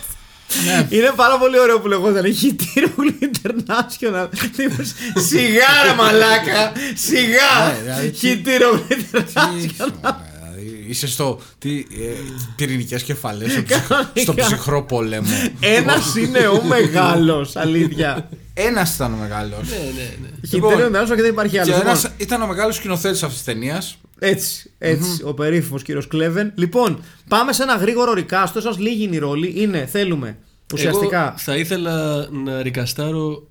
Είναι 0.88 1.12
πάρα 1.16 1.38
πολύ 1.38 1.58
ωραίο 1.58 1.80
που 1.80 1.88
λεγόταν 1.88 2.34
Χιτήρογλου 2.34 3.18
International. 3.20 4.28
Τύπος, 4.56 4.92
Σιγά 5.28 5.66
ρε 5.86 5.94
μαλάκα! 5.96 6.72
Σιγά! 6.94 7.72
Ναι, 7.72 7.80
δηλαδή, 7.82 8.10
τι- 8.10 8.16
Χιτήρογλου 8.16 8.84
Τι 8.88 8.96
International. 9.12 9.56
είσαι, 9.56 9.84
δηλαδή, 10.00 10.84
Είσαι 10.88 11.06
στο. 11.06 11.40
Τι, 11.58 11.78
ε, 11.78 12.12
πυρηνικές 12.56 13.02
κεφαλές. 13.02 13.52
στο, 13.52 13.62
ψυ- 13.62 13.86
Κανονικά. 13.88 14.20
στο 14.20 14.34
ψυχρό 14.34 14.82
πόλεμο. 14.82 15.28
Ένας 15.60 16.14
είναι 16.16 16.38
ο 16.46 16.62
μεγάλος, 16.64 17.56
αλήθεια. 17.56 18.28
Ένας 18.54 18.94
ήταν 18.94 19.12
ο 19.12 19.16
μεγάλος. 19.16 19.68
Ναι, 19.68 19.76
ναι, 19.76 20.08
ναι. 20.22 20.28
Χιτήρογλου 20.48 20.90
International 20.92 21.14
και 21.16 21.22
δεν 21.22 21.30
υπάρχει 21.30 21.52
Και 21.52 21.60
άλλος. 21.60 21.74
Λοιπόν, 21.74 21.86
ένας 21.88 22.10
ήταν 22.16 22.42
ο 22.42 22.46
μεγάλος 22.46 22.76
σκηνοθέτης 22.76 23.22
αυτής 23.22 23.36
της 23.42 23.54
ταινίας. 23.54 23.98
Έτσι, 24.18 24.70
έτσι, 24.78 25.22
ο 25.24 25.34
περίφημος 25.34 25.82
κύριος 25.82 26.06
Κλέβεν. 26.06 26.52
Λοιπόν, 26.54 27.02
πάμε 27.28 27.52
σε 27.52 27.62
ένα 27.62 27.76
γρήγορο 27.76 28.12
recast. 28.12 28.60
Σα 28.60 28.80
λίγοι 28.80 29.02
είναι 29.02 29.14
οι 29.16 29.18
ρόλοι. 29.18 29.52
Είναι, 29.56 29.86
θέλουμε 29.86 30.36
ουσιαστικά. 30.74 31.26
Εγώ 31.26 31.34
θα 31.38 31.56
ήθελα 31.56 32.26
να 32.30 32.62
ρικαστάρω 32.62 33.48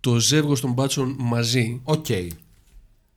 το 0.00 0.18
ζεύγος 0.18 0.60
των 0.60 0.72
μπάτσων 0.72 1.16
μαζί. 1.18 1.80
Οκ. 1.84 2.10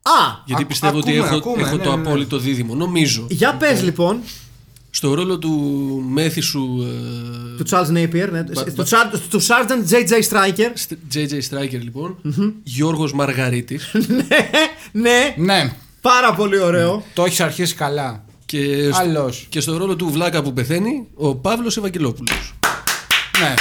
Α! 0.02 0.12
Γιατί 0.46 0.54
Ακού- 0.62 0.68
πιστεύω 0.68 0.98
ότι 0.98 1.10
ακούμε, 1.12 1.26
έχω, 1.28 1.36
ακούμε, 1.36 1.62
έχω 1.62 1.76
ναι, 1.76 1.84
το 1.84 1.90
ναι, 1.90 1.96
ναι. 2.02 2.08
απόλυτο 2.08 2.38
δίδυμο. 2.40 2.76
Νομίζω. 2.76 3.28
Για 3.30 3.54
πες 3.56 3.84
λοιπόν, 3.84 4.20
Στο 4.90 5.14
ρόλο 5.14 5.38
του 5.38 5.52
μέθησου 6.10 6.60
ε, 6.82 7.58
του 7.58 7.64
Charles 7.70 7.88
Napier, 7.98 8.30
ναι, 8.32 8.44
Μπα- 8.44 8.64
του, 8.64 8.74
μπα- 8.76 8.86
Char- 8.86 9.20
του 9.30 9.42
Sergeant 9.42 9.90
J.J. 9.92 10.30
Striker. 10.30 10.72
Στ- 10.74 10.98
JJ 11.14 11.40
Striker 11.50 11.80
λοιπόν, 11.82 12.16
Γιώργος 12.64 13.14
Μαργαρίτης 13.14 13.92
ναι, 14.08 14.50
ναι, 14.92 15.36
Ναι, 15.38 15.74
πάρα 16.08 16.34
πολύ 16.34 16.60
ωραίο. 16.60 17.04
το 17.14 17.24
έχεις 17.24 17.40
αρχίσει 17.40 17.76
καλά. 17.76 18.24
και, 18.46 18.90
στο- 18.94 19.02
Άλλος. 19.02 19.46
και 19.50 19.60
στο 19.60 19.78
ρόλο 19.78 19.96
του 19.96 20.10
Βλάκα 20.10 20.42
που 20.44 20.54
πεθαίνει 20.54 21.08
ο 21.16 21.36
Παύλος 21.36 21.78
Ευαγγελόπουλος. 21.78 22.54
Ναι. 23.42 23.54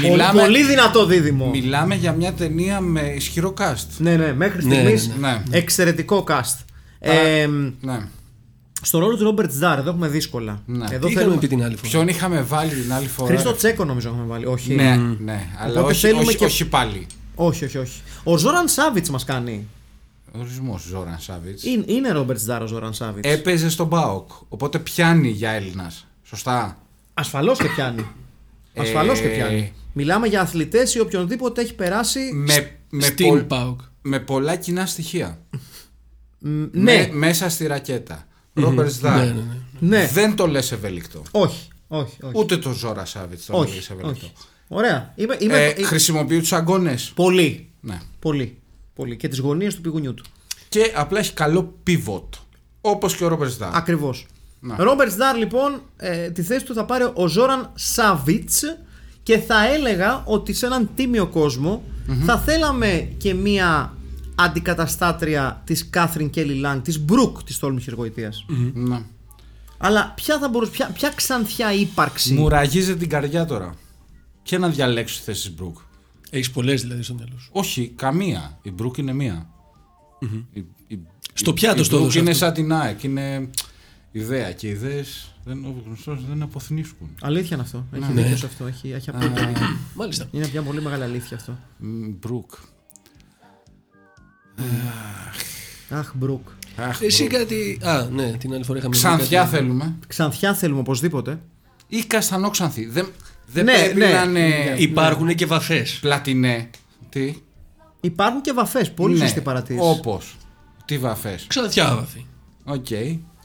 Πολύ, 0.00 0.10
Μιλάμε, 0.12 0.40
πολύ 0.42 0.64
δυνατό 0.64 1.06
δίδυμο. 1.06 1.50
μιλάμε 1.50 1.94
για 1.94 2.12
μια 2.12 2.32
ταινία 2.32 2.80
με 2.80 3.00
ισχυρό 3.00 3.54
cast. 3.58 3.86
Ναι, 3.98 4.16
ναι, 4.16 4.32
μέχρι 4.32 4.64
Ναι, 4.66 4.74
στιγμή 4.74 5.14
ναι, 5.20 5.42
ναι. 5.48 5.56
εξαιρετικό 5.58 6.24
cast. 6.28 6.64
Ε, 6.98 7.46
Ναι. 7.80 7.98
στο 8.82 8.98
ρόλο 8.98 9.16
του 9.16 9.24
Robert 9.24 9.50
Z'Dar, 9.50 9.78
εδώ 9.78 9.90
έχουμε 9.90 10.08
δύσκολα. 10.08 10.62
Ναι. 10.66 10.84
Εδώ 10.84 10.88
Τι 10.88 10.96
είχαμε 10.96 11.12
θέλουμε. 11.14 11.36
πει 11.36 11.46
την 11.46 11.62
άλλη 11.64 11.76
φορά; 11.76 11.88
Ποιον 11.88 12.08
είχαμε 12.08 12.42
βάλει 12.42 12.70
την 12.74 12.92
άλλη 12.92 13.06
φορά; 13.06 13.28
Χρήστο 13.28 13.54
Τσέκο 13.54 13.84
νομίζω 13.84 14.08
έχουμε 14.08 14.24
βάλει. 14.26 14.46
Όχι. 14.46 14.74
Ναι, 14.74 15.00
ναι, 15.18 15.46
αλλά 15.58 15.70
Οπότε 15.78 15.92
όχι, 15.92 16.00
θέλουμε 16.00 16.22
όχι, 16.22 16.36
και- 16.36 16.44
όχι 16.44 16.64
πάλι. 16.64 17.06
όχι, 17.34 17.64
όχι, 17.64 17.78
όχι. 17.78 18.00
Ο 18.24 18.36
Ζόραν 18.36 18.68
Σάβιτς 18.68 19.10
μας 19.10 19.24
κάνει. 19.24 19.66
Ορισμός 20.38 20.82
Ζόραν 20.82 21.20
Σάβιτς. 21.20 21.64
Είναι, 21.64 21.84
είναι 21.86 22.10
Robert 22.10 22.38
Z'Dar 22.38 22.62
ο 22.62 22.66
Ζόραν 22.66 22.94
Σάβιτς. 22.94 23.28
Έπαιζε 23.28 23.70
στον 23.70 23.86
ΠΑΟΚ. 23.86 24.30
Οπότε 24.48 24.78
πιάνει 24.78 25.28
για 25.28 25.50
Έλληνας. 25.50 26.06
Σωστά. 26.22 26.78
Ασφαλώς 27.14 27.58
και 27.58 27.68
πιάνει. 27.74 28.06
Ασφαλώς 28.76 29.20
και 29.20 29.26
Ε, 29.26 29.34
πιάνει. 29.36 29.72
Μιλάμε 29.92 30.26
για 30.26 30.40
αθλητές 30.40 30.94
ή 30.94 31.00
οποιονδήποτε 31.00 31.60
έχει 31.60 31.74
περάσει. 31.74 32.20
Με, 32.34 32.76
με, 32.90 33.02
Στην 33.02 33.28
πολλ- 33.28 33.42
ΠΑΟΚ. 33.42 33.80
με 34.02 34.18
πολλά 34.20 34.56
κοινά 34.56 34.86
στοιχεία. 34.86 35.38
Μ, 36.38 36.48
Με- 36.48 36.68
ναι, 36.72 37.08
μέσα 37.12 37.48
στη 37.48 37.66
ρακέτα. 37.66 38.26
Ρόμπερτ 38.54 38.90
Σδάρ. 38.90 39.16
Ναι, 39.18 39.24
ναι, 39.24 39.32
ναι. 39.80 39.98
ναι. 39.98 40.06
Δεν 40.12 40.36
το 40.36 40.46
λες 40.46 40.72
ευέλικτο. 40.72 41.22
Όχι, 41.30 41.68
όχι, 41.88 42.16
όχι. 42.22 42.32
Ούτε 42.38 42.56
το 42.56 42.70
Ζόρα 42.72 43.04
Σάβιτς 43.04 43.46
το 43.46 43.56
όχι, 43.58 43.74
λες 43.74 43.90
ευέλικτο. 43.90 44.10
όχι. 44.26 44.32
Ωραία. 44.68 45.12
Είμαι, 45.16 45.36
είμαι, 45.40 45.56
Ε, 45.64 45.68
ε, 45.68 45.82
χρησιμοποιεί 45.82 46.40
του 46.40 46.56
αγκώνε. 46.56 46.94
Πολύ. 47.14 47.68
Ναι. 47.80 48.00
Πολύ. 48.18 48.58
Πολύ. 49.00 49.16
Και 49.16 49.28
τις 49.28 49.38
γωνίες 49.38 49.74
του 49.74 49.80
πηγουνιού 49.80 50.14
του. 50.14 50.24
Και 50.68 50.92
απλά 50.94 51.18
έχει 51.18 51.32
καλό 51.32 51.74
pivot. 51.86 52.28
Όπως 52.80 53.16
και 53.16 53.24
ο 53.24 53.28
Ρόμπερτ 53.28 53.50
Σδάρ. 53.50 53.74
Ακριβώς. 53.74 54.26
Να. 54.60 54.76
Ρόμπερτ 54.78 55.16
Ντάρ, 55.16 55.36
λοιπόν, 55.36 55.82
ε, 55.96 56.30
τη 56.30 56.42
θέση 56.42 56.64
του 56.64 56.74
θα 56.74 56.84
πάρει 56.84 57.10
ο 57.14 57.26
Ζόραν 57.26 57.70
Σάβιτ. 57.74 58.50
Και 58.50 58.76
και 59.22 59.38
θα 59.38 59.66
έλεγα 59.66 60.22
ότι 60.26 60.52
σε 60.52 60.66
έναν 60.66 60.90
τίμιο 60.94 61.26
κόσμο 61.26 61.82
θα 62.24 62.38
θέλαμε 62.38 63.12
και 63.16 63.34
μία 63.34 63.96
αντικαταστάτρια 64.34 65.62
της 65.64 65.90
Κάθριν 65.90 66.30
Κέλλη 66.30 66.54
Λάγκ, 66.54 66.80
της 66.80 67.00
Μπρουκ 67.00 67.42
της 67.42 67.58
τόλμης 67.58 67.82
χειρογοητείας. 67.82 68.44
Ναι. 68.74 69.02
Αλλά 69.78 70.12
ποια 70.16 70.38
θα 70.38 70.48
μπορούσε, 70.48 70.70
ποια, 70.70 70.90
ποια 70.94 71.12
ξανθιά 71.14 71.72
ύπαρξη. 71.72 72.34
Μου 72.34 72.48
ραγίζει 72.48 72.96
την 72.96 73.08
καρδιά 73.08 73.44
τώρα. 73.44 73.74
Ποια 74.42 74.58
να 74.58 74.68
διαλέξω 74.68 75.20
θέση 75.24 75.50
Μπρουκ. 75.50 75.76
Έχεις 76.30 76.50
πολλές 76.50 76.80
δηλαδή 76.82 77.02
στο 77.02 77.14
μυαλό 77.14 77.38
σου. 77.38 77.48
Όχι, 77.52 77.92
καμία. 77.96 78.58
Η 78.62 78.70
Μπρουκ 78.70 78.96
είναι 78.96 79.12
μία. 79.12 79.46
Η- 80.52 80.64
η- 80.86 80.98
Στο 81.32 81.50
η- 81.50 81.54
πιάτο 81.54 81.80
η 81.80 81.84
στο 81.84 81.90
Μπρουκ 81.96 82.02
έδωσε 82.04 82.18
είναι 82.18 82.30
αυτό. 82.30 82.44
σαν 82.44 82.54
την 82.54 82.72
ΑΕΚ. 82.72 83.02
Είναι 83.02 83.50
ιδέα 84.12 84.52
και 84.52 84.68
ιδέες 84.68 85.34
δεν, 85.44 85.64
ο 85.64 85.82
γνωστός 85.86 86.24
δεν 86.28 86.42
αποθνίσκουν. 86.42 87.10
Αλήθεια 87.20 87.56
είναι 87.56 87.64
αυτό. 87.64 87.86
Έχει 87.92 88.12
Ναι. 88.12 88.22
δίκιο 88.22 88.36
σε 88.36 88.46
αυτό. 88.46 88.66
Έχει, 88.66 88.90
έχει 88.90 89.10
απόλυτο 89.10 89.46
δίκιο. 89.46 89.66
Μάλιστα. 89.94 90.28
Είναι 90.30 90.48
μια 90.52 90.62
πολύ 90.62 90.82
μεγάλη 90.82 91.02
αλήθεια 91.02 91.36
αυτό. 91.36 91.58
Μ, 91.78 92.06
Μπρουκ. 92.20 92.50
Αχ, 95.90 96.12
Μπρουκ. 96.14 96.48
Αχ, 96.76 97.00
Εσύ 97.02 97.24
Μπρουκ. 97.24 97.38
κάτι. 97.38 97.78
Α, 97.82 98.04
ναι, 98.12 98.32
την 98.32 98.54
άλλη 98.54 98.64
φορά 98.64 98.78
είχαμε 98.78 98.94
δει 98.96 99.02
Ξανθιά 99.02 99.40
κάτι- 99.40 99.56
θέλουμε. 99.56 99.96
Ξανθιά 100.06 100.54
θέλουμε 100.54 100.80
οπωσδήποτε. 100.80 101.40
Ή 101.88 102.04
καστανόξανθη. 102.06 102.86
Δεν, 102.86 103.08
δεν 103.52 103.64
Ναι, 103.64 103.78
πρέπει 103.82 103.98
ναι. 103.98 104.08
να 104.12 104.22
είναι 104.22 104.74
Υπάρχουν 104.78 105.34
και 105.34 105.46
βαφές. 105.46 105.98
πλατινέ. 106.00 106.70
Τι; 107.08 107.34
Υπάρχουν 108.00 108.40
και 108.40 108.52
βαφές. 108.52 108.90
Πολύ 108.90 109.18
ναι. 109.18 109.24
σωστή 109.24 109.40
παρατήρηση. 109.40 109.84
Όπως. 109.88 110.36
Τι 110.84 110.98
βαφές; 110.98 111.44
Ξανθιά 111.48 111.94
βαφή. 111.94 112.26
Οκ. 112.64 112.86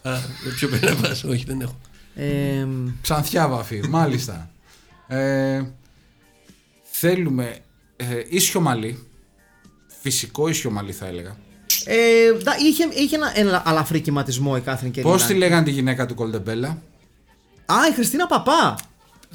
Α, 0.01 0.17
πιο 0.55 0.67
πέρα 0.69 0.95
πας. 0.95 1.23
Όχι, 1.23 1.43
δεν 1.47 1.61
έχω. 1.61 1.75
Ε, 2.15 2.67
Ξανθιά 3.01 3.47
βαφή. 3.47 3.81
Μάλιστα. 3.89 4.49
Ε, 5.07 5.61
θέλουμε 6.83 7.57
ε, 7.95 8.05
ίσιο 8.29 8.59
μαλλί. 8.61 9.07
Φυσικό 10.01 10.47
ίσιο 10.47 10.71
μαλλί 10.71 10.91
θα 10.91 11.05
έλεγα. 11.05 11.35
ε, 11.85 12.31
δα- 12.31 12.57
είχε, 12.59 12.87
είχε 13.01 13.15
ένα, 13.15 13.31
ένα 13.35 13.63
αλαφρύ 13.65 13.99
κυματισμό 13.99 14.53
η 14.57 14.61
Κάθριν 14.61 14.91
Κέλλη 14.91 15.07
Πώς 15.07 15.19
Λάγκ. 15.21 15.29
τη 15.31 15.35
λέγανε 15.37 15.63
τη 15.63 15.71
γυναίκα 15.71 16.05
του 16.05 16.15
Κολτεμπέλα; 16.15 16.67
Α, 17.65 17.75
η 17.91 17.93
Χριστίνα 17.93 18.27
Παπά. 18.27 18.75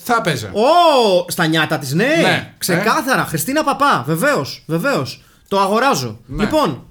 Θα 0.03 0.17
έπαιζε. 0.19 0.47
Ω, 0.55 1.25
στα 1.29 1.47
νιάτα 1.47 1.79
της, 1.79 1.93
ναι. 1.93 2.05
Ναι. 2.23 2.55
Ξεκάθαρα. 2.59 3.25
Χριστίνα 3.25 3.65
Παπά. 3.65 4.03
Βεβαίως. 4.07 4.63
Βεβαίως. 4.67 5.23
Το 5.49 5.61
αγοράζω. 5.61 6.19
Ναι. 6.27 6.45
Λοιπόν, 6.45 6.87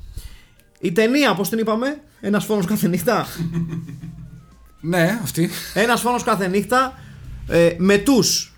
η 0.79 0.91
ταινία, 0.91 1.33
πώς 1.35 1.49
την 1.49 1.59
είπαμε, 1.59 2.01
Ένας 2.21 2.45
φόνος 2.45 2.65
κάθε 2.65 2.87
νύχτα. 2.87 3.25
Ναι, 4.81 5.19
αυτή. 5.23 5.49
Ένας 5.73 6.01
φόνος 6.01 6.23
κάθε 6.23 6.47
νύχτα 6.47 6.99
ε, 7.47 7.75
με 7.77 7.97
τους 7.97 8.53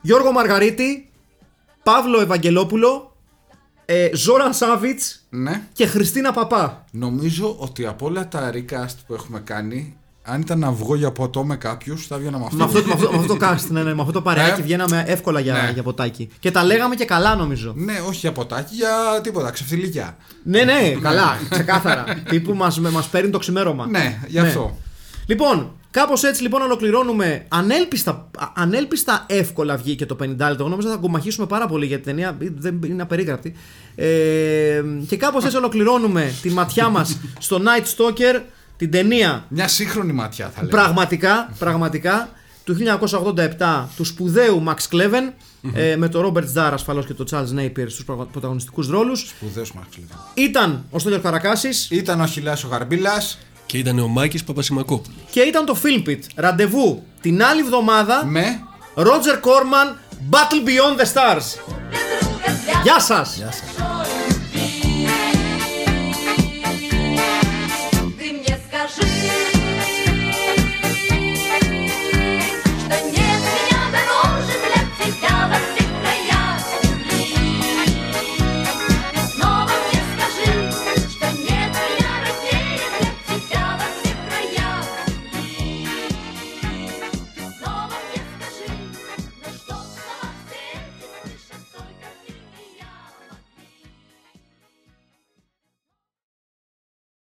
Γιώργο 0.00 0.32
Μαργαρίτη, 0.32 1.10
Παύλο 1.82 2.20
Ευαγγελόπουλο, 2.20 3.16
ε, 3.84 4.10
Ζόραν 4.14 4.54
Σάβιτς 4.54 5.26
Ναι. 5.30 5.62
και 5.72 5.86
Χριστίνα 5.86 6.32
Παπά. 6.32 6.84
Νομίζω 6.90 7.56
ότι 7.58 7.86
από 7.86 8.06
όλα 8.06 8.28
τα 8.28 8.50
recast 8.54 8.94
που 9.06 9.14
έχουμε 9.14 9.40
κάνει, 9.40 9.96
αν 10.32 10.40
ήταν 10.40 10.58
να 10.58 10.70
βγω 10.72 10.94
για 10.96 11.10
ποτό 11.12 11.44
με 11.44 11.56
κάποιους, 11.56 12.06
θα 12.06 12.14
έβγαινα 12.14 12.38
με 12.38 12.44
αυτό. 12.44 12.56
Με 12.56 12.64
αυτό, 12.64 12.82
με 12.86 12.92
αυτό, 12.92 13.10
με 13.10 13.16
αυτό 13.18 13.36
το 13.36 13.46
cast, 13.46 13.66
ναι, 13.70 13.82
ναι, 13.82 13.94
με 13.94 14.00
αυτό 14.00 14.12
το 14.12 14.22
παρεάκι 14.22 14.60
Ε. 14.60 14.64
βγαίναμε 14.64 15.04
εύκολα 15.06 15.40
για, 15.40 15.52
Ναι. 15.52 15.70
για 15.74 15.82
ποτάκι. 15.82 16.28
Και 16.38 16.50
τα 16.50 16.64
λέγαμε 16.64 16.94
και 16.94 17.04
καλά 17.04 17.34
νομίζω. 17.36 17.72
Ναι, 17.76 17.92
όχι 18.08 18.18
για 18.18 18.32
ποτάκι, 18.32 18.74
για 18.74 19.20
τίποτα, 19.22 19.50
ξεφτιλίκια. 19.50 20.16
Ναι, 20.42 20.62
ναι, 20.62 20.90
καλά, 21.02 21.38
ξεκάθαρα. 21.50 22.04
Τύπου 22.28 22.54
μας, 22.54 22.78
με- 22.80 22.90
μας 22.90 23.06
παίρνει 23.08 23.30
το 23.30 23.38
ξημέρωμα. 23.38 23.86
Ναι, 23.86 24.18
γι' 24.26 24.38
αυτό. 24.38 24.76
Λοιπόν, 25.26 25.72
κάπως 25.90 26.22
έτσι 26.24 26.42
λοιπόν 26.42 26.62
ολοκληρώνουμε. 26.62 27.44
Ανέλπιστα, 27.48 28.10
α- 28.38 28.52
ανέλπιστα 28.54 29.24
εύκολα 29.28 29.76
βγήκε 29.76 30.06
το 30.06 30.14
50 30.14 30.24
λεπτό. 30.48 30.56
Εγώ 30.58 30.68
νόμιζα 30.68 30.90
θα 30.90 30.96
κομμαχίσουμε 30.96 31.46
πάρα 31.46 31.66
πολύ 31.66 31.86
γιατί 31.86 32.02
η 32.02 32.04
ταινία 32.12 32.36
δεν 32.56 32.80
είναι 32.84 33.02
απερίγραπτη. 33.02 33.54
Ε, 33.94 34.82
και 35.08 35.16
κάπως 35.16 35.44
έτσι 35.44 35.56
ολοκληρώνουμε 35.56 36.32
τη 36.42 36.50
ματιά 36.50 36.88
μας 36.88 37.18
στο 37.38 37.60
Night 37.64 37.82
Stalker, 37.84 38.40
την 38.78 38.90
ταινία 38.90 39.44
Μια 39.48 39.68
σύγχρονη 39.68 40.12
ματιά 40.12 40.44
θα 40.54 40.62
λέγαμε. 40.62 40.82
πραγματικά, 40.82 41.50
πραγματικά 41.58 42.28
του 42.64 42.76
1987 43.58 43.84
του 43.96 44.04
σπουδαίου 44.04 44.62
Max 44.66 44.76
Cleven 44.96 45.32
ε, 45.74 45.96
με 45.96 46.08
τον 46.08 46.32
Robert 46.34 46.44
Starr 46.54 46.70
ασφαλώς 46.72 47.06
και 47.06 47.14
τον 47.14 47.26
Charles 47.30 47.58
Napier 47.58 47.86
στους 47.88 48.04
πραγμα- 48.04 48.26
πρωταγωνιστικούς 48.32 48.88
ρόλους 48.88 49.20
Σπουδαίος 49.28 49.72
Μαξ 49.72 49.86
Λεβίν. 49.96 50.14
ήταν 50.34 50.84
ο 50.90 50.98
Στέλιος 50.98 51.22
Καρακάσης 51.22 51.88
Ήταν 51.90 52.20
ο 52.20 52.26
Χιλάς 52.26 52.64
ο 52.64 52.68
Γαρμπίλας 52.68 53.38
Και 53.66 53.78
ήταν 53.78 53.98
ο 53.98 54.06
Μάκης 54.06 54.44
Παπασημακόπουλου. 54.44 55.16
και 55.30 55.40
ήταν 55.40 55.64
το 55.64 55.76
Film 55.82 56.08
Pit 56.08 56.18
ραντεβού 56.34 57.02
την 57.20 57.42
άλλη 57.42 57.60
εβδομάδα 57.60 58.24
με; 58.24 58.60
Roger 58.94 59.34
Corman 59.44 59.94
Battle 60.30 60.66
Beyond 60.68 61.00
the 61.00 61.04
Stars 61.04 61.74
Γεια 62.82 63.00
σας! 63.00 63.36
Γεια 63.36 63.52
σας. 63.52 64.17